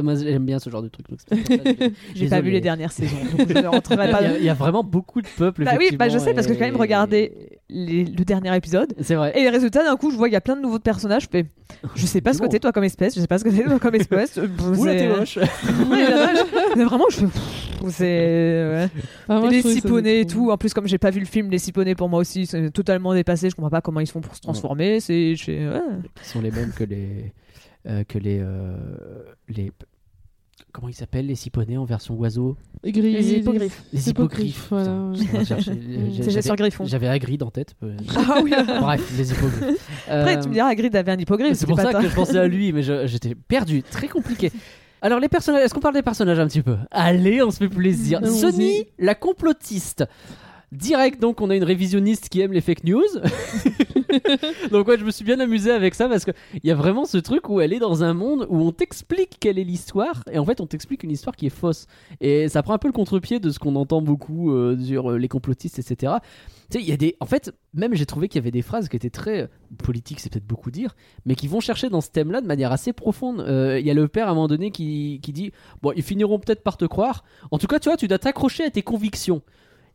[0.03, 1.07] moi j'aime bien ce genre de truc.
[2.15, 4.19] J'ai pas vu les dernières saisons, donc je ne rentrerai pas.
[4.19, 5.65] a, il y a vraiment beaucoup de peuples.
[5.65, 7.33] Bah oui, bah je sais parce que j'ai quand même regardé
[7.71, 8.93] les- le dernier épisode.
[9.01, 9.33] C'est vrai.
[9.37, 11.23] Et les résultats, d'un coup, je vois qu'il y a plein de nouveaux personnages.
[11.25, 11.47] Je fais,
[11.95, 12.51] je sais pas ce que Bon.
[12.51, 14.37] t'es toi comme espèce, je sais pas ce que t'es toi comme espèce.
[14.39, 15.37] Euh, Oula, t'es moche.
[15.37, 16.39] Ouais, vache.
[16.77, 17.27] Mais vraiment, je fais,
[17.91, 18.05] c'est.
[18.05, 18.89] ouais.
[19.29, 20.51] Ah, moi, les siponés et tout.
[20.51, 23.15] En plus, comme j'ai pas vu le film, les siponés pour moi aussi, c'est totalement
[23.15, 23.51] dépassé.
[23.51, 25.01] Je comprends pas comment ils se font pour se transformer.
[25.01, 25.35] C'est.
[25.47, 25.81] ouais.
[26.23, 27.33] Qui sont les mêmes que les.
[27.87, 28.77] euh, que les, euh,
[29.49, 29.73] les.
[30.73, 32.57] Comment ils s'appellent les siponés en version oiseau?
[32.85, 33.83] Gris- Les hippogriffes.
[33.93, 34.67] Les hippogriffes.
[34.71, 35.15] voilà, euh,
[36.23, 36.85] C'est sur Griffon.
[36.85, 37.75] J'avais Hagrid en tête.
[37.85, 38.53] euh, Ah oui.
[38.81, 39.89] Bref, les hippogriffes.
[40.09, 41.55] Après, Euh, tu me diras, Hagrid avait un hippogriffe.
[41.57, 44.51] C'est pour ça que je pensais à lui, mais j'étais perdu, très compliqué.
[45.05, 46.79] Alors les personnages, est-ce qu'on parle des personnages un petit peu?
[46.91, 48.27] Allez, on se fait plaisir.
[48.27, 50.07] Sony, la complotiste.
[50.73, 53.03] Direct, donc, on a une révisionniste qui aime les fake news.
[54.71, 56.35] donc, ouais, je me suis bien amusé avec ça parce qu'il
[56.65, 59.59] y a vraiment ce truc où elle est dans un monde où on t'explique quelle
[59.59, 61.87] est l'histoire et en fait, on t'explique une histoire qui est fausse.
[62.23, 65.19] Et ça prend un peu le contre-pied de ce qu'on entend beaucoup euh, sur euh,
[65.19, 66.15] les complotistes, etc.
[66.71, 67.17] Tu sais, il y a des.
[67.21, 69.47] En fait, même j'ai trouvé qu'il y avait des phrases qui étaient très euh,
[69.79, 70.97] politiques, c'est peut-être beaucoup dire,
[71.27, 73.41] mais qui vont chercher dans ce thème-là de manière assez profonde.
[73.41, 75.53] Euh, Il y a le père à un moment donné qui, qui dit
[75.83, 77.25] Bon, ils finiront peut-être par te croire.
[77.51, 79.43] En tout cas, tu vois, tu dois t'accrocher à tes convictions.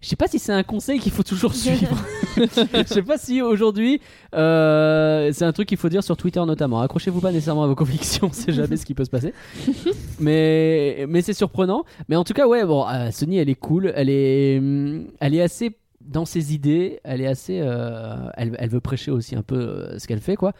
[0.01, 1.97] Je sais pas si c'est un conseil qu'il faut toujours suivre.
[2.37, 3.99] Je sais pas si aujourd'hui
[4.33, 6.79] euh, c'est un truc qu'il faut dire sur Twitter notamment.
[6.79, 9.33] Accrochez-vous pas nécessairement à vos convictions, on sait jamais ce qui peut se passer.
[10.19, 11.83] Mais mais c'est surprenant.
[12.07, 15.35] Mais en tout cas, ouais, bon, euh, Sony, elle est cool, elle est hum, elle
[15.35, 19.43] est assez dans ses idées, elle est assez, euh, elle, elle veut prêcher aussi un
[19.43, 20.53] peu euh, ce qu'elle fait, quoi.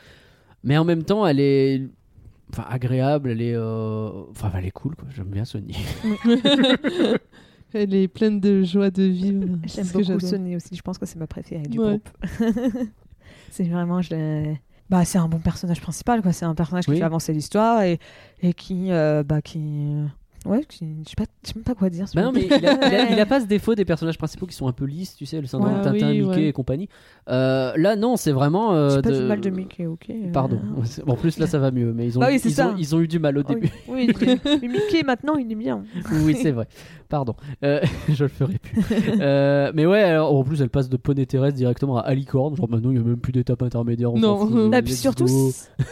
[0.64, 1.88] Mais en même temps, elle est
[2.52, 5.08] enfin agréable, elle est euh, enfin elle est cool, quoi.
[5.16, 5.76] J'aime bien Sony.
[7.74, 9.46] Elle est pleine de joie de vivre.
[9.66, 10.20] J'aime beaucoup.
[10.20, 10.76] Sony aussi.
[10.76, 12.00] Je pense que c'est ma préférée du Ouais.
[12.00, 12.10] groupe.
[13.52, 14.56] c'est vraiment, je
[14.90, 16.34] bah, c'est un bon personnage principal, quoi.
[16.34, 16.98] C'est un personnage qui Oui.
[16.98, 18.00] fait avancer l'histoire et,
[18.42, 19.94] et qui, euh, bah, qui,
[20.46, 22.06] ouais, je sais pas, je sais même pas quoi dire.
[22.16, 22.66] Bah non, mais il a, il
[22.96, 25.26] a- il a pas ce défaut des personnages principaux qui sont un peu lisses, tu
[25.26, 26.44] sais, le syndrome Ouais, Tintin, oui, Mickey ouais.
[26.48, 26.90] et compagnie.
[27.30, 28.74] Euh, là, non, c'est vraiment.
[28.74, 30.10] euh, J'ai pas de- du mal de Mickey, ok.
[30.10, 30.32] euh.
[30.32, 30.60] Pardon.
[31.08, 32.70] En plus, là, ça va mieux, mais ils ont, Bah oui, c'est ils, ça.
[32.70, 33.70] ont, ils ont eu du mal au Oh, début.
[33.88, 35.84] oui, oui, mais Mickey maintenant il est bien.
[36.24, 36.68] oui, c'est vrai.
[37.10, 37.36] Pardon.
[37.64, 38.82] Euh, je le ferai plus.
[39.20, 42.56] Euh, mais ouais, alors, en plus, elle passe de poney terrestre directement à alicorne.
[42.56, 44.14] Genre maintenant, il n'y a même plus d'étape intermédiaire.
[44.14, 44.48] on Non.
[44.48, 45.28] fout, Ah, puis surtout,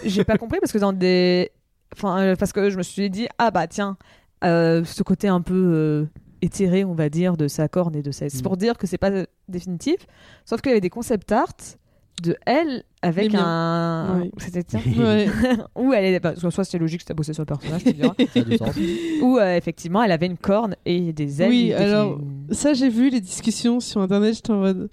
[0.06, 1.52] j'ai pas compris parce que dans des.
[1.96, 3.98] Enfin, euh, parce que je me suis dit, ah bah tiens,
[4.44, 6.06] euh, ce côté un peu euh,
[6.42, 8.30] éthéré, on va dire, de sa corne et de sa.
[8.30, 8.44] C'est Mm.
[8.44, 10.06] pour dire que c'est pas euh, définitif.
[10.46, 11.48] Sauf qu'il y avait des concept art
[12.24, 14.20] de elle avec un.
[14.22, 14.32] Ouais.
[14.38, 14.82] C'était tiens.
[14.98, 15.28] Ouais.
[15.76, 16.20] Où elle est.
[16.20, 18.14] bah, soit c'est logique, c'est bossé sur le personnage, tu me diras.
[18.34, 18.76] Ça a du sens.
[19.22, 21.50] Où euh, effectivement, elle avait une corne et des ailes.
[21.50, 22.20] Oui, alors-
[22.52, 24.34] Ça, j'ai vu les discussions sur internet.
[24.36, 24.90] J'étais en mode.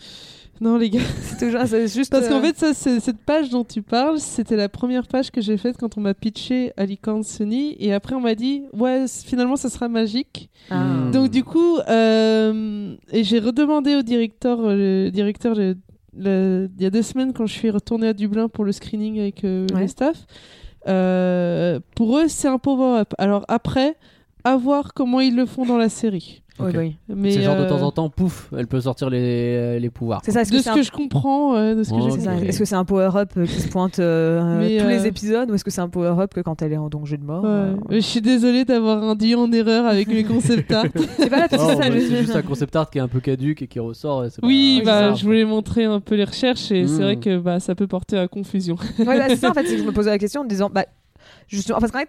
[0.60, 1.00] Non, les gars.
[1.22, 1.60] C'est toujours.
[1.66, 2.10] C'est juste.
[2.12, 5.30] Parce qu'en euh, fait, ça, c'est- cette page dont tu parles, c'était la première page
[5.30, 7.76] que j'ai faite quand on m'a pitché Alicorn Sony.
[7.80, 10.48] Et après, on m'a dit, ouais, finalement, ça sera magique.
[10.70, 10.84] ah.
[10.84, 11.10] Mm.
[11.10, 15.76] Donc, du coup, euh, et j'ai redemandé au directeur, euh, le directeur le-
[16.16, 19.18] le- il y a deux semaines, quand je suis retournée à Dublin pour le screening
[19.18, 19.80] avec euh, Ouais.
[19.82, 20.24] les staffs.
[20.86, 23.12] euh, pour eux, c'est un power-up.
[23.18, 23.96] Alors, après,
[24.44, 26.42] à voir comment ils le font dans la série.
[26.60, 26.74] Oui, Ok.
[26.78, 26.96] oui.
[27.08, 30.20] Mais, C'est genre de euh, temps en temps, pouf, elle peut sortir les, les pouvoirs.
[30.24, 30.42] C'est ça.
[30.42, 32.10] Est-ce De que ce c'est que un- je comprends, euh, de ce que Oh.
[32.10, 32.30] C'est ça.
[32.32, 32.46] compris.
[32.48, 35.50] Est-ce que c'est un power-up euh, qui se pointe euh, Mais, tous euh, les épisodes
[35.50, 37.50] ou est-ce que c'est un power-up que quand elle est en danger de mort Ouais.
[37.50, 40.84] euh, Je suis désolée d'avoir induit en erreur avec mes concept art.
[41.18, 41.90] C'est pas la Non, petite ça.
[41.90, 44.24] je- c'est juste un concept art qui est un peu caduque et qui ressort.
[44.24, 46.86] et c'est pas- Oui, Oui, bah, c'est je voulais montrer un peu les recherches et
[46.86, 47.02] c'est Mm.
[47.02, 48.76] vrai que bah, ça peut porter à confusion.
[49.00, 50.48] Ouais, bah, c'est ça en fait, c'est que je me posais la question en me
[50.48, 50.84] disant, bah,
[51.48, 52.08] justement, parce qu'en fait,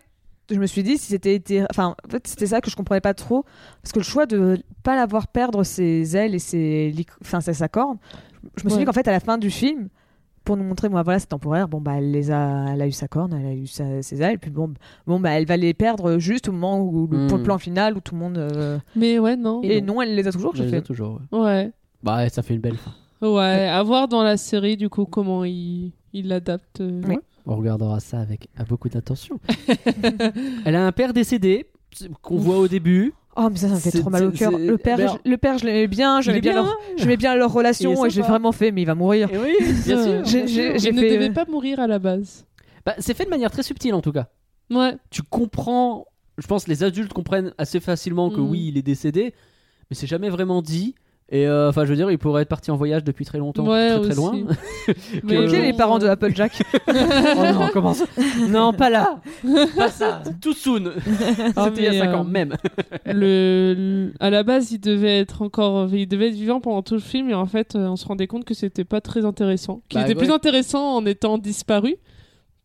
[0.49, 3.01] je me suis dit si c'était été, enfin, en fait, c'était ça que je comprenais
[3.01, 3.43] pas trop,
[3.81, 7.67] parce que le choix de pas l'avoir perdre ses ailes et ses, enfin, sa, sa
[7.67, 7.97] corne,
[8.57, 8.79] je me suis Ouais.
[8.81, 9.89] dit qu'en fait, à la fin du film,
[10.43, 11.67] pour nous montrer, moi, voilà, c'est temporaire.
[11.67, 14.21] Bon, bah, elle les a, elle a eu sa corne, elle a eu sa- ses
[14.21, 14.73] ailes, puis bon,
[15.07, 17.45] bon, bah, elle va les perdre juste au moment où, le- pour le Mm.
[17.45, 18.37] plan final où tout le monde.
[18.37, 19.61] euh, Mais ouais, non.
[19.63, 20.55] Et non, elle les a toujours.
[20.55, 20.81] Je les ai fait.
[20.83, 21.19] toujours.
[21.31, 21.39] ouais.
[21.39, 21.71] Ouais.
[22.03, 22.91] Bah, ça fait une belle fin.
[23.27, 26.79] Ouais, à voir dans la série du coup comment il il l'adapte.
[26.81, 27.17] euh, Oui.
[27.45, 29.39] On regardera ça avec beaucoup d'attention.
[30.65, 31.67] Elle a un père décédé
[32.21, 33.13] qu'on voit au début.
[33.37, 34.57] Oh, mais ça, ça me fait trop mal au cœur.
[34.57, 37.17] Le père, ben, je, le père, je l'aimais bien, j'aimais bien, bien, leur, hein j'aimais
[37.17, 39.29] bien leur relation et j'ai vraiment fait, mais il va mourir.
[39.31, 39.55] Et oui,
[39.85, 40.25] bien sûr.
[40.25, 40.79] J'ai- bien j'ai- sûr.
[40.79, 42.45] j'ai Il ne devait pas mourir à la base.
[42.85, 44.29] Bah, c'est fait de manière très subtile en tout cas.
[44.71, 44.95] Ouais.
[45.09, 46.05] Tu comprends,
[46.37, 48.49] je pense les adultes comprennent assez facilement que Mhm.
[48.49, 49.33] oui, il est décédé,
[49.89, 50.95] mais c'est jamais vraiment dit.
[51.31, 53.65] Et euh, enfin, je veux dire, il pourrait être parti en voyage depuis très longtemps,
[53.67, 54.33] Ouais, très très loin.
[55.23, 55.61] Mais ok, bon.
[55.61, 56.61] les parents de Applejack.
[56.87, 58.05] oh non, comment ça
[58.47, 59.21] Non, pas là
[59.75, 60.91] Pas ça Tout soon
[61.55, 62.55] Ah, C'était il y a 5 euh, ans, même
[63.07, 66.99] le, à la base, il devait être encore, il devait être vivant pendant tout le
[66.99, 69.99] film, et en fait, euh, on se rendait compte que c'était pas très intéressant, qu'il
[69.99, 70.25] Bah, était ouais.
[70.25, 71.95] plus intéressant en étant disparu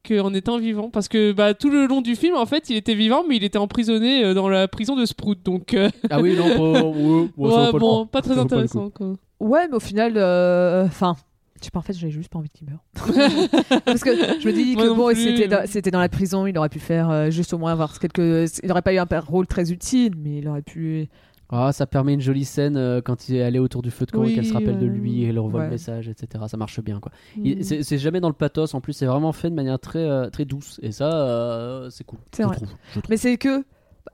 [0.06, 2.94] qu'en étant vivant, parce que bah, tout le long du film, en fait, il était
[2.94, 6.36] vivant, mais il était emprisonné euh, dans la prison de Sprout, donc euh, Ah oui,
[6.36, 8.90] non, pas, ouais, ouais, ça vaut ouais, pas le bon, pas très Ça pas intéressant.
[8.90, 9.14] Quoi.
[9.40, 11.16] Ouais, mais au final, euh, enfin,
[11.60, 12.82] je sais pas, en fait, j'avais juste pas envie qu'il meure.
[13.84, 16.70] Parce que je me dis que bon, c'était dans, c'était dans la prison, il aurait
[16.70, 18.50] pu faire euh, juste au moins avoir quelques.
[18.62, 21.08] Il aurait pas eu un rôle très utile, mais il aurait pu.
[21.52, 24.12] Ah, ça permet une jolie scène euh, quand il est allé autour du feu de
[24.12, 25.66] camp et qu'elle se rappelle de lui et elle revoit Ouais.
[25.66, 26.44] le message, etc.
[26.48, 27.10] Ça marche bien, quoi.
[27.36, 27.62] Mm.
[27.62, 30.44] C'est jamais dans le pathos, en plus, c'est vraiment fait de manière très, euh, très
[30.44, 30.78] douce.
[30.82, 32.20] Et ça, euh, c'est cool.
[32.32, 32.56] C'est vrai.
[32.56, 32.68] trouve.
[32.94, 33.10] je trouve.
[33.10, 33.64] Mais c'est que.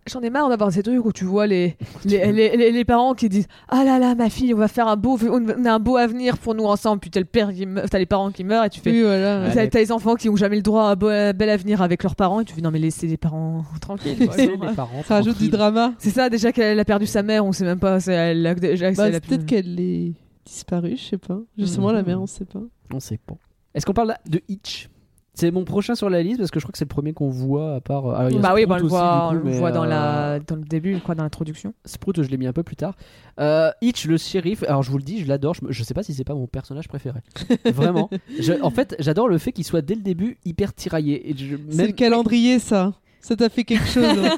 [0.08, 3.14] J'en ai marre d'avoir ces trucs où tu vois les, les, les, les- les parents
[3.14, 5.78] qui disent Ah là là, ma fille, on va faire un beau, on a un
[5.80, 7.00] beau avenir pour nous ensemble.
[7.00, 9.02] Puis t'as le père qui meurt, t'as les parents qui meurent et tu fais Oui,
[9.02, 9.50] voilà.
[9.52, 11.82] T'as t'as les enfants qui ont jamais le droit à un beau- un bel avenir
[11.82, 14.16] avec leurs parents et tu fais non mais laissez les parents tranquilles.
[14.28, 14.36] quoi.
[14.36, 15.92] Ouais, les parents, Ça rajoute du drama.
[15.98, 17.98] C'est ça déjà qu'elle a perdu sa mère, on sait même pas.
[17.98, 20.12] c'est- Elle a déjà Bah, elle a plus- Peut-être qu'elle est
[20.44, 21.40] disparue, je sais pas.
[21.58, 21.94] Justement, Mhm.
[21.94, 22.62] la mère, on sait pas.
[22.94, 23.34] On sait pas.
[23.74, 24.88] Est-ce qu'on parle là de Hitch?
[25.38, 27.28] C'est mon prochain sur la liste parce que je crois que c'est le premier qu'on
[27.28, 28.08] voit à part.
[28.08, 29.52] ah, il y a Bah oui, bah, on le aussi, voit, du on coup, le
[29.52, 31.74] mais, voit dans, euh, la, dans le début, quoi, dans l'introduction.
[31.84, 32.94] Sprout, je l'ai mis un peu plus tard.
[33.38, 34.62] Euh, Hitch, le shérif.
[34.64, 35.54] Alors je vous le dis, je l'adore.
[35.68, 37.20] Je, sais pas si c'est pas mon personnage préféré.
[37.66, 38.08] Vraiment.
[38.40, 41.30] Je- en fait, j'adore le fait qu'il soit dès le début hyper tiraillé.
[41.30, 42.94] Et je- C'est le calendrier, ça.
[43.26, 44.04] Ça t'a fait quelque chose.
[44.04, 44.36] hein.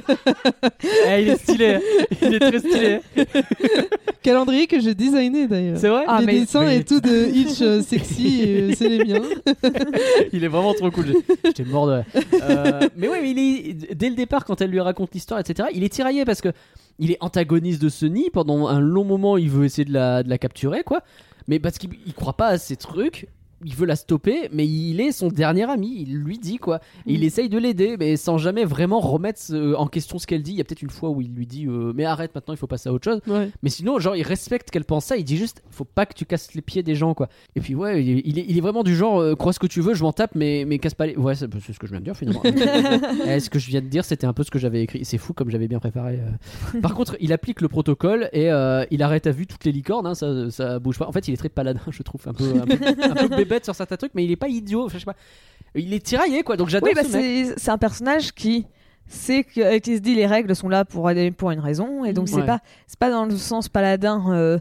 [1.08, 1.78] Eh, il est stylé.
[2.22, 3.00] il est très stylé.
[4.22, 5.78] calendrier que j'ai designé d'ailleurs.
[5.78, 6.04] C'est vrai.
[6.06, 9.22] Ah, les mais- dessins mais- et tout de Hitch euh, sexy, euh, c'est les miens.
[10.32, 11.06] il est vraiment trop cool.
[11.08, 12.02] J'ai- J'étais mort de.
[12.42, 15.68] Euh, mais ouais, mais il est dès le départ quand elle lui raconte l'histoire, etc.
[15.74, 16.50] Il est tiraillé parce que
[17.00, 19.36] il est antagoniste de Sony pendant un long moment.
[19.36, 21.00] Il veut essayer de la, de la capturer, quoi.
[21.48, 23.26] Mais parce qu'il il croit pas à ces trucs.
[23.64, 26.04] Il veut la stopper, mais il est son dernier ami.
[26.06, 26.78] Il lui dit quoi.
[27.06, 30.42] Et il essaye de l'aider, mais sans jamais vraiment remettre euh, en question ce qu'elle
[30.42, 30.52] dit.
[30.52, 32.56] Il y a peut-être une fois où il lui dit euh, Mais arrête maintenant, il
[32.56, 33.20] faut passer à autre chose.
[33.26, 33.50] Ouais.
[33.62, 35.16] Mais sinon, genre, il respecte qu'elle pense ça.
[35.16, 37.28] Il dit juste, faut pas que tu casses les pieds des gens, quoi.
[37.56, 39.80] Et puis, ouais, il est, il est, vraiment du genre, euh, crois ce que tu
[39.80, 41.16] veux, je m'en tape, mais, mais casse pas les.
[41.16, 42.42] Ouais, c'est ce que je viens de dire finalement.
[43.26, 45.04] Eh, ce que je viens de dire, c'était un peu ce que j'avais écrit.
[45.04, 46.20] C'est fou comme j'avais bien préparé.
[46.20, 46.80] euh.
[46.80, 48.48] Par contre, il applique le protocole et
[48.90, 50.06] il arrête à vue toutes les licornes.
[50.06, 51.06] hein, ça, ça bouge pas.
[51.08, 53.64] En fait, il est très paladin, je trouve, un peu, un peu, un peu bébête
[53.64, 54.84] sur certains trucs, mais il est pas idiot.
[54.86, 55.16] Enfin, je sais pas.
[55.74, 56.56] Il est tiraillé, quoi.
[56.56, 57.46] Donc j'adore Oui, bah, ce mec.
[57.48, 58.66] c'est c'est un personnage qui
[59.06, 62.12] sait que, euh, qui se dit les règles sont là pour, pour une raison et
[62.12, 62.46] donc c'est Ouais.
[62.46, 64.58] pas c'est pas dans le sens paladin euh,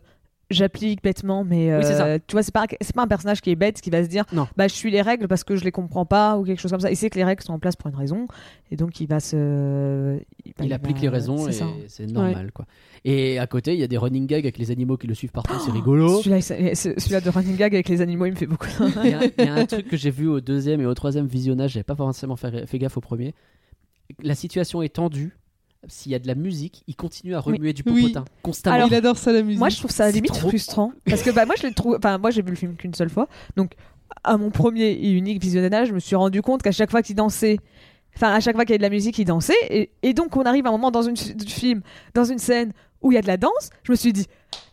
[0.49, 2.05] j'applique bêtement mais Oui, c'est ça.
[2.05, 4.07] euh, tu vois c'est pas c'est pas un personnage qui est bête qui va se
[4.07, 4.47] dire Non.
[4.55, 6.79] bah je suis les règles parce que je les comprends pas ou quelque chose comme
[6.79, 8.27] ça il sait que les règles sont en place pour une raison
[8.71, 11.51] et donc il va se il, bah, applique les raisons et
[11.87, 12.65] c'est normal quoi.
[13.05, 15.31] Et à côté, il y a des running gags avec les animaux qui le suivent
[15.31, 16.21] partout, c'est rigolo.
[16.21, 18.67] celui-là, de running gag avec les animaux il me fait beaucoup
[19.03, 20.93] Il y, a, il y a un truc que j'ai vu au deuxième et au
[20.93, 23.33] troisième visionnage, j'avais pas forcément fait, fait gaffe au premier.
[24.23, 25.37] La situation est tendue.
[25.87, 28.01] S'il y a de la musique, il continue à remuer du Oui.
[28.03, 28.75] popotin constamment.
[28.75, 29.59] Alors, il adore ça la musique.
[29.59, 30.91] Moi, je trouve ça C'est limite trop- frustrant.
[31.09, 31.97] Parce que bah, moi, je l'ai trouvé.
[31.97, 33.27] Enfin, moi, j'ai vu le film qu'une seule fois.
[33.55, 33.73] Donc,
[34.23, 37.15] à mon premier et unique visionnage, je me suis rendu compte qu'à chaque fois qu'il
[37.15, 37.59] dansait.
[38.15, 39.53] Enfin, à chaque fois qu'il y avait de la musique, il dansait.
[39.69, 41.81] Et, et donc, on arrive à un moment dans une film,
[42.15, 43.69] dans une scène où il y a de la danse.
[43.83, 44.25] Je me suis dit,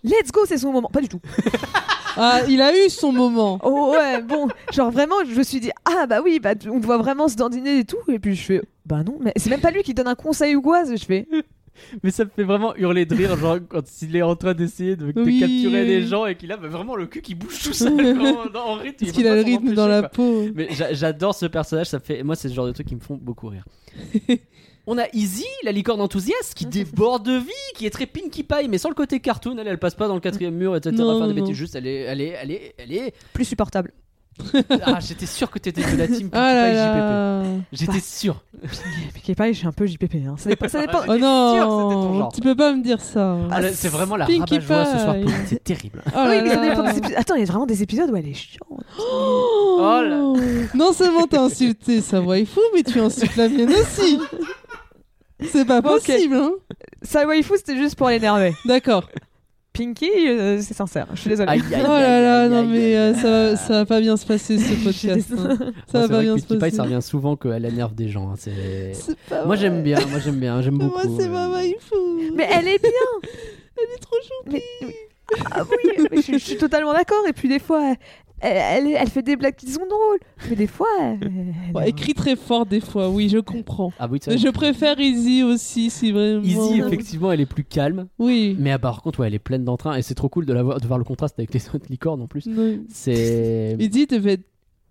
[0.03, 0.89] let's go, c'est son moment.
[0.91, 1.21] Pas du tout.
[2.17, 3.59] Ah, il a eu son moment.
[3.63, 6.87] Oh ouais, bon, genre vraiment, je me suis dit, ah bah oui, bah, on te
[6.87, 7.97] voit vraiment se dandiner et tout.
[8.09, 10.55] Et puis je fais, bah non, mais c'est même pas lui qui donne un conseil
[10.57, 10.85] ou quoi.
[10.85, 11.27] Je fais,
[12.05, 14.95] Mais ça me fait vraiment hurler de rire, genre quand il est en train d'essayer
[14.95, 15.41] de, de Oui.
[15.41, 17.93] capturer des gens et qu'il a bah, vraiment le cul qui bouge tout seul
[18.55, 18.97] en, en rythme.
[19.01, 20.09] il Parce qu'il a le rythme dans la quoi.
[20.11, 20.45] peau.
[20.55, 22.23] Mais j'a- j'adore ce personnage, ça fait.
[22.23, 23.65] Moi, c'est ce genre de trucs qui me font beaucoup rire.
[24.87, 28.69] On a Izzy, la licorne enthousiaste, qui déborde de vie, qui est très Pinkie Pie,
[28.69, 29.57] mais sans le côté cartoon.
[29.59, 30.95] Elle, elle passe pas dans le quatrième mur, etc.
[30.97, 33.15] Non, Enfin, des bêtises, juste, elle est, elle est, elle est, elle est.
[33.33, 33.93] plus supportable.
[34.83, 37.43] Ah, j'étais sûr que t'étais de la team Pinkie Ah là Pie là.
[37.45, 37.65] JPP.
[37.73, 38.43] J'étais sûr.
[39.15, 40.17] Piqué pas, je suis un peu JPP.
[40.27, 40.35] Hein.
[40.37, 40.69] Ça dépend.
[40.69, 40.99] Ça dépend.
[41.07, 42.33] Oh sûr ton non, genre.
[42.33, 43.37] tu peux pas me dire ça.
[43.53, 45.15] Ah, c'est vraiment la Pinkie rabat-joie ce soir.
[45.15, 45.33] Pie.
[45.47, 46.03] C'est terrible.
[46.07, 46.93] Oh Ah oui, là là.
[46.93, 47.15] des.
[47.15, 48.85] Attends, il y a vraiment des épisodes où elle est chiante.
[48.99, 50.33] Oh là.
[50.75, 54.19] Non seulement t'as insulté sa waifu, mais tu insultes la mienne aussi.
[55.43, 56.53] C'est pas possible, hein
[57.03, 58.55] Sa waifu, c'était juste pour l'énerver.
[58.65, 59.09] D'accord.
[59.73, 61.09] Pinky, euh, c'est sincère.
[61.15, 61.51] Je suis désolée.
[61.51, 64.01] Aïe, aïe, Oh là là, aïe, non mais aïe, euh, ça, va- ça va pas
[64.01, 65.33] bien se passer ce podcast.
[65.37, 65.59] hein.
[65.91, 66.77] Ça va pas bien se passer.
[66.77, 68.31] ça revient souvent qu'elle énerve des gens.
[68.31, 69.57] hein, c'est- C'est pas Moi vrai.
[69.57, 71.09] j'aime bien, moi j'aime bien, j'aime beaucoup.
[71.09, 71.53] Moi c'est ma euh.
[71.55, 72.31] waifu.
[72.37, 73.31] Mais elle est bien.
[73.77, 74.51] Elle est trop chou.
[74.53, 74.95] Mais, mais-
[75.51, 77.27] ah oui, mais je, je suis totalement d'accord.
[77.29, 77.97] Et puis des fois, elle,
[78.49, 80.19] elle, elle fait des blagues qui sont drôles.
[80.51, 83.93] Mais des fois, elle, elle- Ouais, elle crie très fort des fois, oui, je comprends.
[83.99, 86.43] Ah oui, je préfère Izzy aussi, si vraiment.
[86.43, 88.07] Easy, effectivement, elle est plus calme.
[88.19, 88.57] Oui.
[88.59, 89.97] Mais ah, par contre, ouais, elle est pleine d'entrain.
[89.97, 92.23] Et c'est trop cool de, la voir, de voir le contraste avec les autres licornes
[92.23, 92.47] en plus.
[92.47, 92.83] Oui.
[92.89, 93.77] C'est.
[93.79, 94.45] Izzy devait être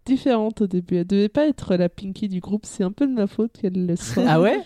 [0.06, 0.98] différente au début.
[0.98, 2.66] Elle devait pas être la Pinky du groupe.
[2.66, 4.24] C'est un peu de ma faute qu'elle le soit.
[4.28, 4.60] Ah ouais?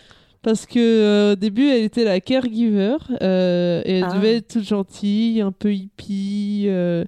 [0.43, 4.13] Parce que euh, au début, elle était la caregiver euh, et elle Ah.
[4.15, 7.03] devait être toute gentille, un peu hippie, euh,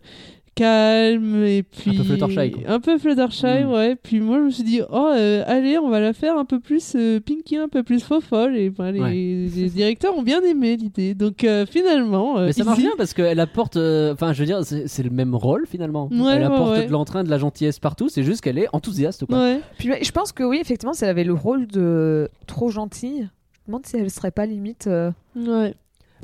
[0.59, 2.61] calme et puis peu Fluttershy, quoi.
[2.67, 3.71] un peu Fluttershy, Mm.
[3.71, 3.95] ouais.
[4.01, 6.59] Puis moi, je me suis dit, oh, euh, allez, on va la faire un peu
[6.59, 8.55] plus euh, Pinky, un peu plus fofolle.
[8.57, 9.11] Et ben, les, Ouais.
[9.55, 11.13] les directeurs ont bien aimé l'idée.
[11.15, 13.77] Donc euh, finalement, euh, Mais ça marche Izzy- bien parce qu'elle apporte.
[13.77, 16.07] euh, Enfin, je veux dire, c'est le même rôle finalement.
[16.11, 16.85] Ouais, elle apporte ouais.
[16.87, 18.09] de l'entrain, de la gentillesse partout.
[18.09, 19.37] C'est juste qu'elle est enthousiaste, quoi.
[19.39, 19.59] Ouais.
[19.77, 23.61] Puis je pense que oui, effectivement, si elle avait le rôle de trop gentille, je
[23.61, 25.73] me demande si elle serait pas limite euh, Ouais.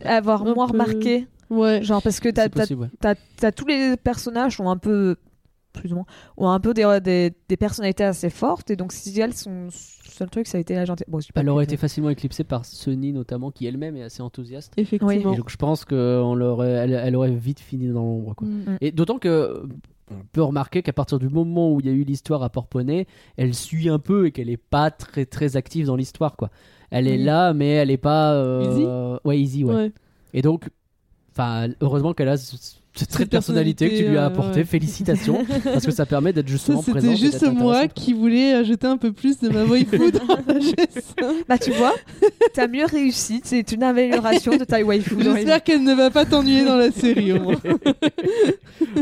[0.04, 0.74] avoir Un moins peu.
[0.74, 1.28] remarqué.
[1.50, 1.84] Ouais.
[1.84, 2.88] Genre parce que t'as t'as- ouais.
[3.00, 5.16] t'as- t'as tous les personnages ont un peu
[5.74, 6.06] plus ou moins
[6.38, 10.30] ont un peu des, des, des personnalités assez fortes et donc si elle son seul
[10.30, 11.06] truc ça a été la gentille.
[11.10, 14.72] Bon, Elle que- aurait été facilement éclipsée par Sunny notamment, qui elle-même est assez enthousiaste.
[14.78, 15.34] Effectivement.
[15.34, 18.34] Et donc je pense qu'elle aurait, elle, elle aurait vite fini dans l'ombre.
[18.36, 18.48] quoi.
[18.48, 18.78] Mm.
[18.80, 19.64] Et d'autant que
[20.12, 23.06] on peut remarquer qu'à partir du moment où il y a eu l'histoire à Porponnet,
[23.38, 26.50] elle suit un peu et qu'elle est pas très très active dans l'histoire quoi.
[26.92, 29.74] Elle est là mais elle est pas euh, ouais easy ouais.
[29.76, 29.92] Ouais.
[30.34, 30.70] Et donc
[31.36, 32.38] enfin heureusement qu'elle a
[32.96, 34.60] cette Cette personnalité que tu lui as personnalité, apporté.
[34.62, 34.66] ouais.
[34.66, 37.02] Félicitations parce que ça permet d'être Ça, justement présente.
[37.02, 41.44] c'était juste moi qui voulais ajouter un peu plus de ma waifu dans la GS5.
[41.48, 41.94] Bah tu vois,
[42.54, 45.16] t'as mieux réussi, c'est une amélioration de ta waifu.
[45.22, 47.56] J'espère qu'elle ne va pas t'ennuyer dans la série au moins.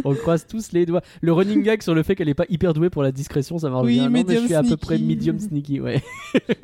[0.04, 1.02] On croise tous les doigts.
[1.22, 3.70] Le running gag sur le fait qu'elle est pas hyper douée pour la discrétion, ça
[3.70, 4.04] marche Oui, bien.
[4.06, 5.08] Non, mais je medium suis à peu près sneaky.
[5.16, 6.02] medium sneaky, ouais.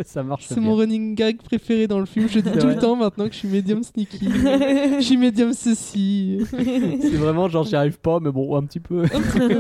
[0.06, 2.28] ça marche C'est mon running gag préféré dans le film.
[2.30, 2.76] Je dis tout vrai.
[2.76, 4.20] le temps maintenant que je suis médium sneaky.
[5.00, 6.40] je suis médium ceci.
[7.20, 9.04] C'est vraiment genre j'y arrive pas, mais bon, un petit peu.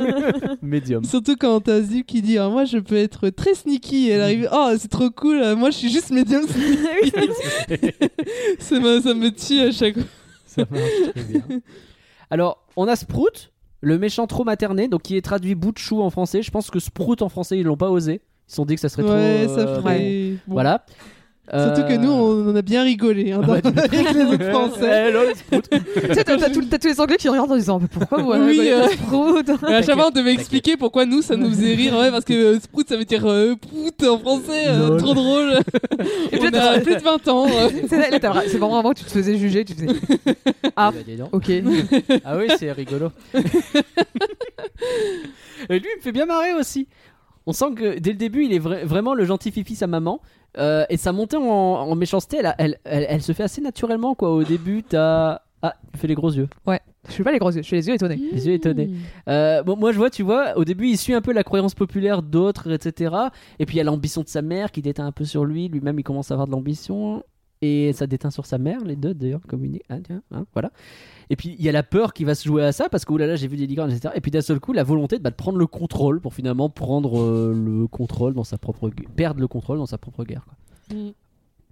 [0.62, 1.04] medium.
[1.04, 4.08] Surtout quand t'as Zip qui dit ah, Moi je peux être très sneaky.
[4.08, 5.42] Et elle arrive Oh, c'est trop cool.
[5.42, 7.12] euh, Moi je suis juste médium sneaky.
[8.60, 10.04] ça, me, ça me tue à chaque fois.
[10.46, 11.42] Ça marche très bien.
[12.32, 16.02] Alors, on a Sprout, le méchant trop materné, donc qui est traduit bout de chou
[16.02, 16.42] en français.
[16.42, 18.22] Je pense que Sprout en français, ils l'ont pas osé.
[18.48, 19.56] Ils se sont dit que ça serait Ouais, trop.
[19.56, 20.34] ça euh, ferait.
[20.48, 20.56] bon.
[21.52, 24.24] Surtout que Euh, nous, on en a bien rigolé hein, dans- ouais, tu- avec les
[24.24, 24.82] autres français.
[24.82, 25.70] Ouais, lol, Sprout.
[25.70, 28.88] Tu sais, t'as tous les anglais qui regardent en disant Mais pourquoi vous Oui, euh,
[28.90, 31.98] Sprout Et à chaque fois, on devait expliquer pourquoi nous, ça nous faisait rire.
[31.98, 34.66] Ouais, parce que euh, Sprout, ça veut dire euh, Prout en français.
[34.68, 35.54] euh, trop drôle.
[36.32, 37.48] Et on a plus de 20 ans.
[37.48, 37.70] euh.
[37.90, 39.88] C'est vraiment moment où tu te faisais juger, tu faisais
[40.76, 40.92] Ah.
[40.92, 41.30] Bah, dis donc.
[41.34, 41.52] Ok.
[42.26, 43.12] Ah oui, c'est rigolo.
[45.70, 46.88] Et lui, il me fait bien marrer aussi.
[47.50, 50.22] On sent que dès le début, il est vra- vraiment le gentil fifi sa maman.
[50.58, 54.14] Euh, et sa montée en, en méchanceté, elle, elle, elle, elle se fait assez naturellement
[54.16, 54.32] quoi.
[54.34, 56.48] Au début, t'as ah, il fait les gros yeux,
[57.08, 58.20] Je fais pas les gros yeux, je fais les yeux étonnés.
[58.32, 58.90] les yeux étonnés.
[59.28, 61.74] Euh, bon, moi je vois, tu vois, au début, il suit un peu la croyance
[61.76, 63.14] populaire d'autres, etc.
[63.60, 65.68] Et puis il y a l'ambition de sa mère qui déteint un peu sur lui.
[65.68, 67.24] Lui-même, il commence à avoir de l'ambition.
[67.62, 69.84] Et ça déteint sur sa mère, les deux d'ailleurs, communiquent.
[69.90, 70.72] Ah, tiens, hein, voilà.
[71.30, 73.12] Et puis il y a la peur qui va se jouer à ça parce que
[73.12, 74.14] oulala, j'ai vu des licornes, etc.
[74.16, 77.20] Et puis d'un seul coup, la volonté de, bah, prendre le contrôle pour finalement prendre
[77.20, 80.46] euh, le contrôle dans sa propre perdre le contrôle dans sa propre guerre.
[80.46, 80.98] quoi.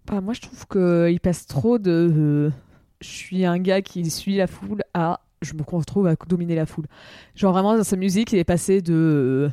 [0.08, 1.92] Bah, moi, je trouve qu'il passe trop de.
[1.92, 2.52] euh,
[3.00, 5.22] je suis un gars qui suit la foule à.
[5.42, 6.86] Je me retrouve à dominer la foule.
[7.36, 8.94] Genre, vraiment, dans sa musique, il est passé de.
[8.94, 9.50] euh,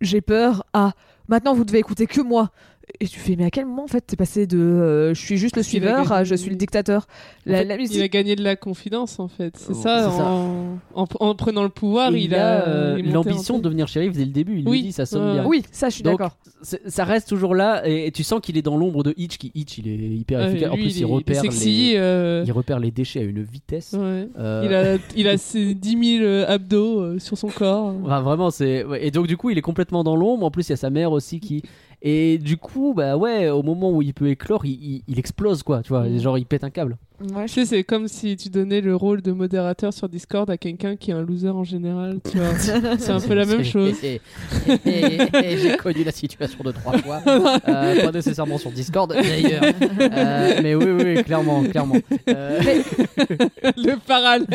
[0.00, 0.92] J'ai peur à.
[1.28, 2.50] Maintenant, vous devez écouter que moi.
[3.00, 4.58] Et tu fais, mais à quel moment, en fait, t'es passé de.
[4.58, 7.06] euh, je suis juste le suiveur à je suis le dictateur?
[7.46, 9.56] La, En fait, la Il a gagné de la confidence en fait.
[9.56, 10.10] C'est Oh, ça.
[10.10, 14.24] En, en- en prenant le pouvoir, il, a euh, monté l'ambition de devenir shérif dès
[14.24, 14.58] le début.
[14.60, 15.46] Il Oui, dit, ça sonne ouais, bien.
[15.46, 16.36] Oui, ça, je suis d'accord.
[16.62, 19.38] Ça reste toujours là et, et tu sens qu'il est dans l'ombre de Hitch.
[19.38, 20.68] Qui Hitch, il est hyper efficace.
[20.70, 21.90] Ouais, en plus, il, repère sexy.
[21.92, 23.92] les, euh, il repère les déchets à une vitesse.
[23.92, 24.28] ouais.
[24.38, 27.94] Euh, Il a, il a ses 10 000 euh, abdos euh, sur son corps.
[28.04, 28.84] Enfin, vraiment, c'est.
[29.00, 30.44] Et donc, du coup, il est complètement dans l'ombre.
[30.44, 31.62] En plus, il y a sa mère aussi qui.
[32.00, 35.64] Et du coup, bah ouais, au moment où il peut éclore, il, il- il explose,
[35.64, 35.82] quoi.
[35.82, 36.18] Tu vois, Mm.
[36.20, 36.96] genre, il pète un câble.
[37.34, 40.56] Ouais, Tu sais, c'est comme si tu donnais le rôle de modérateur sur Discord à
[40.56, 42.20] quelqu'un qui est un loser en général.
[42.30, 42.54] Tu vois.
[42.98, 43.94] c'est un peu la même chose.
[44.04, 44.20] Et-
[44.68, 47.20] et- et- et J'ai connu la situation de trois fois.
[47.68, 49.62] Euh, pas nécessairement sur Discord, d'ailleurs.
[50.00, 51.96] Euh, mais oui, oui, oui, clairement, clairement.
[52.28, 52.60] Euh,
[53.76, 54.46] le parallèle.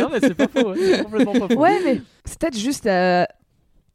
[0.00, 0.68] non, mais c'est pas faux.
[0.70, 1.60] hein, C'est complètement pas faux.
[1.60, 2.86] Ouais, mais c'est peut-être juste.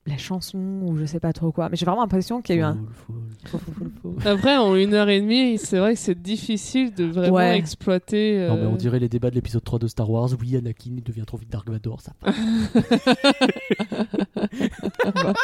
[0.05, 1.69] La chanson ou je sais pas trop quoi.
[1.69, 2.77] Mais j'ai vraiment l'impression qu'il y a eu un.
[3.05, 3.59] Full,
[4.01, 4.15] full.
[4.25, 7.57] Après, en une heure et demie, c'est vrai que c'est difficile de vraiment Ouais.
[7.57, 8.39] exploiter.
[8.41, 10.29] euh, Non, mais on dirait les débats de l'épisode 3 de Star Wars.
[10.41, 12.01] Oui, Anakin devient trop vite Dark Vador.
[12.01, 12.11] Ça.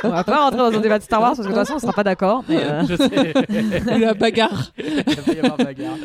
[0.04, 1.76] On va pas rentrer dans un débat de Star Wars parce que de toute façon
[1.76, 2.44] on sera pas d'accord.
[2.48, 3.96] mais, euh, Je sais.
[3.96, 4.72] ou la bagarre.
[4.78, 5.96] Il va y avoir bagarre.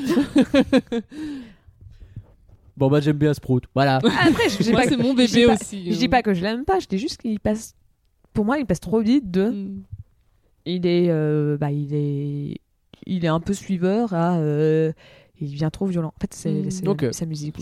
[2.76, 3.64] Bon, bah, j'aime bien Sprout.
[3.74, 3.96] Voilà.
[3.96, 5.92] Après, je dis Moi, pas, c'est mon je dis bébé pas- aussi.
[5.92, 6.80] je dis pas que je l'aime pas.
[6.80, 7.74] Je dis juste qu'il passe.
[8.34, 9.30] Pour moi, il passe trop vite.
[9.30, 9.82] De, Mm.
[10.66, 12.58] il est, euh, bah, il est,
[13.06, 14.36] il est un peu suiveur à.
[14.38, 14.92] euh,
[15.40, 16.12] il devient trop violent.
[16.16, 16.70] En fait, c'est Mm.
[17.12, 17.56] sa musique.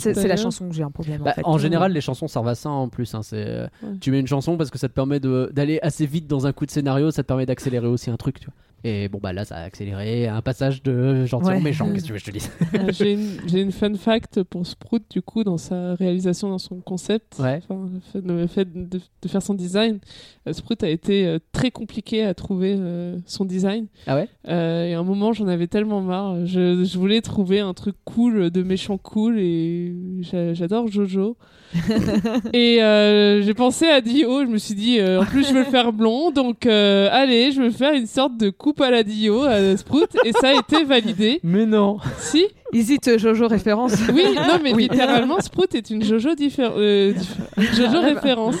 [0.00, 1.22] C'est la chanson que j'ai un problème.
[1.22, 1.42] Bah, en, fait.
[1.44, 3.14] en général, les chansons servent à ça en plus.
[3.14, 3.98] hein, c'est, euh, Ouais.
[4.00, 6.52] Tu mets une chanson parce que ça te permet de- d'aller assez vite dans un
[6.52, 8.40] coup de scénario, ça te permet d'accélérer aussi un truc.
[8.40, 8.54] Tu vois.
[8.86, 11.90] Et bon, bah là, ça a accéléré un passage de gentil méchant.
[11.90, 12.50] Qu'est-ce que tu veux que je te dise?
[12.74, 16.80] Euh, J'ai une, une fun fact pour Sprout, du coup, dans sa réalisation, dans son
[16.80, 17.38] concept.
[17.38, 17.60] Ouais.
[17.70, 20.00] Le fait, le fait de, de faire son design.
[20.46, 23.86] Euh, Sprout a été euh, très compliqué à trouver euh, son design.
[24.06, 24.28] Ah ouais?
[24.48, 26.44] Euh, et à un moment, j'en avais tellement marre.
[26.44, 31.38] Je, je voulais trouver un truc cool, de méchant cool, et j'a- j'adore Jojo.
[32.52, 34.42] et euh, j'ai pensé à Dio.
[34.42, 37.52] Je me suis dit, euh, en plus, je veux le faire blond, donc euh, allez,
[37.52, 40.52] je vais faire une sorte de coupe à la Dio à Sprout, et ça a
[40.54, 41.40] été validé.
[41.42, 43.94] Mais non Si, Hésite Jojo référence?
[44.12, 44.82] oui, non, mais Oui.
[44.84, 46.74] littéralement, Sprout est une Jojo différente.
[46.76, 48.56] Jojo référence.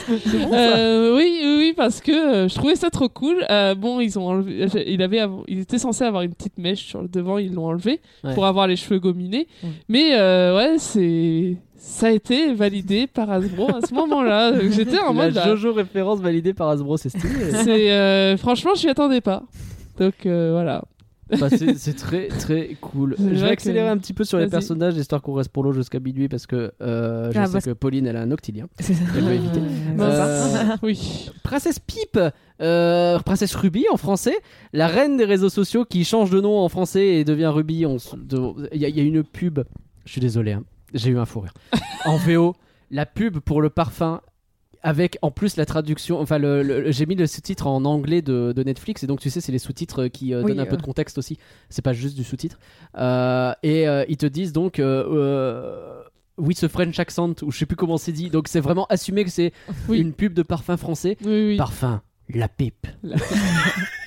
[0.52, 3.44] Euh, oui, oui, oui, parce que euh, je trouvais ça trop cool.
[3.50, 4.66] Euh, bon, ils ont enlevé.
[4.86, 7.66] Il avait, av- il était censé avoir une petite mèche sur le devant, ils l'ont
[7.66, 8.34] enlevé Ouais.
[8.34, 9.46] pour avoir les cheveux gominés.
[9.62, 9.70] Ouais.
[9.88, 11.56] Mais euh, ouais, c'est.
[11.86, 14.58] Ça a été validé par Hasbro à ce moment-là.
[14.70, 15.34] J'étais en La mode.
[15.34, 17.50] là, Jojo référence validée par Hasbro, c'est stylé.
[17.64, 19.42] c'est, euh, franchement, je m'y attendais pas.
[19.98, 20.82] Donc euh, voilà.
[21.56, 23.16] C'est très très cool.
[23.18, 25.72] Je vais accélérer que- un petit peu sur les personnages, histoire qu'on reste pour l'eau
[25.72, 28.66] jusqu'à minuit, parce que euh, je Ah, sais parce- que Pauline, elle a un octilien.
[28.80, 29.02] C'est ça.
[29.16, 29.60] Elle veut éviter.
[29.96, 31.30] Non, Euh, Oui.
[31.42, 32.18] Princesse Pipe,
[32.60, 34.36] euh, Princesse Ruby en français,
[34.72, 37.86] la reine des réseaux sociaux qui change de nom en français et devient Ruby.
[37.86, 38.00] on y,
[38.74, 39.60] il y a une pub,
[40.04, 40.62] je suis désolé, hein,
[40.94, 41.52] j'ai eu un fou rire.
[42.06, 42.54] En VO,
[42.90, 44.20] la pub pour le parfum.
[44.86, 48.52] Avec en plus la traduction, enfin le, le- j'ai mis le sous-titre en anglais de,
[48.54, 50.74] de Netflix et donc tu sais c'est les sous-titres qui euh, Oui, donnent un peu
[50.74, 50.76] euh.
[50.76, 51.38] de contexte aussi,
[51.70, 52.58] c'est pas juste du sous-titre.
[52.98, 56.02] Euh, et euh, ils te disent donc euh, euh,
[56.36, 59.24] oui ce French accent ou je sais plus comment c'est dit, donc c'est vraiment assumé
[59.24, 59.54] que c'est
[59.88, 60.00] Oui.
[60.00, 61.16] une pub de parfum français.
[61.24, 61.56] Oui, oui.
[61.56, 62.86] Parfum, la pipe.
[63.02, 63.16] La-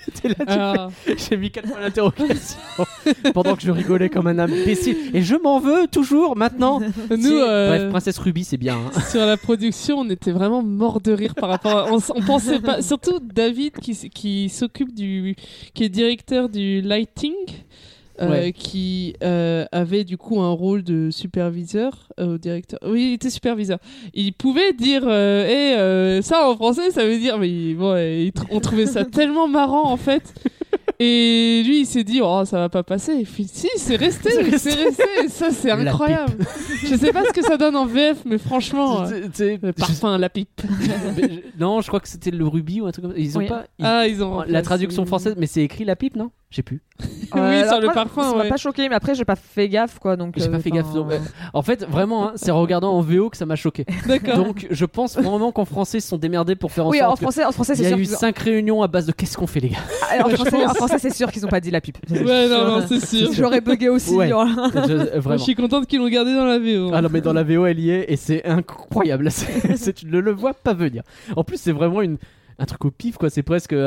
[0.48, 2.58] Alors, fais- J'ai mis quatre points d'interrogation
[3.34, 4.98] pendant que je rigolais comme un imbécile.
[5.14, 6.80] Et je m'en veux toujours maintenant.
[7.10, 8.78] nous, euh, Bref, Princesse Ruby, c'est bien.
[8.78, 9.00] hein.
[9.10, 11.78] sur la production, on était vraiment mort de rire par rapport.
[11.78, 11.92] À...
[11.92, 12.82] On, on pensait pas.
[12.82, 15.36] Surtout David qui, qui s'occupe du,
[15.74, 17.34] qui est directeur du lighting.
[18.22, 18.52] Euh, Ouais.
[18.54, 22.80] qui euh, avait du coup un rôle de superviseur euh, au directeur.
[22.86, 23.80] Oui, il était superviseur.
[24.14, 27.38] Il pouvait dire euh, ça en français, ça veut dire.
[27.38, 27.96] Mais bon,
[28.52, 30.34] on trouvait ça tellement marrant en fait.
[31.00, 33.24] Et lui, il s'est dit Oh, ça va pas passer.
[33.24, 34.70] Fait, si, c'est resté, C'est resté.
[34.72, 35.04] resté.
[35.30, 36.34] Ça, c'est incroyable.
[36.84, 39.04] Je sais pas ce que ça donne en VF, mais franchement.
[39.04, 40.62] le parfum, la pipe.
[41.60, 43.20] Non, je crois que c'était le Ruby ou un truc comme ça.
[43.20, 43.48] Ils ont Oui.
[43.48, 43.66] pas.
[43.80, 46.30] ils- Ah, ils ont La traduction française, mais c'est écrit la pipe, non?
[46.50, 46.82] J'ai plus.
[47.36, 48.50] Oui, sur le moi, parfum, Ça m'a ouais.
[48.50, 50.16] pas choqué, mais après j'ai pas fait gaffe quoi.
[50.16, 50.36] Donc.
[50.38, 50.94] J'ai euh, pas fait gaffe.
[50.94, 51.20] donc, euh,
[51.54, 53.86] En fait, vraiment, hein, c'est en regardant en VO que ça m'a choqué.
[54.08, 54.38] D'accord.
[54.38, 57.08] Donc, je pense vraiment qu'en français, ils se sont démerdés pour faire en Oui, en
[57.08, 57.18] sorte.
[57.20, 59.06] que- français, en français Il c'est y a eu qu'ils ont- cinq réunions à base
[59.06, 59.78] de qu'est-ce qu'on fait, les gars
[60.10, 61.98] Ah, en français, en français, c'est sûr qu'ils ont pas dit la pipe.
[62.10, 63.30] Ouais, non, non, c'est sûr.
[63.34, 64.16] J'aurais bugué aussi.
[64.16, 64.32] Ouais.
[64.32, 64.72] hein.
[64.74, 65.44] Je- euh, Moi, je Vraiment.
[65.44, 66.92] suis contente qu'ils l'ont gardé dans la VO.
[66.94, 69.30] Ah non mais dans la VO elle y est et c'est incroyable.
[69.32, 71.04] C'est- c'est- tu ne le vois pas venir.
[71.36, 72.18] En plus c'est vraiment une
[72.60, 73.30] un truc au pif quoi.
[73.30, 73.86] C'est presque un,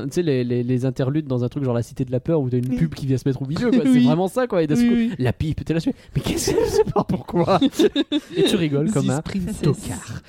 [0.00, 2.20] un- tu sais les, les, les interludes dans un truc genre la Cité de la
[2.20, 3.82] peur où t'as une pub qui vient se mettre au milieu quoi.
[3.92, 4.62] C'est vraiment ça quoi.
[4.62, 5.12] Et d'un Oui, coup, oui.
[5.18, 5.80] la pipe t'es là
[6.16, 6.92] mais qu'est-ce que c'est?
[6.92, 7.60] Pas pourquoi.
[8.36, 9.22] Et tu rigoles comme un
[9.62, 10.22] tocard.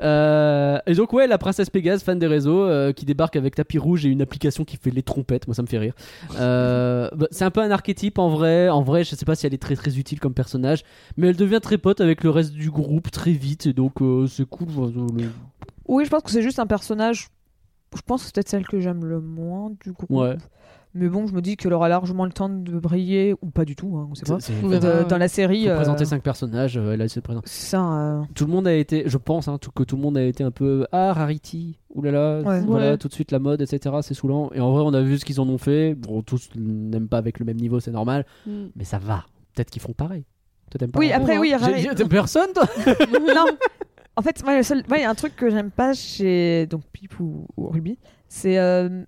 [0.00, 3.78] Euh, et donc ouais la princesse Pégase fan des réseaux euh, qui débarque avec tapis
[3.78, 5.48] rouge et une application qui fait les trompettes.
[5.48, 5.94] Moi ça me fait rire.
[6.38, 8.68] Euh, bah, c'est un peu un archétype en vrai.
[8.68, 10.84] En vrai je sais pas si elle est très très utile comme personnage
[11.16, 13.66] mais elle devient très pote avec le reste du groupe très vite.
[13.66, 14.68] Et donc euh, c'est cool.
[15.16, 15.24] Le-
[15.88, 17.28] Oui, je pense que c'est juste un personnage.
[17.96, 19.92] Je pense que c'est peut-être celle que j'aime le moins du.
[20.10, 20.36] Ouais.
[20.94, 23.76] Mais bon, je me dis qu'elle aura largement le temps de briller, ou pas du
[23.76, 24.36] tout, hein, on sait pas.
[24.36, 25.64] De- dans la série.
[25.64, 28.52] faut euh, présenter cinq personnages euh, elle a essayé de présenter Ça, euh, tout le
[28.52, 30.86] monde a été je pense hein, tout- que tout le monde a été un peu
[30.90, 32.60] ah Rarity oulala Ouais.
[32.62, 32.96] voilà Ouais.
[32.98, 35.24] tout de suite la mode etc c'est saoulant et en vrai on a vu ce
[35.26, 38.68] qu'ils en ont fait bon tous n'aiment pas avec le même niveau c'est normal Mm.
[38.74, 39.24] mais ça va
[39.54, 40.24] peut-être qu'ils font pareil
[40.70, 42.64] toi t'aimes pas Oui, après, oui, Rarity- personne toi
[43.12, 43.46] non.
[44.18, 46.66] En fait, moi, le seul- moi, il y a un truc que j'aime pas chez
[46.66, 49.04] donc Pip ou, ou Ruby, c'est euh,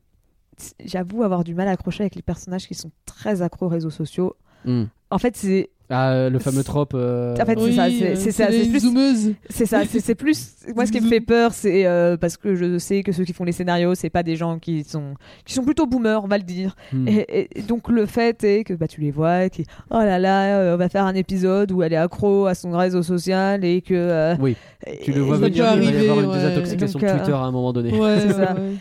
[0.56, 3.70] c'est- j'avoue avoir du mal à accrocher avec les personnages qui sont très accros aux
[3.70, 4.36] réseaux sociaux.
[4.64, 4.84] Hmm.
[5.10, 6.92] En fait, c'est Ah, euh, le fameux trope.
[6.94, 9.34] euh, En fait, c'est Oui, ça, c'est- euh, c'est ça, c'est plus-.
[9.48, 10.54] C'est ça, c'est plus.
[10.76, 13.32] Moi, ce qui me fait peur, c'est euh, parce que je sais que ceux qui
[13.32, 15.14] font les scénarios, c'est pas des gens qui sont
[15.44, 16.76] qui sont plutôt boomers, on va le dire.
[16.92, 17.08] hmm.
[17.08, 20.74] Et, donc le fait est que bah tu les vois, qui oh là là, euh,
[20.74, 23.94] on va faire un épisode où elle est accro à son réseau social et que.
[23.94, 24.56] euh, Oui,
[25.02, 26.36] tu le vois venir, il va y avoir une ouais.
[26.36, 27.90] désintoxication de euh, Twitter à un moment donné.
[27.98, 28.54] Ouais, C'est ça.
[28.54, 28.76] ouais.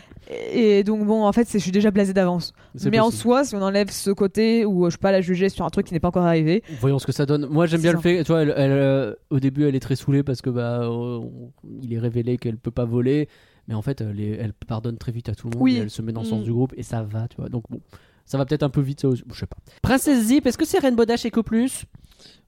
[0.52, 2.52] Et donc bon, en fait, c'est- je suis déjà blasé d'avance.
[2.76, 3.22] C'est Mais en possible.
[3.22, 5.70] soi, si on enlève ce côté où euh, je peux pas la juger sur un
[5.70, 7.46] truc qui n'est pas encore arrivé, Voyons ce que ça donne.
[7.46, 7.96] Moi, j'aime bien ça.
[7.96, 8.22] le fait.
[8.22, 10.88] Tu vois, elle, elle, euh, au début, elle est très saoulée parce que bah, euh,
[10.88, 11.52] on-
[11.82, 13.28] il est révélé qu'elle peut pas voler,
[13.66, 15.62] mais en fait, elle, est- elle pardonne très vite à tout le monde.
[15.64, 15.76] Oui.
[15.76, 16.44] et elle se met dans le sens Mm.
[16.44, 17.48] du groupe et ça va, tu vois.
[17.48, 17.80] Donc bon,
[18.24, 19.24] ça va peut-être un peu vite, ça aussi.
[19.32, 19.56] Je sais pas.
[19.82, 21.84] Princesse Zip, est-ce que c'est Rainbow Dash Eco Plus?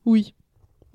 [0.04, 0.34] Oui.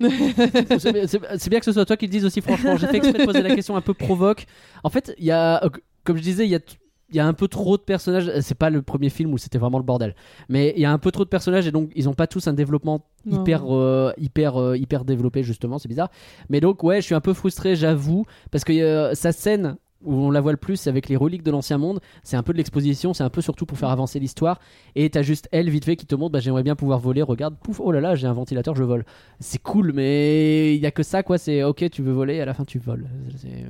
[0.00, 2.76] c'est bien- que ce soit toi qui le dise aussi, franchement.
[2.76, 4.46] J'ai fait exprès de poser la question un peu provoque.
[4.84, 5.68] En fait, il y a, euh,
[6.04, 6.77] comme je disais, il y a, t-
[7.10, 8.30] il y a un peu trop de personnages.
[8.40, 10.14] C'est pas le premier film où c'était vraiment le bordel,
[10.48, 12.46] mais il y a un peu trop de personnages et donc ils ont pas tous
[12.48, 13.40] un développement Non.
[13.40, 15.78] hyper, euh, hyper, euh, hyper développé justement.
[15.78, 16.10] C'est bizarre.
[16.50, 20.14] Mais donc ouais, je suis un peu frustré, j'avoue, parce que euh, sa scène où
[20.14, 22.00] on la voit le plus, c'est avec les reliques de l'ancien monde.
[22.22, 24.60] C'est un peu de l'exposition, c'est un peu surtout pour faire avancer l'histoire.
[24.94, 27.22] Et t'as juste elle, vite fait, qui te montre bah, j'aimerais bien pouvoir voler.
[27.22, 29.04] Regarde, pouf, oh là là, j'ai un ventilateur, je vole.
[29.40, 31.36] C'est cool, mais il y a que ça, quoi.
[31.36, 33.08] C'est ok, tu veux voler, à la fin, tu voles.
[33.38, 33.66] C'est,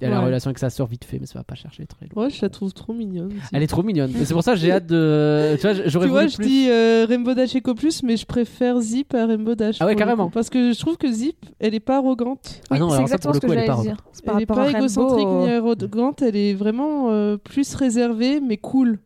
[0.00, 0.24] Il y a la Ouais.
[0.26, 2.24] relation avec sa sœur, vite fait, mais ça va pas chercher très loin.
[2.24, 3.28] Ouais, je la trouve trop mignonne.
[3.28, 3.36] aussi.
[3.52, 4.10] Elle est trop mignonne.
[4.20, 5.54] Et c'est pour ça que j'ai hâte de.
[5.60, 6.46] Tu vois, j'aurais Tu vois, voulu je plus.
[6.46, 9.76] dis euh, Rainbow Dash Eco Plus, mais je préfère Zip à Rainbow Dash.
[9.80, 10.24] Ah ouais, pour le carrément.
[10.26, 10.32] coup.
[10.32, 12.60] Parce que je trouve que Zip, elle est pas arrogante.
[12.70, 13.82] Ah non, c'est alors ça, exactement pour le ce que coup, elle est j'allais pas
[13.82, 14.04] dire.
[14.12, 17.10] C'est par elle est rapport pas à Rainbow, égocentrique ni euh, arrogante, elle est vraiment
[17.12, 18.98] euh, plus réservée, mais cool.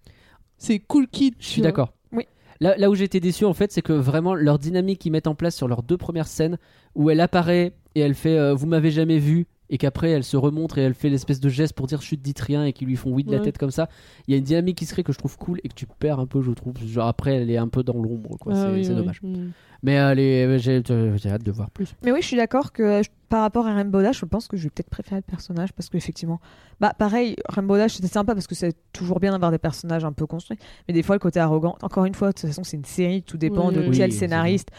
[0.56, 1.35] C'est cool kid.
[1.39, 1.93] Je suis d'accord.
[2.12, 2.24] Oui.
[2.60, 5.35] Là, là où j'étais déçu, en fait, c'est que vraiment leur dynamique qu'ils mettent en
[5.35, 6.56] place sur leurs deux premières scènes,
[6.97, 10.36] où elle apparaît et elle fait euh, Vous m'avez jamais vu, et qu'après elle se
[10.36, 12.97] remontre et elle fait l'espèce de geste pour dire chute dites rien et qui lui
[12.97, 13.89] font oui de la tête comme ça.
[14.27, 15.86] Il y a une dynamique qui se crée que je trouve cool et que tu
[15.99, 16.74] perds un peu, je trouve.
[16.86, 18.53] Genre après, elle est un peu dans l'ombre, quoi.
[18.55, 18.97] Ah c'est oui, c'est oui.
[18.97, 19.20] dommage.
[19.23, 19.49] Mm.
[19.82, 20.82] Mais elle est- j'ai
[21.16, 21.95] j'ai hâte de voir plus.
[22.05, 24.57] Mais oui, je suis d'accord que je- par rapport à Rainbow Dash, je pense que
[24.57, 26.40] je vais peut-être préférer le personnage parce qu'effectivement,
[26.81, 30.12] bah pareil, Rainbow Dash c'était sympa parce que c'est toujours bien d'avoir des personnages un
[30.12, 30.59] peu construits,
[30.89, 31.77] mais des fois le côté arrogant.
[31.82, 34.70] Encore une fois, de toute façon, c'est une série, tout dépend de quel scénariste.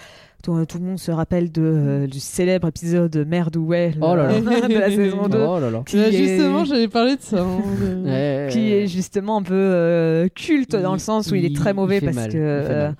[0.41, 4.15] Tout, tout le monde se rappelle de, euh, du célèbre épisode Merde ou ouais Oh
[4.15, 4.39] là là.
[4.67, 5.37] de la saison 2.
[5.37, 5.83] Oh là là.
[5.85, 7.41] Qui est- Justement, j'allais parler de ça.
[7.41, 11.73] hein, qui est justement un peu euh, culte dans le sens où il, est très
[11.73, 12.91] mauvais parce mal, que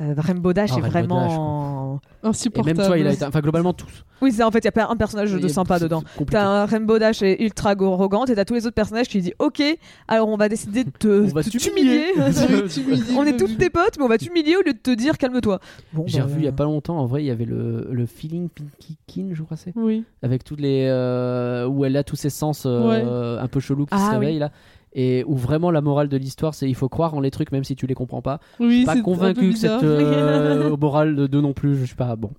[0.00, 2.00] euh, euh, Rainbow Dash Ah, est Rainbow vraiment.
[2.22, 2.76] Et Insupportable.
[2.78, 3.24] même toi, il a été.
[3.24, 4.04] Enfin, globalement, tous.
[4.20, 6.02] Oui, c'est en fait, il y a pas un personnage de sympa dedans.
[6.30, 9.32] T'as un Rainbow Dash est ultra arrogante et t'as tous les autres personnages qui disent
[9.38, 9.62] Ok,
[10.08, 12.06] alors on va décider de te, On va de t'humilier.
[13.16, 15.60] on est toutes tes potes, mais on va t'humilier au lieu de te dire calme-toi.
[15.92, 17.86] Bon, J'ai bah, revu il y a pas longtemps, en vrai, il y avait le,
[17.90, 19.72] le feeling Pinky Kin, je crois c'est.
[19.76, 20.04] Oui.
[20.22, 23.94] avec toutes les euh, où elle a tous ses sens euh, un peu chelous qui
[23.94, 24.18] Ah, se oui.
[24.26, 24.50] réveillent là
[24.94, 27.64] et où vraiment la morale de l'histoire c'est il faut croire en les trucs même
[27.64, 28.40] si tu les comprends pas.
[28.60, 31.94] Oui, pas c'est un convaincu que cette euh, morale de deux non plus je suis
[31.96, 32.30] pas bon.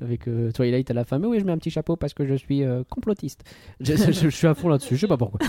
[0.00, 1.18] Avec euh, Twilight à la fin.
[1.18, 3.42] Mais oui je mets un petit chapeau parce que je suis euh, complotiste.
[3.80, 5.40] Je, je- je suis à fond là-dessus je sais pas pourquoi.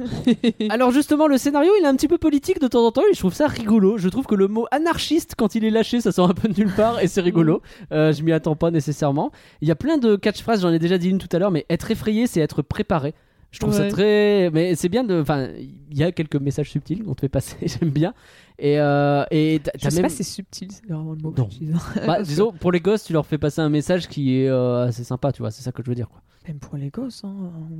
[0.70, 3.14] Alors justement le scénario il est un petit peu politique de temps en temps et
[3.14, 3.98] je trouve ça rigolo.
[3.98, 6.58] Je trouve que le mot anarchiste quand il est lâché ça sort un peu de
[6.58, 7.60] nulle part et c'est rigolo.
[7.92, 9.30] Euh, je m'y attends pas nécessairement.
[9.60, 11.66] Il y a plein de catchphrases j'en ai déjà dit une tout à l'heure mais
[11.68, 13.14] être effrayé c'est être préparé
[13.54, 13.88] je trouve ça Ouais.
[13.88, 17.28] très mais c'est bien de enfin il y a quelques messages subtils qu'on te fait
[17.28, 18.12] passer j'aime bien
[18.58, 21.30] et euh, et t'as- Je sais même pas si c'est subtil, c'est vraiment le mot
[21.32, 21.48] que Non.
[21.50, 21.76] j'utilise.
[22.06, 25.04] bah, disons pour les gosses tu leur fais passer un message qui est euh, assez
[25.04, 27.34] sympa tu vois c'est ça que je veux dire quoi Même pour les gosses, hein.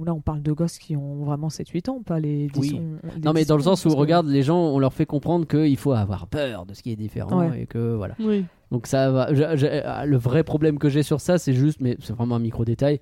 [0.05, 2.75] là on parle de gosses qui ont vraiment 7-8 ans, pas les 10 Oui.
[2.79, 4.93] ans- les non mais 10 dans le sens où que- regarde les gens on leur
[4.95, 7.63] fait comprendre qu'il faut avoir peur de ce qui est différent Ouais.
[7.63, 8.45] et que voilà Oui.
[8.73, 9.33] Donc ça va.
[9.33, 12.35] je- je- euh, le vrai problème que j'ai sur ça, c'est juste, mais c'est vraiment
[12.37, 12.99] un micro détail.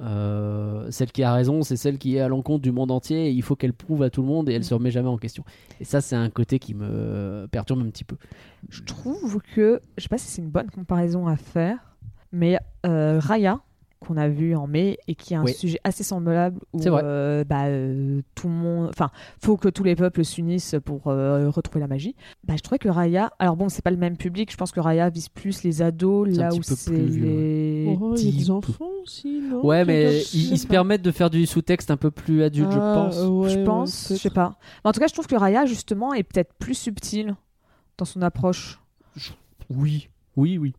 [0.00, 3.28] Euh, celle qui a raison, c'est celle qui est à l'encontre du monde entier.
[3.28, 5.18] Et il faut qu'elle prouve à tout le monde et elle se remet jamais en
[5.18, 5.44] question.
[5.80, 8.16] Et ça, c'est un côté qui me perturbe un petit peu.
[8.68, 11.78] Je trouve que, je sais pas si c'est une bonne comparaison à faire,
[12.32, 13.60] mais euh, Raya,
[14.00, 15.52] qu'on a vu en mai et qui a un Oui.
[15.52, 19.10] sujet assez semblable où euh, bah, euh, tout le monde, enfin,
[19.42, 22.14] faut que tous les peuples s'unissent pour euh, retrouver la magie.
[22.44, 24.80] Bah, je trouvais que Raya, alors bon, c'est pas le même public, je pense que
[24.80, 27.96] Raya vise plus les ados, là où c'est les.
[28.00, 31.10] Oh, il y a petits- des enfants aussi, non ouais, mais ils, se permettent de
[31.10, 33.16] faire du sous-texte un peu plus adulte, je Ah, pense.
[33.16, 34.58] ouais, je ouais, pense, je sais pas.
[34.84, 37.34] Mais en tout cas, je trouve que Raya, justement, est peut-être plus subtil
[37.96, 38.80] dans son approche.
[39.70, 40.72] Oui, oui, oui.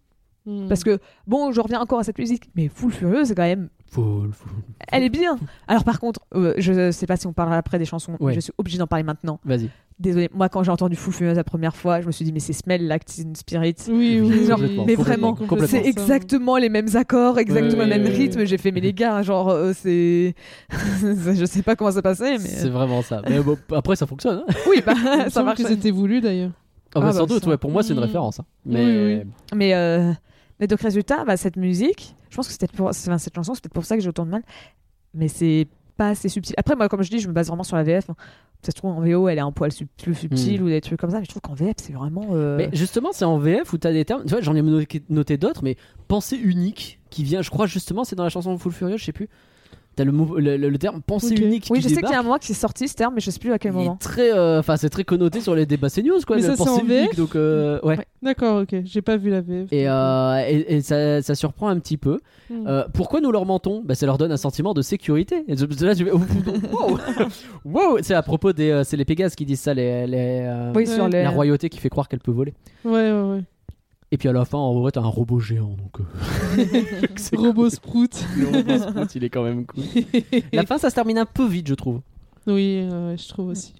[0.49, 0.67] Hmm.
[0.67, 0.97] Parce que,
[1.27, 4.49] bon, je reviens encore à cette musique, mais Full Furieux, c'est quand même Faut, faut-
[4.91, 5.38] Elle est bien.
[5.67, 8.15] Alors par contre, euh, je sais pas si on parlera après des chansons.
[8.19, 8.34] Ouais.
[8.34, 9.39] Je suis obligée d'en parler maintenant.
[9.45, 9.69] Vas-y.
[9.99, 10.30] Désolée.
[10.34, 12.53] Moi, quand j'ai entendu Full Furious la première fois, je me suis dit mais c'est
[12.53, 13.76] Smell l'Actin Spirit.
[13.89, 14.80] Oui, oui, Genre, oui.
[14.88, 18.45] mais vraiment, c'est exactement les mêmes accords, exactement le même rythme.
[18.45, 20.34] J'ai fait mais les gars, genre euh, c'est,
[21.03, 23.21] je sais pas comment ça passait, mais C'est vraiment ça.
[23.30, 24.43] Mais bon, après, ça fonctionne.
[24.47, 24.53] hein.
[24.69, 24.93] oui, bah
[25.30, 25.61] ça marche.
[25.61, 26.51] que c'était voulu d'ailleurs.
[26.95, 27.49] Ah bah, Ah sans bah, doute, ça.
[27.51, 28.39] ouais, pour moi c'est une référence.
[28.39, 28.45] hein.
[28.65, 30.11] Mais, euh,
[30.60, 33.61] mais donc, résultat, bah, cette musique, je pense que c'était pour enfin, cette chanson, c'est
[33.61, 34.44] peut-être pour ça que j'ai autant de mal.
[35.14, 35.68] Mais c'est
[35.98, 36.53] pas assez subtil.
[36.57, 38.07] Après, moi, comme je dis, je me base vraiment sur la VF.
[38.61, 40.99] Ça se trouve, en VO, elle est un poil sub- plus subtile ou des trucs
[40.99, 41.19] comme ça.
[41.19, 42.27] Mais je trouve qu'en VF, c'est vraiment.
[42.31, 44.23] euh, Mais justement, c'est en VF où t'as des termes.
[44.23, 45.77] Tu vois, j'en ai noté, noté d'autres, mais
[46.07, 49.14] pensée unique qui vient, je crois justement, c'est dans la chanson Full Furious, je sais
[49.14, 49.30] plus.
[49.99, 51.39] T'as le, le, le- le terme pensée Ok.
[51.39, 53.15] unique Oui, qui je sais qu'il y a un mois qui est sorti ce terme,
[53.15, 53.97] mais je sais plus à quel Il est moment.
[53.97, 56.38] très, euh, enfin, c'est très connoté sur les débats CNews, quoi.
[56.38, 57.97] Mais ça, pensée unique, donc euh, ouais.
[57.97, 58.05] Ouais.
[58.21, 58.76] D'accord, ok.
[58.85, 59.67] J'ai pas vu la VF.
[59.73, 62.19] Et, euh, et, et ça, ça surprend un petit peu.
[62.49, 62.65] Hmm.
[62.93, 63.81] Pourquoi nous leur mentons?
[63.85, 65.43] Bah, Ça leur donne un sentiment de sécurité.
[65.49, 66.21] Et je- là, je vais- wow,
[67.65, 67.97] wow.
[68.01, 71.09] C'est à propos des, c'est les Pégases qui disent ça, les, les, Oui, sur Ouais.
[71.09, 71.23] les.
[71.23, 72.53] la royauté qui fait croire qu'elle peut voler.
[72.85, 73.41] Ouais, ouais, ouais.
[74.11, 75.99] Et puis à la fin, en vrai, t'as un robot géant, donc.
[75.99, 76.65] euh,
[77.15, 78.26] c'est Robot Sprout.
[78.38, 79.84] Le robot Sprout, il est quand même cool.
[80.53, 82.02] La fin, ça se termine un peu vite, je trouve.
[82.48, 83.76] Oui, euh, je trouve aussi.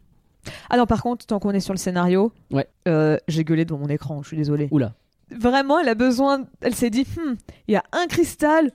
[0.70, 2.68] Ah non, par contre, tant qu'on est sur le scénario, Ouais.
[2.88, 4.68] euh, j'ai gueulé devant mon écran, je suis désolée.
[4.72, 4.94] Oula.
[5.32, 6.44] Vraiment, elle a besoin.
[6.62, 7.34] Elle s'est dit Hmm,
[7.68, 8.72] il y a un cristal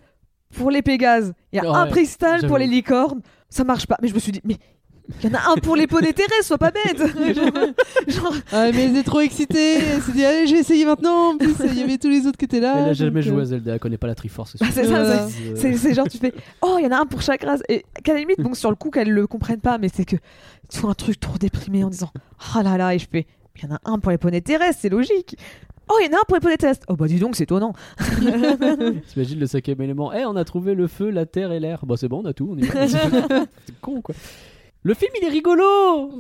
[0.56, 3.20] pour les Pégases, il y a un cristal pour les licornes.
[3.48, 3.97] Ça marche pas.
[4.02, 4.56] Mais je me suis dit Mais
[5.22, 6.97] il y en a un pour les poneys terrestres, sois pas bête
[7.35, 7.52] genre,
[8.09, 9.74] genre, Ah, mais elle était trop excitée.
[9.76, 11.35] Elle s'est dit, allez, j'ai essayé maintenant.
[11.35, 12.74] En plus, il y avait tous les autres qui étaient là.
[12.78, 14.56] Elle a jamais donc, joué à euh, Zelda, elle connaît pas la Triforce.
[14.59, 15.28] Bah, c'est ça, Voilà.
[15.56, 16.32] c'est- genre, tu fais
[16.62, 17.62] Oh, il y en a un pour chaque race.
[17.68, 20.16] Et qu'à la limite, bon, sur le coup, qu'elle le comprenne pas, mais c'est que
[20.70, 22.10] tu vois un truc trop déprimé en disant
[22.56, 23.26] Oh là là, et je fais
[23.56, 25.36] Il y en a un pour les poneys terrestres, c'est logique.
[25.90, 26.86] Oh, il y en a un pour les poneys terrestres.
[26.89, 27.74] Oh, bah dis donc, c'est étonnant.
[29.12, 31.85] T'imagines le cinquième élément Eh, on a trouvé le feu, la terre et l'air.
[31.85, 32.48] Bah, c'est bon, on a tout.
[32.52, 32.89] On y va.
[32.89, 34.14] c'est con, quoi.
[34.86, 35.65] Le film, il est rigolo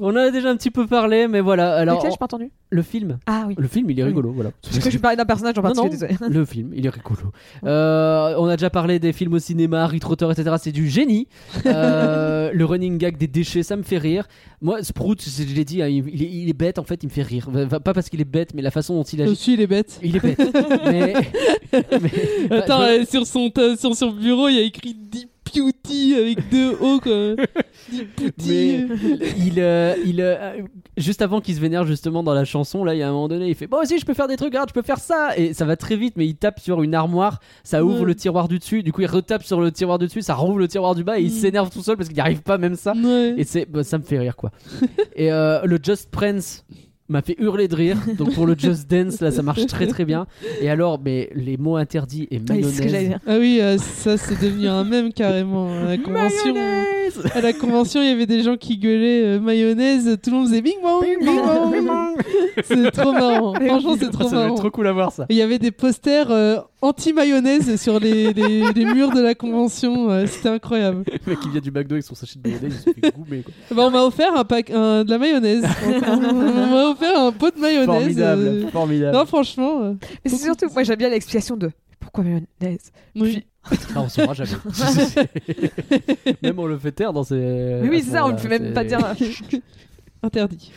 [0.00, 1.74] On en a déjà un petit peu parlé, mais voilà.
[1.74, 2.50] Alors, pas entendu?
[2.70, 3.18] Le film.
[3.26, 3.54] Ah oui.
[3.58, 4.36] Le film, il est rigolo, oui.
[4.36, 4.52] voilà.
[4.62, 6.28] Parce que je parlais d'un personnage en particulier, non, non.
[6.30, 7.20] Le film, il est rigolo.
[7.64, 10.56] Euh, on a déjà parlé des films au cinéma, Ritrotter, etc.
[10.58, 11.28] C'est du génie.
[11.66, 14.26] Euh, le running gag des déchets, ça me fait rire.
[14.62, 17.50] Moi, Sprout, je l'ai dit, hein, il, est, bête, en fait, il me fait rire.
[17.68, 19.30] Pas parce qu'il est bête, mais la façon dont il agit.
[19.30, 20.00] Je suis, il est bête.
[20.02, 20.40] Il est bête.
[20.86, 21.12] mais...
[22.50, 23.50] Attends, euh, sur, son,
[24.12, 27.36] bureau, il y a écrit 10 cutie avec deux O quand
[28.46, 28.86] Mais
[29.38, 30.62] il, euh, il euh,
[30.96, 33.28] juste avant qu'il se vénère justement dans la chanson, là, il y a un moment
[33.28, 34.98] donné, il fait bah, bon aussi, je peux faire des trucs, regarde, je peux faire
[34.98, 38.14] ça, et ça va très vite, mais il tape sur une armoire, ça ouvre le
[38.14, 40.68] tiroir du dessus, du coup il retape sur le tiroir du dessus, ça rouvre le
[40.68, 41.36] tiroir du bas, et il mm.
[41.36, 42.94] s'énerve tout seul parce qu'il n'y arrive pas même ça,
[43.36, 44.50] et c'est bah, ça me fait rire quoi.
[45.16, 46.64] et euh, le Just Prince
[47.08, 47.98] m'a fait hurler de rire.
[48.18, 50.26] Donc pour le Just Dance, là, ça marche très très bien.
[50.60, 53.08] Et alors, mais les mots interdits et Oui, c'est ce que j'allais mayonnaise.
[53.08, 53.20] dire.
[53.26, 55.70] Ah oui, euh, ça c'est devenu un mème carrément.
[55.72, 56.86] À la convention, Mayonnaise
[57.34, 60.48] à la convention, il y avait des gens qui gueulaient euh, mayonnaise, tout le monde
[60.48, 62.16] faisait bing bong, bing bong.
[62.64, 63.54] C'est trop marrant.
[63.54, 64.54] Franchement, c'est trop ça va marrant.
[64.54, 65.26] trop cool à voir ça.
[65.28, 70.08] Il y avait des posters euh, anti-mayonnaise sur les, les- les murs de la convention.
[70.10, 71.04] euh, C'était incroyable.
[71.26, 73.42] Le mec qui vient du McDo avec son sachet de mayonnaise, il se fait goumer
[73.42, 73.52] quoi.
[73.76, 75.64] Bah, on m'a offert un pack, un- de la mayonnaise.
[76.06, 77.86] on m'a offert un pot de mayonnaise.
[77.86, 78.68] Formidable, euh.
[78.68, 79.16] formidable.
[79.16, 79.82] Non, franchement.
[79.82, 79.92] euh,
[80.24, 81.70] Mais c'est surtout, moi j'aime bien l'explication de
[82.00, 82.92] pourquoi mayonnaise.
[83.16, 83.44] oui.
[83.94, 84.50] Ah, on saura jamais.
[86.42, 87.34] même on le fait taire dans ses.
[87.82, 88.98] Mais oui, c'est ça, on le fait même pas dire.
[90.22, 90.72] Interdit.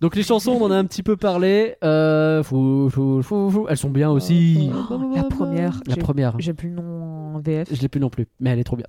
[0.00, 1.74] Donc les chansons, on en a un petit peu parlé.
[1.84, 3.66] Euh, fou, fou, fou, fou.
[3.68, 4.70] Elles sont bien aussi.
[5.14, 5.80] La première.
[5.86, 7.68] La j'ai- première, J'ai plus le nom en VF.
[7.70, 8.86] je l'ai plus non plus, mais elle est trop bien.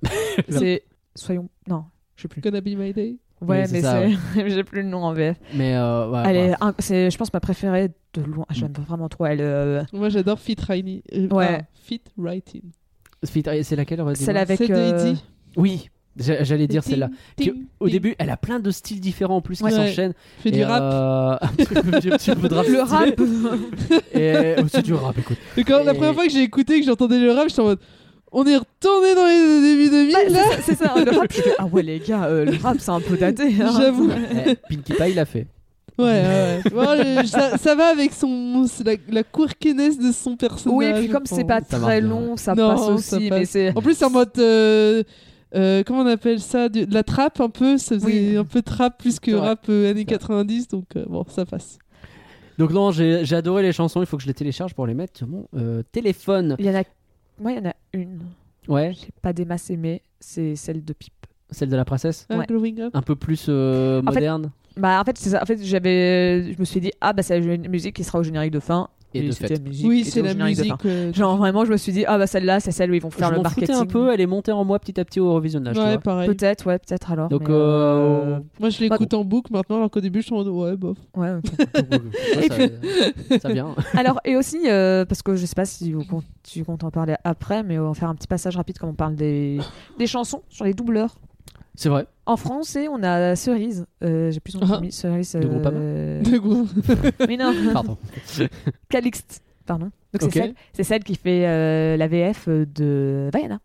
[0.48, 0.84] C'est.
[1.14, 1.48] Soyons.
[1.68, 1.84] Non,
[2.16, 2.40] je sais plus.
[2.40, 3.16] Gonna be my day.
[3.42, 4.00] Ouais, mais ça,
[4.34, 4.48] c'est.
[4.48, 5.36] j'ai plus le nom en VF.
[5.54, 6.50] Mais euh, ouais, Elle ouais.
[6.52, 8.46] est c'est, je pense, ma préférée de loin.
[8.50, 9.26] J'aime vraiment trop.
[9.26, 9.40] Elle.
[9.42, 11.02] euh, Moi, j'adore Fit Writing.
[11.14, 11.58] Euh, Ouais.
[11.60, 12.62] ah, Fit Writing.
[13.26, 14.60] Fit- C'est laquelle on va dire Celle avec.
[14.70, 15.22] Euh, Eddie.
[15.56, 17.08] Oui, j'a- j'allais dire celle-là.
[17.40, 19.70] Qui, Au début, elle a plein de styles différents en plus qui Ouais.
[19.70, 20.14] s'enchaînent.
[20.40, 20.82] fait du rap.
[20.82, 22.66] euh, un petit peu- un petit peu de rap.
[22.66, 23.20] Le rap.
[24.14, 24.54] Et...
[24.58, 25.36] oh, c'est du rap, écoute.
[25.56, 27.78] Et quand, La première fois que j'ai écouté, que j'entendais le rap, j'étais en mode.
[28.36, 31.32] On est retourné dans les débuts 2000 Bah, là c'est ça, le rap.
[31.58, 33.44] ah ouais, les gars, euh, le rap, c'est un peu daté.
[33.62, 33.70] hein.
[33.78, 34.10] J'avoue.
[34.46, 35.46] Eh, Pinkie Pie l'a fait.
[35.98, 36.60] Ouais, ouais.
[36.64, 36.70] ouais.
[36.70, 40.76] Bon, le- ça, ça va avec son, la, la quirkiness de son personnage.
[40.78, 43.28] Oui, et puis comme c'est pas Ça très bien, long, ça Non, passe ça aussi.
[43.28, 43.38] passe.
[43.38, 43.76] Mais c'est.
[43.76, 44.30] En plus, c'est en mode.
[44.38, 45.02] euh,
[45.54, 47.78] euh, comment on appelle ça du- De la trappe un peu.
[47.78, 48.36] Ça faisait Oui.
[48.36, 50.66] un peu trap plus que rap euh, années 90.
[50.68, 51.78] Donc euh, bon, ça passe.
[52.58, 54.00] Donc non, j'ai j'ai adoré les chansons.
[54.00, 56.56] Il faut que je les télécharge pour les mettre sur mon euh, téléphone.
[56.58, 56.82] Il y en a.
[57.40, 58.20] Moi, il y en a une.
[58.66, 60.02] Ouais, J'ai pas des masses aimées.
[60.18, 61.12] C'est celle de Pipe.
[61.50, 62.26] celle de la princesse.
[62.30, 62.46] Ah, Ouais.
[62.48, 62.90] Growing up.
[62.94, 64.50] Un peu plus euh, En fait, moderne.
[64.76, 65.42] Bah, en fait, c'est ça.
[65.42, 66.52] En fait, j'avais.
[66.52, 68.88] Je me suis dit, ah, bah, c'est la musique qui sera au générique de fin.
[69.16, 69.54] Et de c'était fait.
[69.62, 70.82] la musique Oui, c'est la générique de musique.
[70.82, 70.88] fin.
[70.88, 73.12] euh, Genre, vraiment, je me suis dit, ah, bah, celle-là, c'est celle où ils vont
[73.12, 73.76] faire je le marketing.
[73.76, 74.12] un peu.
[74.12, 75.78] Elle est montée en moi petit à petit au revisionnage.
[75.78, 76.26] ouais, pareil.
[76.26, 77.28] Peut-être, ouais, peut-être alors.
[77.28, 80.38] Donc, mais, euh, Moi, je l'écoute en boucle maintenant, alors qu'au début, je suis en
[80.38, 80.98] mode ouais, bof.
[81.16, 81.30] ouais.
[82.36, 82.48] Ouais,
[83.30, 83.74] ça, ça vient.
[83.94, 86.90] Alors, et aussi, euh, parce que je sais pas si vous compte- tu comptes en
[86.90, 89.58] parler après, mais on va faire un petit passage rapide comme on parle des,
[89.96, 91.14] des chansons sur les doubleurs.
[91.76, 92.06] C'est vrai.
[92.26, 93.84] En français, on a Cerise.
[94.02, 94.74] Euh, J'ai plus son nom de Ah.
[94.76, 94.92] famille.
[94.92, 95.32] Cerise.
[95.32, 96.66] De Groupama euh, De gros.
[97.28, 97.98] Mais non, Pardon.
[98.88, 99.42] Calixte.
[99.66, 99.90] Pardon.
[100.20, 100.32] Donc
[100.72, 103.60] c'est celle, qui fait euh, la VF de Vaiana.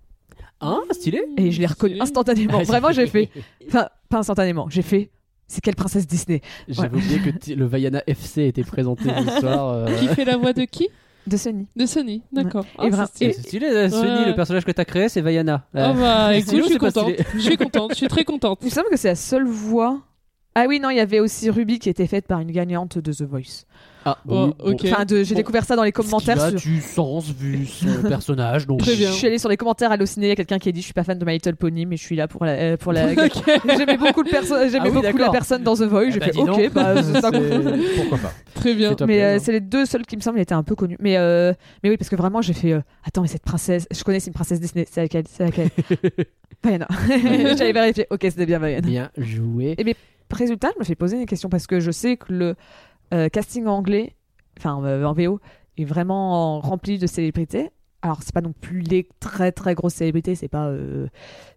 [0.61, 1.22] Ah, stylé.
[1.38, 2.57] Et je l'ai reconnue instantanément.
[2.60, 3.30] Ah, Vraiment, c'est- j'ai fait.
[3.68, 4.68] Enfin, pas instantanément.
[4.69, 5.10] J'ai fait.
[5.48, 6.41] C'est quelle princesse Disney?
[6.68, 9.69] J'avais oublié que le Vaiana FC était présenté ce soir.
[9.73, 10.88] euh, Qui fait la voix de qui?
[11.30, 12.65] De Sony De Sony, d'accord.
[12.84, 13.34] Et c'est stylé.
[13.34, 14.26] stylé, euh, Sony, Ouais.
[14.27, 15.64] le personnage que t'as créé, c'est Vaiana.
[15.73, 17.11] Ah Euh, bah écoute, stylé je suis contente.
[17.35, 18.60] Je suis contente, je suis très contente.
[18.64, 19.99] Il me semble que c'est la seule voix.
[20.56, 23.14] Ah oui, non, il y avait aussi Ruby qui était faite par une gagnante de
[23.14, 23.65] The Voice.
[24.03, 24.81] Ah, Oh, bon, ok.
[24.85, 25.35] Enfin, j'ai Bon.
[25.35, 26.38] découvert ça dans les commentaires.
[26.41, 28.65] Ce qui a sur- du sens vu son personnage.
[28.65, 29.11] Donc Très Je bien.
[29.11, 30.26] suis allée sur les commentaires hallucinés.
[30.26, 31.85] Il y a quelqu'un qui a dit Je suis pas fan de My Little Pony,
[31.85, 32.53] mais je suis là pour la.
[32.53, 33.11] euh, pour la...
[33.11, 33.43] Ok.
[33.77, 34.56] J'aimais beaucoup, le perso...
[34.69, 36.06] J'aimais Ah oui, beaucoup la personne dans The Voice.
[36.07, 38.95] Eh J'ai bah, fait Ok, bah, ça Pourquoi pas Très bien.
[39.07, 40.98] Mais euh, c'est les deux seuls qui me semblent étaient un peu connus.
[40.99, 41.53] Mais, euh,
[41.84, 44.27] mais oui, parce que vraiment, j'ai fait euh, Attends, mais cette princesse, je connais, c'est
[44.27, 44.86] une princesse Disney.
[44.90, 45.26] C'est laquelle?
[45.27, 45.69] C'est laquelle?
[46.64, 46.88] Vaiana.
[47.57, 48.06] J'avais vérifié.
[48.10, 48.88] Ok, c'était bien Vaiana.
[48.88, 49.76] Bien joué.
[49.77, 49.95] Et-
[50.31, 52.56] Résultat, je me fais poser une question parce que je sais que le
[53.15, 54.15] euh, casting anglais,
[54.60, 55.40] enfin euh, en VO,
[55.77, 57.72] est vraiment rempli de célébrités.
[58.03, 61.07] Alors c'est pas non plus les très très grosses célébrités, c'est pas euh,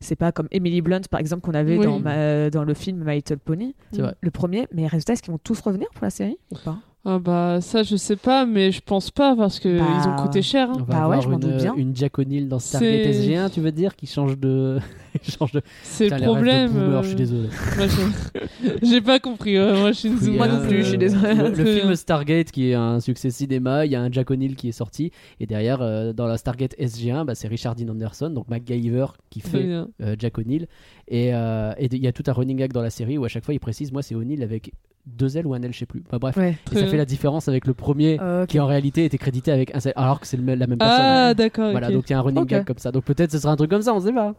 [0.00, 1.84] c'est pas comme Emily Blunt par exemple qu'on avait Oui.
[1.84, 4.14] dans ma- dans le film My Little Pony, C'est vrai.
[4.22, 4.66] le premier.
[4.72, 6.78] Mais résultat, est-ce qu'ils vont tous revenir pour la série ou pas?
[7.04, 10.16] Ah bah ça je sais pas, mais je pense pas parce que Bah, ils ont
[10.24, 10.70] coûté cher.
[10.70, 10.74] hein.
[10.76, 11.74] On va Bah ouais, avoir je m'en une, doute bien.
[11.76, 14.78] une Jack O'Neill dans Stargate C'est- SG1, tu veux dire, qui change de.
[15.28, 15.62] change de...
[15.82, 16.70] C'est le problème.
[16.70, 17.48] boomer, euh, je suis désolé.
[18.82, 19.58] j'ai- pas compris.
[19.58, 19.90] ouais, moi.
[20.04, 21.34] Il y Moi a, non plus, je suis euh, désolée.
[21.34, 21.94] Le, film.
[21.96, 25.10] Stargate qui est un succès cinéma, il y a un Jack O'Neill qui est sorti,
[25.40, 29.40] et derrière, euh, dans la Stargate SG1, bah, c'est Richard Dean Anderson, donc MacGyver, qui
[29.40, 30.68] fait euh, Jack O'Neill.
[31.08, 33.28] Et euh, et il y a tout un running gag dans la série où à
[33.28, 34.72] chaque fois il précise, moi c'est O'Neill avec
[35.06, 36.02] deux L ou un L, je sais plus.
[36.10, 36.52] Bah, bref, Ouais.
[36.52, 36.90] et Très ça bien.
[36.90, 38.48] fait la différence avec le premier Euh, ok.
[38.48, 40.78] qui en réalité était crédité avec un seul, alors que c'est le même- la même
[40.78, 40.96] personne.
[41.00, 41.70] Ah d'accord.
[41.72, 42.92] Voilà, donc il y a un running gag comme ça.
[42.92, 44.34] Donc peut-être ce sera un truc comme ça, on sait pas.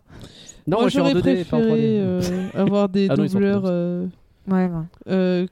[0.65, 1.67] Non, moi, Moi je suis en j'aurais 2D, pas en 3D.
[1.67, 2.21] préféré euh,
[2.55, 4.05] avoir des Ah doubleurs euh,
[4.49, 4.69] Ouais, ouais.
[5.09, 5.47] euh,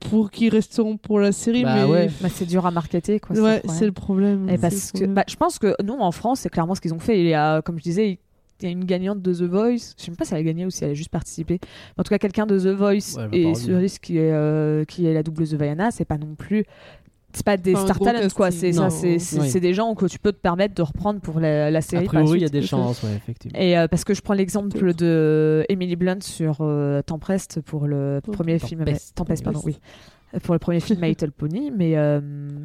[0.00, 2.10] pour qui resteront pour la série, Bah mais ouais.
[2.20, 3.36] Bah, c'est dur à marketer quoi.
[3.36, 4.48] ouais, c'est le problème.
[4.48, 5.14] Et parce le que, problème.
[5.14, 7.20] bah, je pense que nous en France, c'est clairement ce qu'ils ont fait.
[7.20, 8.18] Il y a, comme je disais,
[8.60, 9.94] il y a une gagnante de The Voice.
[9.96, 11.58] Je sais même pas si elle a gagné ou si elle a juste participé.
[11.62, 13.54] Mais en tout cas, quelqu'un de The Voice Ouais, et.
[13.54, 16.64] Cerise qui est euh, qui est la doubleuse de Vaiana, c'est pas non plus.
[17.34, 18.50] C'est pas des Pas un star gros talents quoi.
[18.50, 19.60] C'est ça, Oui.
[19.60, 22.04] des gens que tu peux te permettre de reprendre pour la, la A série.
[22.04, 23.58] la priori, il y a des chances, ouais, effectivement.
[23.60, 28.20] Et euh, parce que je prends l'exemple de Emily Blunt sur euh, Tempest pour le
[28.24, 28.34] Tempest.
[28.34, 28.80] premier film.
[28.84, 29.14] Tempest.
[29.14, 29.78] Tempest, pardon, oui.
[30.42, 31.70] Pour le premier film My Little Pony.
[31.70, 32.20] Mais euh,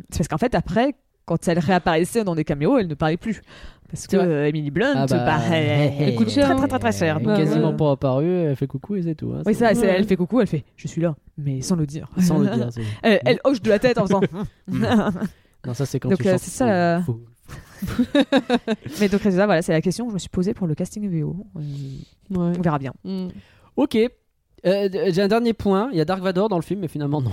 [0.10, 0.96] c'est parce qu'en fait, après,
[1.26, 3.42] quand elle réapparaissait dans des caméos, elle ne parlait plus.
[3.94, 6.80] Parce que euh, Emily Blunt, Ah bah, bah, elle, elle coûte cher, très très très
[6.80, 7.18] très cher.
[7.18, 9.32] Elle est Donc, Bah, quasiment pas apparue, elle fait coucou et c'est tout.
[9.38, 11.86] hein, Oui, ça, c'est- elle fait coucou, elle fait Je suis là, mais sans le
[11.86, 12.10] dire.
[12.20, 12.70] Sans le dire.
[12.72, 14.22] c'est- Elle, elle hoche de la tête en faisant.
[15.66, 16.68] Non, ça c'est quand Donc, tu euh, chantes c'est ça,
[16.98, 17.00] euh,
[19.00, 21.08] mais donc, résultat, voilà, c'est la question que je me suis posée pour le casting
[21.10, 21.36] VO.
[21.56, 21.60] Euh,
[22.32, 22.54] Ouais.
[22.58, 22.94] On verra bien.
[23.04, 23.28] Mm.
[23.76, 23.96] Ok.
[24.66, 25.90] Euh, d- J'ai un dernier point.
[25.92, 27.32] Il y a Dark Vador dans le film, mais finalement non.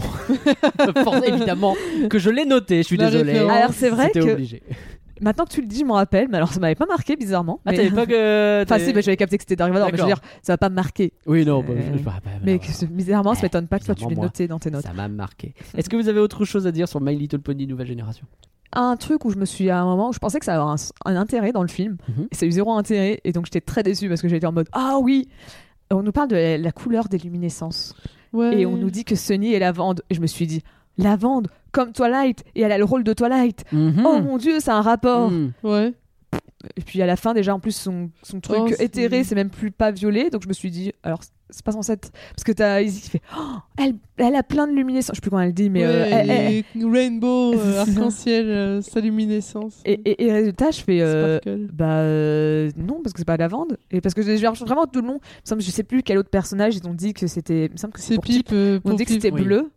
[1.05, 1.75] Force- évidemment
[2.11, 2.79] que je l'ai noté.
[2.79, 3.33] Je suis La désolé.
[3.33, 3.57] référence.
[3.57, 4.63] Alors, c'est vrai C'était que obligé.
[5.21, 7.61] Maintenant que tu le dis, je m'en rappelle, mais alors ça m'avait pas marqué bizarrement.
[7.65, 8.63] Ah, mais- t'avais pas que.
[8.65, 10.59] Enfin, si, bah, j'avais capté que c'était Dark Vador, mais je veux dire, ça va
[10.59, 11.13] pas me marquer.
[11.27, 11.61] Oui, non.
[11.63, 12.15] bah, Euh, je- bah,
[12.45, 14.83] Mais que, bizarrement, ça m'étonne pas que toi tu l'aies noté dans tes notes.
[14.85, 15.55] Ça m'a marqué.
[15.77, 18.27] Est-ce que vous avez autre chose à dire sur My Little Pony Nouvelle Génération?
[18.73, 20.71] Un truc où je me suis à un moment où je pensais que ça avait
[20.71, 20.77] un,
[21.13, 22.29] un intérêt dans le film, Mhm.
[22.31, 24.53] et ça a eu zéro intérêt, et donc j'étais très déçue parce que j'étais en
[24.53, 25.29] mode Ah oui
[25.91, 27.97] On nous parle de la, la couleur des luminescences,
[28.33, 28.61] Ouais.
[28.61, 30.63] et on nous dit que Sunny est lavande, et je me suis dit
[31.03, 33.65] Lavande, comme Twilight, et elle a le rôle de Twilight.
[33.73, 34.03] Mhm.
[34.07, 35.31] Oh mon dieu, c'est un rapport.
[35.31, 35.53] Mhm.
[35.63, 35.93] Ouais.
[36.77, 39.35] Et puis à la fin, déjà en plus, son, son truc Oh, c'est- éthéré, c'est
[39.35, 40.29] même plus pas violet.
[40.29, 42.11] Donc je me suis dit, alors c'est pas censé être.
[42.35, 43.41] Parce que t'as Izzy qui fait, Oh,
[43.79, 45.15] elle, elle a plein de luminescence.
[45.15, 45.85] Je sais plus comment elle dit, mais.
[45.85, 46.31] euh, elle-
[46.77, 49.81] elle- Rainbow, euh, arc-en-ciel, euh, sa luminescence.
[49.87, 50.99] et, et, et résultat, je fais.
[51.01, 51.39] euh,
[51.73, 53.79] bah euh, non, parce que c'est pas lavande.
[53.91, 55.15] Et parce que j'ai vraiment tout le long.
[55.23, 57.67] il me semble- Je sais plus quel autre personnage, ils ont dit que c'était.
[57.67, 58.47] Il me semble que c'est pour Pip.
[58.47, 58.53] Pip.
[58.53, 59.43] euh, Ils ont pour dit que c'était oui.
[59.45, 59.71] bleu.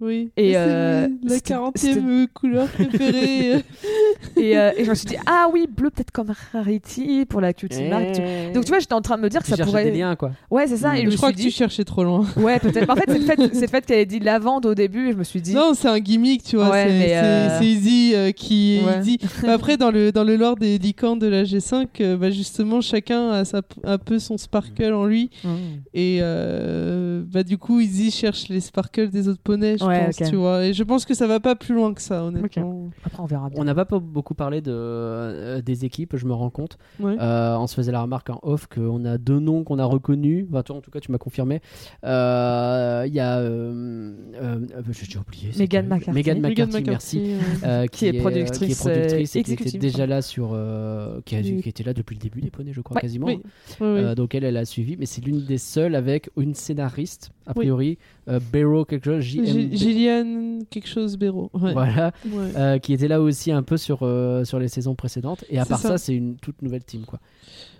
[0.00, 0.30] Oui.
[0.36, 3.62] Et, c'est euh, la c'était- 40e couleur préférée.
[4.36, 7.52] Et, euh, et je me suis dit, ah oui, bleu peut-être comme Rarity pour la
[7.52, 8.12] cutie mark.
[8.12, 8.52] tu- Eh.
[8.52, 9.84] Donc tu vois, j'étais en train de me dire que tu ça pourrait.
[9.84, 10.32] des liens, quoi.
[10.50, 10.96] Ouais, c'est ça.
[10.96, 11.48] Et je je me crois suis que dit.
[11.48, 12.24] tu cherchais trop loin.
[12.36, 12.86] Ouais, peut-être.
[12.86, 15.08] Mais en fait, c'est le fait, c'est le fait qu'elle ait dit lavande au début
[15.08, 15.54] et je me suis dit.
[15.54, 16.70] Non, c'est un gimmick, tu vois.
[16.70, 19.00] Ouais, c'est euh, Izzy euh, qui Ouais.
[19.00, 19.18] dit.
[19.42, 22.80] Bah, après, dans le, dans le lore des licornes de la G5, euh, bah, justement,
[22.80, 25.30] chacun a sa, un peu son sparkle en lui.
[25.44, 25.48] Mm.
[25.94, 30.16] Et euh, bah, du coup, Izzy cherche les sparkles des autres poneys, je Ouais, pense,
[30.28, 30.64] tu vois.
[30.64, 32.90] Et je pense que ça va pas plus loin que ça, honnêtement.
[33.04, 33.60] Après, on verra bien.
[33.60, 36.78] On n'a pas, beaucoup parlé de, euh, des équipes, je me rends compte.
[36.98, 37.16] Ouais.
[37.20, 40.46] Euh, on se faisait la remarque en off qu'on a deux noms qu'on a reconnus.
[40.50, 41.60] Enfin, toi, en tout cas, tu m'as confirmé.
[42.04, 43.38] Euh, Il y a.
[43.38, 45.50] euh, euh, euh, J'ai oublié.
[45.50, 46.10] qui McCarthy.
[46.12, 47.34] Meghan McCarthy, merci.
[47.64, 50.50] Euh, Qui est productrice, qui est productrice et qui était déjà là sur.
[50.52, 51.62] euh, qui, a- Oui.
[51.62, 53.26] qui était là depuis le début des poneys, je crois, Ouais, quasiment.
[53.26, 53.40] oui.
[53.80, 57.52] Euh, donc elle, elle a suivi, mais c'est l'une des seules avec une scénariste, a
[57.56, 57.64] Oui.
[57.66, 57.98] priori,
[58.28, 59.22] euh, Barrow quelque chose.
[59.22, 61.16] Gillian quelque chose.
[61.20, 61.72] Ouais.
[61.72, 62.52] Voilà, Ouais.
[62.56, 65.44] euh, qui était là aussi un peu sur, euh, sur les saisons précédentes.
[65.50, 65.98] Et à part ça, ça.
[65.98, 67.18] c'est une toute nouvelle team, quoi.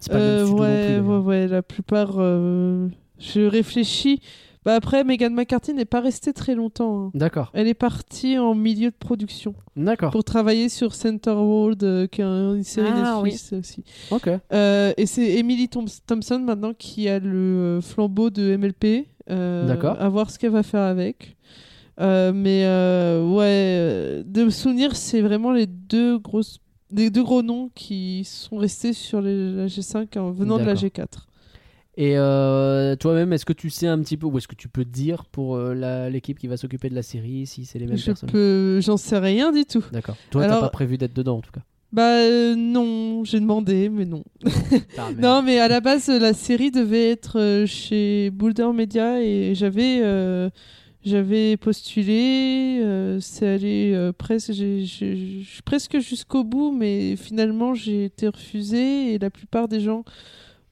[0.09, 1.25] Pas le même studio non ouais, plus, ouais, d'ailleurs.
[1.25, 2.13] ouais, la plupart.
[3.19, 4.21] Je réfléchis.
[4.63, 7.07] Bah après, Meghan McCarthy n'est pas restée très longtemps.
[7.07, 7.11] hein.
[7.15, 12.07] D'accord, Elle est partie en milieu de production d'accord, pour travailler sur Center World, euh,
[12.07, 13.83] qui est un- une série Ah, Netflix aussi.
[14.11, 14.29] ok.
[14.53, 19.07] Euh, et c'est Emily Thom- Thompson maintenant qui a le flambeau de MLP.
[19.31, 19.97] Euh, D'accord.
[20.01, 21.37] À voir ce qu'elle va faire avec.
[22.01, 26.59] Euh, mais euh, ouais, de souvenir, c'est vraiment les deux grosses,
[26.91, 30.75] les deux gros noms qui sont restés sur les- la G5 en venant de la
[30.75, 30.89] D'accord.
[30.89, 31.27] G4.
[31.97, 34.85] Et euh, toi-même, est-ce que tu sais un petit peu, ou est-ce que tu peux
[34.87, 38.07] dire pour euh, l'équipe qui va s'occuper de la série si c'est les mêmes Je
[38.13, 38.81] personnes?
[38.81, 39.85] j'en sais rien du tout.
[39.93, 40.17] D'accord.
[40.31, 41.61] Toi, t'as pas prévu d'être dedans, en tout cas?
[41.93, 44.23] Bah euh, non, j'ai demandé, mais non.
[44.99, 45.11] Ah.
[45.19, 50.01] Non, mais à la base, la série devait être euh, chez Boulder Media et j'avais
[50.03, 50.51] euh,
[51.05, 52.81] j'avais postulé.
[52.83, 54.53] euh, c'est allé euh, presque,
[55.65, 60.05] presque jusqu'au bout, mais finalement j'ai été refusée et la plupart des gens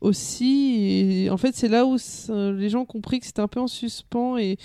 [0.01, 1.23] aussi.
[1.25, 3.61] Et en fait, c'est là où ça- les gens ont compris que c'était un peu
[3.61, 4.57] en suspens et,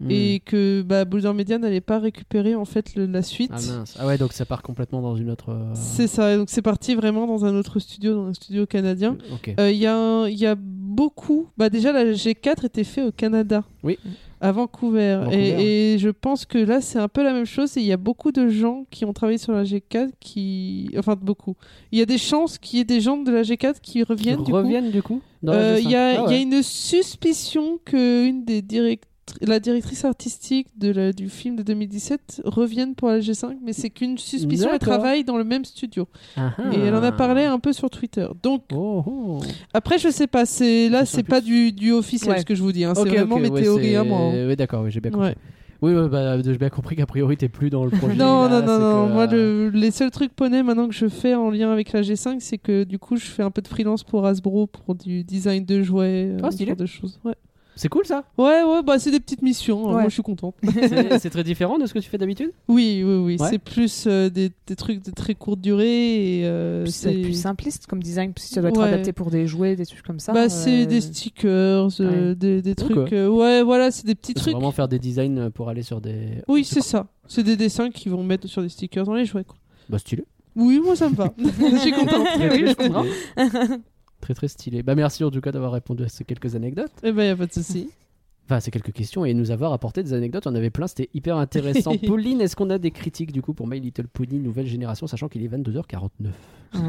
[0.00, 0.10] Hmm.
[0.10, 3.50] et que bah, Boulder Media n'allait pas récupérer en fait le- la suite.
[3.54, 3.96] Ah mince.
[3.98, 5.50] Ah ouais, donc ça part complètement dans une autre.
[5.50, 9.16] euh, C'est ça, donc c'est parti vraiment dans un autre studio, dans un studio canadien.
[9.58, 11.48] Euh, Il y, a un- y a beaucoup.
[11.56, 13.64] Bah déjà, la G4 était fait au Canada.
[13.82, 13.98] Oui.
[14.40, 15.16] À Vancouver.
[15.24, 17.74] Vancouver, Et, et je pense que là, c'est un peu la même chose.
[17.76, 20.90] Il y a beaucoup de gens qui ont travaillé sur la G4 qui.
[20.98, 21.56] Enfin, beaucoup.
[21.92, 24.02] Il y a des chances qu'il y ait des gens de la G4 qui Qui
[24.02, 24.38] reviennent.
[24.42, 24.56] du coup.
[24.56, 25.82] reviennent du coup dans la Euh, G5?
[25.84, 29.04] Il y, a, Ah y a une suspicion que une des direct-
[29.40, 33.90] la directrice artistique de la- du film de 2017 revienne pour la G5, mais c'est
[33.90, 34.68] qu'une suspicion.
[34.72, 36.08] Elle travaille dans le même studio.
[36.36, 36.52] Ah.
[36.72, 38.26] Et elle en a parlé un peu sur Twitter.
[38.42, 39.40] Donc, Oh, oh.
[39.74, 40.46] après, je sais pas.
[40.46, 42.40] C'est là, C'est pas du, du officiel Ouais.
[42.40, 42.84] ce que je vous dis.
[42.84, 42.92] hein.
[42.94, 44.18] C'est vraiment mes ouais, théories à moi.
[44.18, 44.46] hein.
[44.48, 45.28] Oui, d'accord, oui, j'ai bien compris.
[45.28, 45.36] Ouais.
[45.82, 48.14] Oui, bah, j'ai bien compris qu'a priori, t'es plus dans le projet.
[48.14, 49.06] Non, là, non, non, non.
[49.08, 51.92] que, Moi, euh, le- les seuls trucs poney maintenant que je fais en lien avec
[51.92, 54.94] la G5, c'est que du coup, je fais un peu de freelance pour Hasbro pour
[54.94, 57.18] du design de jouets, euh, Ah, ce genre de choses.
[57.24, 57.32] Ouais,
[57.76, 58.24] C'est cool ça.
[58.36, 59.84] ouais, ouais bah, c'est des petites missions.
[59.88, 59.94] hein.
[59.94, 60.00] Ouais.
[60.02, 60.54] Moi, je suis contente.
[61.18, 62.50] C'est très différent de ce que tu fais d'habitude?
[62.68, 63.36] oui, oui, oui.
[63.40, 63.48] Ouais.
[63.48, 66.40] C'est plus euh, des, des trucs de très courte durée.
[66.40, 68.88] Et, euh, c'est plus simpliste comme design, parce que ça doit être Ouais.
[68.88, 70.32] adapté pour des jouets, des trucs comme ça.
[70.32, 72.60] bah, c'est euh, des stickers, euh, ouais.
[72.62, 73.12] des, trucs.
[73.14, 74.52] euh, ouais, voilà, c'est des petits C'est trucs.
[74.54, 76.42] vraiment faire des designs pour aller sur des.
[76.48, 77.06] Oui, c'est ça.
[77.28, 79.44] C'est des dessins qu'ils vont mettre sur des stickers dans les jouets.
[79.44, 79.56] Quoi.
[79.88, 80.24] Bah stylé.
[80.56, 81.32] Oui, moi ça me va.
[81.38, 82.26] je suis contente.
[82.34, 83.04] Très, Oui, très je comprends.
[84.20, 84.82] Très très stylé.
[84.82, 86.92] Bah merci en tout cas d'avoir répondu à ces quelques anecdotes.
[87.02, 87.90] Eh ben, y a pas de souci.
[88.46, 90.44] Enfin, ces quelques questions et nous avoir apporté des anecdotes.
[90.48, 91.96] On avait plein, c'était hyper intéressant.
[92.04, 95.28] Pauline, est-ce qu'on a des critiques du coup pour My Little Pony nouvelle génération, sachant
[95.28, 96.30] qu'il est 22h49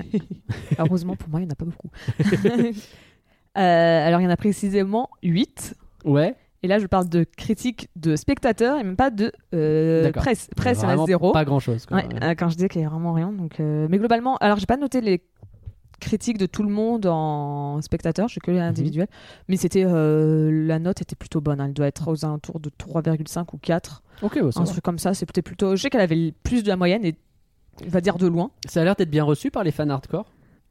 [0.80, 1.92] Heureusement pour moi, il n'y en a pas beaucoup.
[3.58, 5.76] Euh, alors, il y en a précisément 8.
[6.06, 6.36] Ouais.
[6.64, 10.24] Et là, je parle de critiques de spectateurs et même pas de euh, D'accord.
[10.24, 10.48] presse.
[10.56, 11.32] Presse, il y en a zéro.
[11.32, 11.88] Pas grand chose.
[11.92, 13.32] Ouais, euh, quand je dis qu'il y a vraiment rien.
[13.32, 15.24] Donc, euh, Mais globalement, alors j'ai pas noté les
[16.02, 19.08] critiques de tout le monde en spectateur, je suis que les individuels.
[19.48, 21.62] Mais c'était euh, la note était plutôt bonne.
[21.62, 21.68] hein.
[21.68, 24.04] Elle doit être aux alentours de 3,5 ou 4.
[24.24, 24.66] Ok, bah, un va.
[24.70, 25.14] truc comme ça.
[25.14, 25.76] C'était plutôt.
[25.78, 27.16] Je sais qu'elle avait plus de la moyenne et
[27.86, 28.52] on va dire de loin.
[28.68, 30.26] ça a l'air d'être bien reçu par les fans hardcore.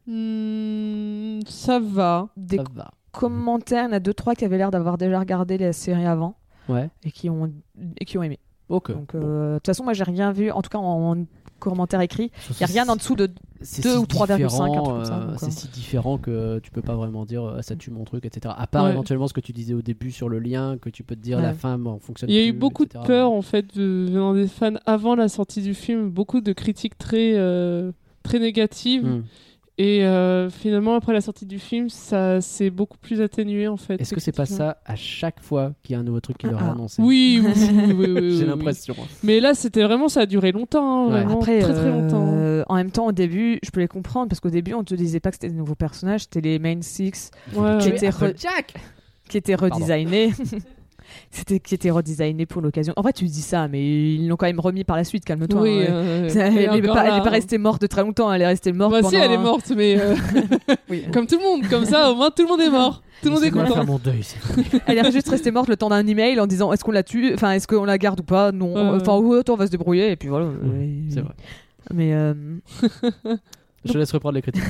[0.07, 2.29] Hmm, ça va.
[2.37, 2.91] Des Ça va.
[3.13, 6.07] commentaires, il y en a deux trois qui avaient l'air d'avoir déjà regardé la série
[6.07, 6.37] avant
[6.69, 6.89] Ouais.
[7.05, 7.53] et qui ont
[7.99, 8.39] et qui ont aimé.
[8.69, 8.93] Ok.
[8.93, 11.25] Donc euh, de toute façon, moi j'ai rien vu, en tout cas en, en
[11.61, 13.29] commentaire écrit, il y a rien en dessous de
[13.63, 15.51] C'est deux si ou 3,5, un truc différent, comme ça, euh, C'est euh.
[15.51, 18.53] si différent que tu peux pas vraiment dire euh, ça tue mon truc, etc.
[18.59, 18.91] À part Ouais.
[18.91, 21.37] éventuellement ce que tu disais au début sur le lien, que tu peux te dire
[21.37, 21.43] Ouais.
[21.45, 23.01] la fin bon, fonctionne Il y a eu beaucoup etc.
[23.03, 26.53] de peur en fait de- venant des fans avant la sortie du film, beaucoup de
[26.53, 27.93] critiques très euh,
[28.23, 29.23] très négatives Hmm.
[29.83, 34.01] Et euh, finalement après la sortie du film, ça s'est beaucoup plus atténué en fait.
[34.01, 36.47] Est-ce que c'est pas ça à chaque fois qu'il y a un nouveau truc qui
[36.47, 36.73] leur est Ah.
[36.73, 38.95] annoncé Oui, oui, oui, oui, oui, oui, J'ai l'impression.
[39.23, 41.21] Mais là, c'était vraiment ça a duré longtemps, hein, Ouais.
[41.23, 42.65] vraiment Après, très très euh, longtemps.
[42.73, 45.21] en même temps, au début, je peux les comprendre parce qu'au début, on te disait
[45.21, 47.97] pas que c'était des nouveaux personnages, c'était les main six Ouais, qui ouais.
[47.97, 48.75] étaient re- Jack
[49.29, 50.33] qui étaient redesignés.
[51.31, 52.93] c'était qui étaient redesignés pour l'occasion.
[52.97, 55.25] En vrai, tu dis ça, mais ils l'ont quand même remis par la suite.
[55.25, 55.61] Calme-toi.
[55.61, 55.93] Oui, hein.
[55.93, 57.23] euh, Elle elle est n'est pas, là, hein.
[57.29, 58.33] restée morte de très longtemps.
[58.33, 59.11] Elle est restée morte Bah pendant.
[59.11, 60.15] si, elle est morte, mais euh,
[60.91, 61.05] Oui.
[61.13, 63.03] comme tout le monde, comme ça, au moins tout le monde est mort.
[63.23, 63.75] Tout le monde est content.
[63.75, 64.23] faire mon deuil.
[64.87, 67.35] Elle est juste restée morte le temps d'un email en disant est-ce qu'on la tue,
[67.35, 68.51] enfin est-ce qu'on la garde ou pas?
[68.51, 68.97] Non.
[68.97, 70.49] Enfin, ouais, attends, on va se débrouiller et puis voilà.
[71.11, 71.35] c'est vrai.
[71.93, 72.33] Mais euh,
[73.85, 74.63] Je te laisse reprendre les critiques.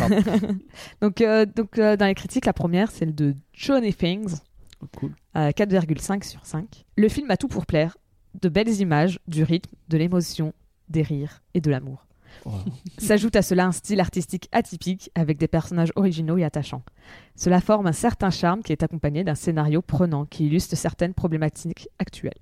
[1.02, 4.36] donc, euh, donc euh, dans les critiques, la première, celle de Johnny Things,
[4.96, 5.14] cool.
[5.34, 6.84] à 4,5 sur 5.
[6.96, 7.96] Le film a tout pour plaire.
[8.40, 10.52] De belles images, du rythme, de l'émotion,
[10.88, 12.06] des rires et de l'amour.
[12.98, 16.82] S'ajoute à cela un style artistique atypique avec des personnages originaux et attachants.
[17.34, 21.88] Cela forme un certain charme qui est accompagné d'un scénario prenant qui illustre certaines problématiques
[21.98, 22.38] actuelles.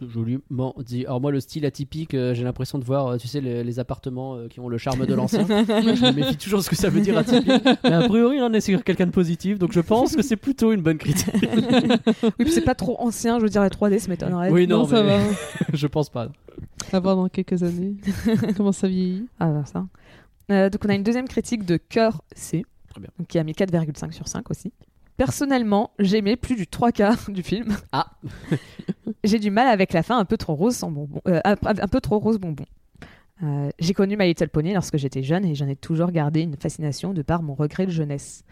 [0.00, 1.06] Joliment dit.
[1.06, 3.78] Alors moi, le style atypique, euh, j'ai l'impression de voir, euh, tu sais, les, les
[3.78, 5.46] appartements euh, qui ont le charme de l'ancien.
[5.48, 7.62] je me méfie toujours de ce que ça veut dire atypique.
[7.84, 10.72] Mais a priori, on est sur quelqu'un de positif, donc je pense que c'est plutôt
[10.72, 11.32] une bonne critique.
[12.22, 14.50] Oui, puis c'est pas trop ancien, je veux dire, la 3D, ça m'étonnerait.
[14.50, 15.24] Oui, non, Non, ça mais- va.
[15.72, 16.28] je pense pas.
[16.92, 17.94] À voir dans quelques années.
[18.56, 19.86] Comment ça vieillit Ah, bah, ça.
[20.50, 23.10] Euh, donc on a une deuxième critique de Cœur C, Très bien.
[23.18, 24.72] donc qui a mis 4,5 sur 5 aussi.
[25.16, 27.76] Personnellement, j'ai aimé plus du trois quarts du film.
[27.92, 28.06] Ah.
[29.24, 32.00] j'ai du mal avec la fin un peu trop rose sans bonbon, euh, un, peu
[32.00, 32.64] trop rose bonbon.
[33.42, 36.56] Euh, j'ai connu My Little Pony lorsque j'étais jeune et j'en ai toujours gardé une
[36.56, 38.44] fascination de par mon regret de jeunesse.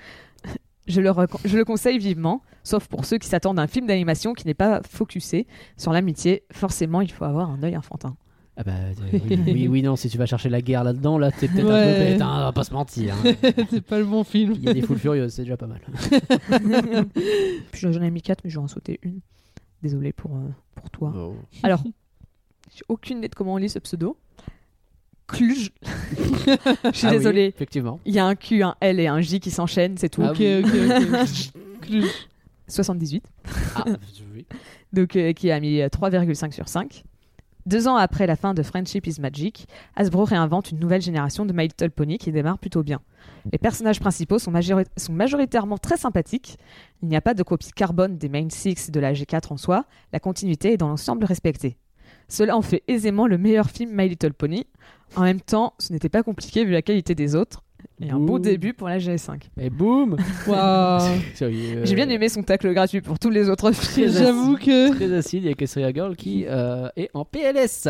[0.88, 1.12] Je le,
[1.44, 4.52] je le conseille vivement, sauf pour ceux qui s'attendent à un film d'animation qui n'est
[4.52, 6.42] pas focusé sur l'amitié.
[6.50, 8.16] Forcément, il faut avoir un œil enfantin.
[8.56, 11.30] Ah bah euh, oui, oui, oui, non, si tu vas chercher la guerre là-dedans, là,
[11.32, 11.92] t'es peut-être un Ouais.
[11.92, 13.14] peu bête, hein, on va pas se mentir.
[13.14, 13.32] hein.
[13.70, 14.52] C'est pas le bon film.
[14.56, 15.80] Il y a des foules furieuses, c'est déjà pas mal.
[17.72, 19.20] Puis j'en ai mis 4, mais je vais en sauter une.
[19.82, 21.12] Désolé pour, euh, pour toi.
[21.16, 21.34] Oh.
[21.62, 21.82] Alors,
[22.76, 24.16] j'ai aucune idée de comment on lit ce pseudo.
[25.28, 25.72] Cluj.
[25.86, 27.44] je suis Ah oui, désolée.
[27.46, 28.00] effectivement.
[28.04, 30.22] Il y a un Q, un L et un J qui s'enchaînent, c'est tout.
[30.22, 30.62] Ah Ok, oui.
[30.62, 30.70] ok,
[31.22, 31.80] ok.
[31.80, 32.04] Cluj.
[32.68, 33.24] 78.
[33.76, 33.84] Ah,
[34.34, 34.46] oui.
[34.92, 37.02] Donc, euh, qui a mis euh, 3,5 sur 5.
[37.64, 41.52] Deux ans après la fin de Friendship is Magic, Hasbro réinvente une nouvelle génération de
[41.52, 43.00] My Little Pony qui démarre plutôt bien.
[43.52, 46.58] Les personnages principaux sont, majori- sont majoritairement très sympathiques.
[47.02, 49.84] Il n'y a pas de copie carbone des Main Six de la G4 en soi.
[50.12, 51.76] La continuité est dans l'ensemble respectée.
[52.28, 54.66] Cela en fait aisément le meilleur film My Little Pony.
[55.14, 57.62] En même temps, ce n'était pas compliqué vu la qualité des autres.
[58.04, 59.40] Et un beau début pour la GS5.
[59.60, 60.16] Et boum
[60.48, 61.00] Waouh.
[61.34, 64.10] Sérieux, euh, J'ai bien aimé son tacle gratuit pour tous les autres films.
[64.12, 64.92] J'avoue que.
[64.94, 67.88] Très acide, il y a Kesseria Girl qui euh, est en PLS.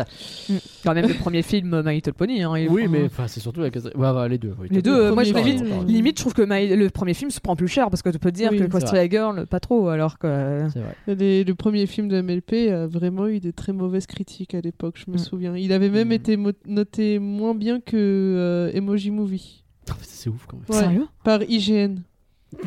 [0.83, 2.43] Quand même le premier film My Little Pony.
[2.43, 3.97] hein, Oui, mais enfin, c'est surtout la Kesseria.
[3.97, 4.53] Ouais, ouais, les deux.
[4.59, 5.65] oui, Les deux, euh, moi je premier vais vite.
[5.65, 5.85] film.
[5.87, 8.19] Limite, je trouve que My- le premier film se prend plus cher parce que tu
[8.19, 10.27] peux te dire Oui, que Equestria Girl, pas trop, alors que.
[10.27, 10.95] euh, C'est vrai.
[11.07, 14.95] Les- le premier film de MLP a vraiment eu des très mauvaises critiques à l'époque,
[15.03, 15.19] je me Mm.
[15.19, 15.55] souviens.
[15.57, 16.11] Il avait même Mm.
[16.11, 16.37] été
[16.67, 20.65] noté moins bien que euh, Emoji Movie Ah, C'est ouf quand même.
[20.69, 20.79] Ouais.
[20.83, 21.07] Sérieux?
[21.23, 21.97] Par IGN.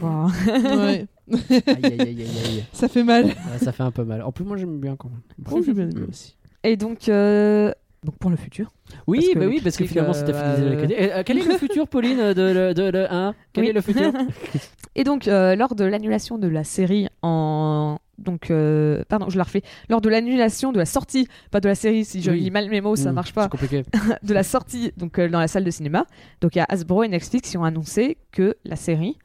[0.02, 0.26] Wow.
[0.46, 1.06] ouais.
[1.32, 2.64] Aïe, aïe, aïe, aïe, aïe.
[2.72, 3.26] Ça fait mal.
[3.26, 4.22] Ouais, ça fait un peu mal.
[4.22, 5.20] En plus, moi j'aime bien quand même.
[5.50, 6.36] Moi, j'ai bien aimé aussi.
[6.64, 7.72] Et donc, euh,
[8.04, 8.72] donc pour le futur.
[9.06, 10.86] Oui, Parce que bah oui, parce que finalement euh, c'était euh,
[11.18, 13.34] euh, quel est le futur, Pauline, de, de, de, de- hein?
[13.52, 13.70] Quel Oui.
[13.70, 14.12] est le futur?
[14.94, 17.98] Et donc, euh, lors de l'annulation de la série en.
[18.18, 19.62] Donc, euh, pardon, je la refais.
[19.88, 22.40] Lors de l'annulation de la sortie, pas de la série, si je Oui.
[22.40, 23.42] lis mal mes mots, ça Hmm, marche pas.
[23.44, 23.82] C'est compliqué.
[24.22, 26.06] de la sortie donc euh, dans la salle de cinéma.
[26.40, 29.18] Donc il y a Hasbro et Netflix qui ont annoncé que la série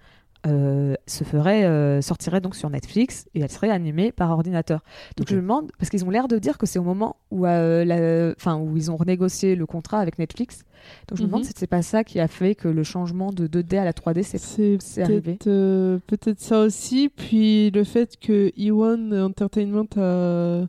[0.47, 4.83] euh, se ferait sortirait donc sur Netflix et elle serait animée par ordinateur.
[5.15, 7.43] Donc je me demande parce qu'ils ont l'air de dire que c'est au moment où
[7.45, 10.63] la- enfin où ils ont renégocié le contrat avec Netflix.
[11.07, 11.47] Donc je me demande Mhm.
[11.47, 14.23] si c'est pas ça qui a fait que le changement de 2D à la 3D
[14.23, 15.21] c'est arrivé.
[15.21, 17.09] peut-être euh, peut-être ça aussi.
[17.09, 20.65] Puis le fait que E1 Entertainment a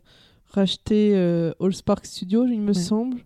[0.51, 2.73] racheté euh, Allspark Studio, il me Ouais.
[2.73, 3.17] semble.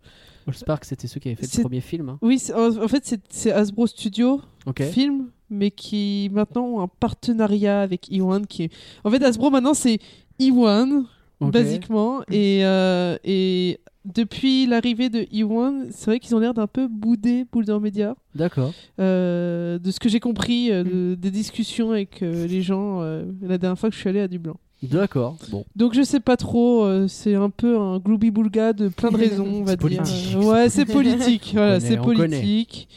[0.48, 2.08] All Spark, c'était ceux qui avaient fait le premier film.
[2.10, 2.20] hein.
[2.22, 4.82] Oui, en fait, c'est- Hasbro Studio Ok.
[4.84, 8.46] film, mais qui maintenant ont un partenariat avec E1.
[8.48, 8.72] Qui est...
[9.04, 10.00] En fait, Hasbro maintenant c'est
[10.40, 11.04] E1,
[11.42, 11.52] Ok.
[11.52, 12.22] basiquement.
[12.32, 13.80] Et, euh, et
[14.14, 18.16] depuis l'arrivée de E1, c'est vrai qu'ils ont l'air d'un peu boudé Boulder Media.
[18.36, 18.74] D'accord.
[19.00, 23.26] Euh, de ce que j'ai compris euh, de- des discussions avec euh, les gens euh,
[23.42, 24.56] la dernière fois que je suis allé à Dublin.
[24.84, 25.38] D'accord.
[25.50, 25.66] Bon.
[25.76, 29.18] Donc je sais pas trop, euh, c'est un peu un gloubi boulga de plein de
[29.18, 29.98] raisons, on va C'est dire.
[30.04, 30.38] politique.
[30.38, 32.28] Ouais, c'est politique, voilà, c'est connaît.
[32.28, 32.88] politique.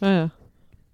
[0.00, 0.30] Voilà.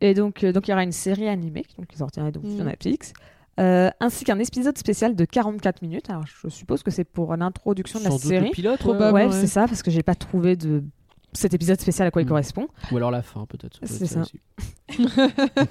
[0.00, 2.64] Et donc, euh, donc il y aura une série animée donc, qui sortira donc sur
[2.64, 2.70] Mhm.
[2.70, 3.12] Netflix.
[3.60, 6.08] Euh, ainsi qu'un épisode spécial de 44 minutes.
[6.10, 8.50] Alors, je suppose que c'est pour l'introduction de la doute série.
[8.50, 8.96] pilote, ouais.
[8.96, 9.32] ouais, ouais.
[9.32, 10.82] c'est ça, parce que j'ai pas trouvé de
[11.34, 12.28] cet épisode spécial à quoi il Mm.
[12.28, 12.68] correspond.
[12.90, 13.78] Ou alors la fin, peut-être.
[13.80, 14.22] peut être C'est ça.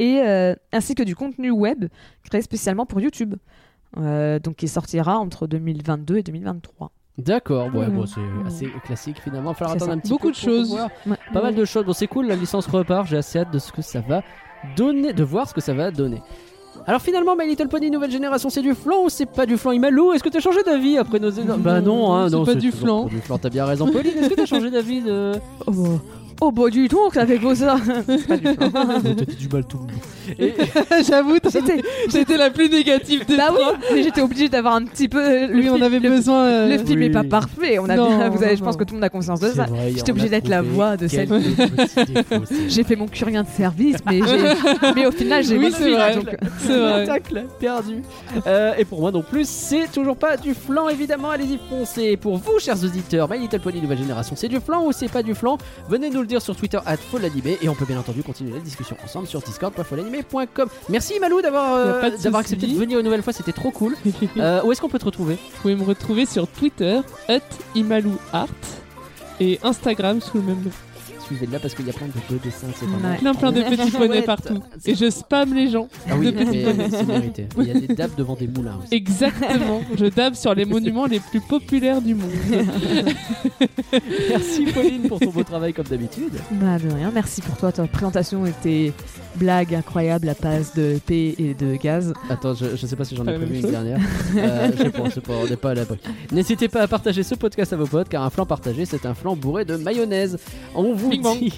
[0.00, 1.86] Et euh, ainsi que du contenu web
[2.24, 3.34] créé spécialement pour YouTube.
[3.96, 6.92] Euh, donc, qui sortira entre 2022 et 2023.
[7.16, 7.74] D'accord.
[7.74, 7.94] Ouais, Mhm.
[7.96, 9.50] bon, c'est assez classique finalement.
[9.50, 9.96] Il va falloir attendre ça.
[9.96, 10.72] un petit Beaucoup peu de choses.
[11.06, 11.16] Ouais.
[11.32, 11.84] Pas mal de choses.
[11.86, 12.26] Bon, c'est cool.
[12.26, 13.06] La licence repart.
[13.08, 14.22] J'ai assez hâte de ce que ça va
[14.76, 16.20] donner, de voir ce que ça va donner.
[16.88, 19.72] Alors finalement, My Little Pony nouvelle génération, c'est du flan ou c'est pas du flan?
[19.72, 21.30] Imalou, est-ce que t'as changé d'avis après nos...
[21.58, 23.02] Bah non, hein, c'est non, pas du toujours flan.
[23.04, 23.36] pas du flan.
[23.36, 24.16] T'as bien raison, Pauline.
[24.16, 25.32] Est-ce que t'as changé d'avis de...
[25.66, 25.98] Oh,
[26.40, 27.76] Oh, bah du tout, ça fait beau ça.
[28.28, 28.70] Pas du flan.
[28.70, 29.90] T'as dit du mal tout le monde.
[31.08, 31.82] J'avoue, J'étais-
[32.12, 33.58] j'étais la plus négative de Bah oui,
[33.94, 35.18] mais j'étais obligée d'avoir un petit peu.
[35.46, 36.44] le Oui, on film- avait le- besoin.
[36.44, 37.06] euh, Le film Oui.
[37.06, 37.78] est pas parfait.
[37.80, 39.48] On a Non, bien, vous avez, je pense que tout le monde a conscience de
[39.48, 39.64] ça.
[39.64, 41.28] vrai, J'étais obligée d'être la voix de celle-
[42.68, 45.90] J'ai fait mon curien de service, mais, j'ai- mais au final, j'ai Oui, eu c'est
[45.90, 46.14] vrai.
[46.14, 47.06] donc- C'est vrai.
[47.06, 48.02] Tacle, perdu.
[48.46, 51.30] Euh, et pour moi non plus, c'est toujours pas du flan, évidemment.
[51.30, 52.16] Allez-y, foncez.
[52.16, 55.22] Pour vous, chers auditeurs, My Little Pony Nouvelle Génération, c'est du flan ou c'est pas
[55.22, 55.58] du flan?
[55.88, 56.96] Venez nous le dire sur Twitter, at.
[57.62, 60.68] Et on peut bien entendu continuer la discussion ensemble sur discord.folanimé.com.
[60.88, 63.96] Merci Malou d'avoir euh, d'avoir accepté de venir une nouvelle fois, c'était trop cool.
[64.36, 65.34] Euh, où est-ce qu'on peut te retrouver?
[65.34, 67.00] Vous pouvez me retrouver sur Twitter,
[67.74, 68.48] @imalouart
[69.40, 70.70] et Instagram sous le même nom.
[71.28, 72.66] Suivez-la parce qu'il y a plein de beaux dessins.
[72.74, 73.16] C'est vraiment Ouais.
[73.18, 74.60] Plein plein de petits poneys partout.
[74.84, 75.88] Et je spam les gens.
[76.10, 77.46] Ah oui, de petits mais c'est mérité.
[77.58, 78.94] Il y a des dames devant des moulins aussi.
[78.94, 79.82] Exactement.
[79.96, 82.30] Je dab sur les monuments les plus populaires du monde.
[84.28, 86.32] Merci Pauline pour ton beau travail comme d'habitude.
[86.52, 87.72] Bah de rien, merci pour toi.
[87.72, 88.92] Ta présentation était
[89.36, 92.12] blague incroyable à base de paix et de gaz.
[92.28, 93.98] Attends, je, je sais pas si j'en ai prévu une chose dernière.
[94.36, 94.82] Euh, je
[95.14, 95.98] sais pas, on n'est pas à la bonne.
[96.32, 99.14] N'hésitez pas à partager ce podcast à vos potes, car un flan partagé, c'est un
[99.14, 100.38] flan bourré de mayonnaise.
[100.74, 101.38] On vous Bing bang.
[101.38, 101.54] dit.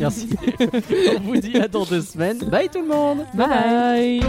[0.00, 0.28] Merci.
[1.16, 2.38] on vous dit à dans deux semaines.
[2.38, 3.26] Bye tout le monde.
[3.34, 4.20] Bye bye.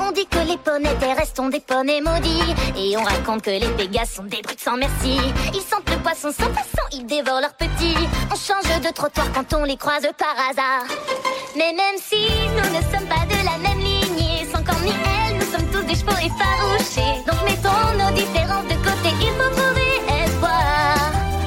[0.00, 3.68] On dit que les poneys terrestres sont des poneys maudits Et on raconte que les
[3.76, 5.18] pégases sont des brutes sans merci
[5.54, 7.94] Ils sentent le poisson sans façon, ils dévorent leurs petits
[8.32, 10.86] On change de trottoir quand on les croise par hasard
[11.56, 15.27] Mais même si nous ne sommes pas de la même lignée Sans corps ni
[15.98, 19.92] chevaux effarouchés Donc mettons nos différences de côté, il faut trouver
[20.24, 20.96] espoir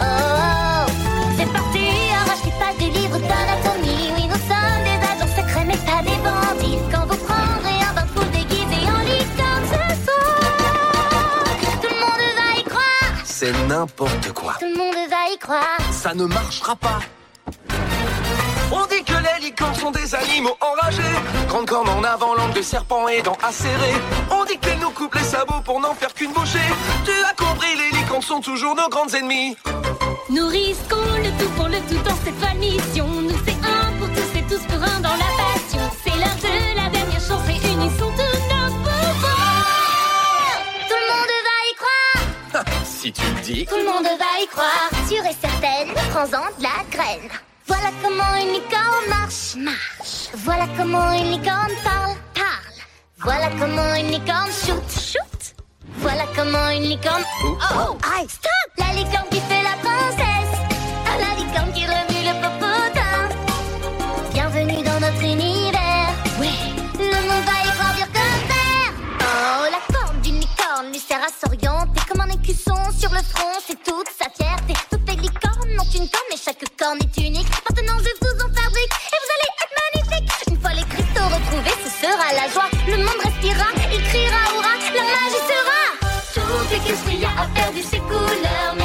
[0.02, 0.91] Oh, oh.
[1.38, 1.86] c'est parti,
[2.19, 6.19] arrache les pages du livre d'anatomie Oui, nous sommes des agents secrets mais pas des
[6.28, 10.40] bandits Quand vous prendrez un bain fou déguisé en licorne ce soir
[11.82, 14.53] Tout le monde va y croire, C'est n'importe quoi.
[14.60, 16.99] tout le monde va y croire Ça ne marchera pas.
[18.72, 21.02] On dit que les licornes sont des animaux enragés.
[21.49, 23.95] Grande corne en avant, langue de serpent et dents acérées.
[24.30, 26.60] On dit qu'elles nous coupent les sabots pour n'en faire qu'une bouchée.
[27.06, 29.57] Tu as compris, les licornes sont toujours nos grandes ennemies.
[30.30, 33.07] Nous risquons le tout pour le tout dans cette folle mission.
[33.07, 35.81] Nous c'est un pour tous et tous pour un dans la passion.
[36.03, 40.61] C'est l'heure de la dernière chance, réunissons tous nos pouvoirs.
[40.88, 43.65] Tout le monde va y croire, Si tu le dis.
[43.65, 44.89] tout le monde va y croire.
[45.10, 47.30] Sûre et certaine, prends-en de la graine.
[47.73, 50.30] Voilà comment une licorne marche, marche.
[50.43, 52.77] Voilà comment une licorne parle, parle.
[53.19, 55.56] Voilà comment une licorne shoot, shoot.
[55.99, 57.23] Voilà comment une licorne.
[57.45, 58.52] Oh, oh, aïe, stop!
[58.77, 60.53] La licorne qui fait la princesse.
[61.07, 63.30] Ah, la licorne qui remue le popotin.
[64.34, 66.10] Bienvenue dans notre univers.
[66.41, 66.60] Ouais,
[66.99, 68.84] le monde va y dur comme fer.
[69.22, 73.61] Oh, la forme d'une licorne lui sert à s'orienter comme un écusson sur le front.
[73.65, 74.73] C'est toute sa fierté.
[76.02, 77.48] Une corne, mais chaque corne est unique.
[77.69, 80.30] Maintenant, je vous en fabrique et vous allez être magnifique.
[80.49, 82.69] Une fois les cristaux retrouvés, ce sera la joie.
[82.88, 85.82] Le monde respirera, il criera hurrah, la magie sera.
[86.72, 88.76] Les caisses qu'il y a à faire de ces couleurs,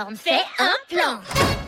[0.00, 1.59] licorne fait un plan.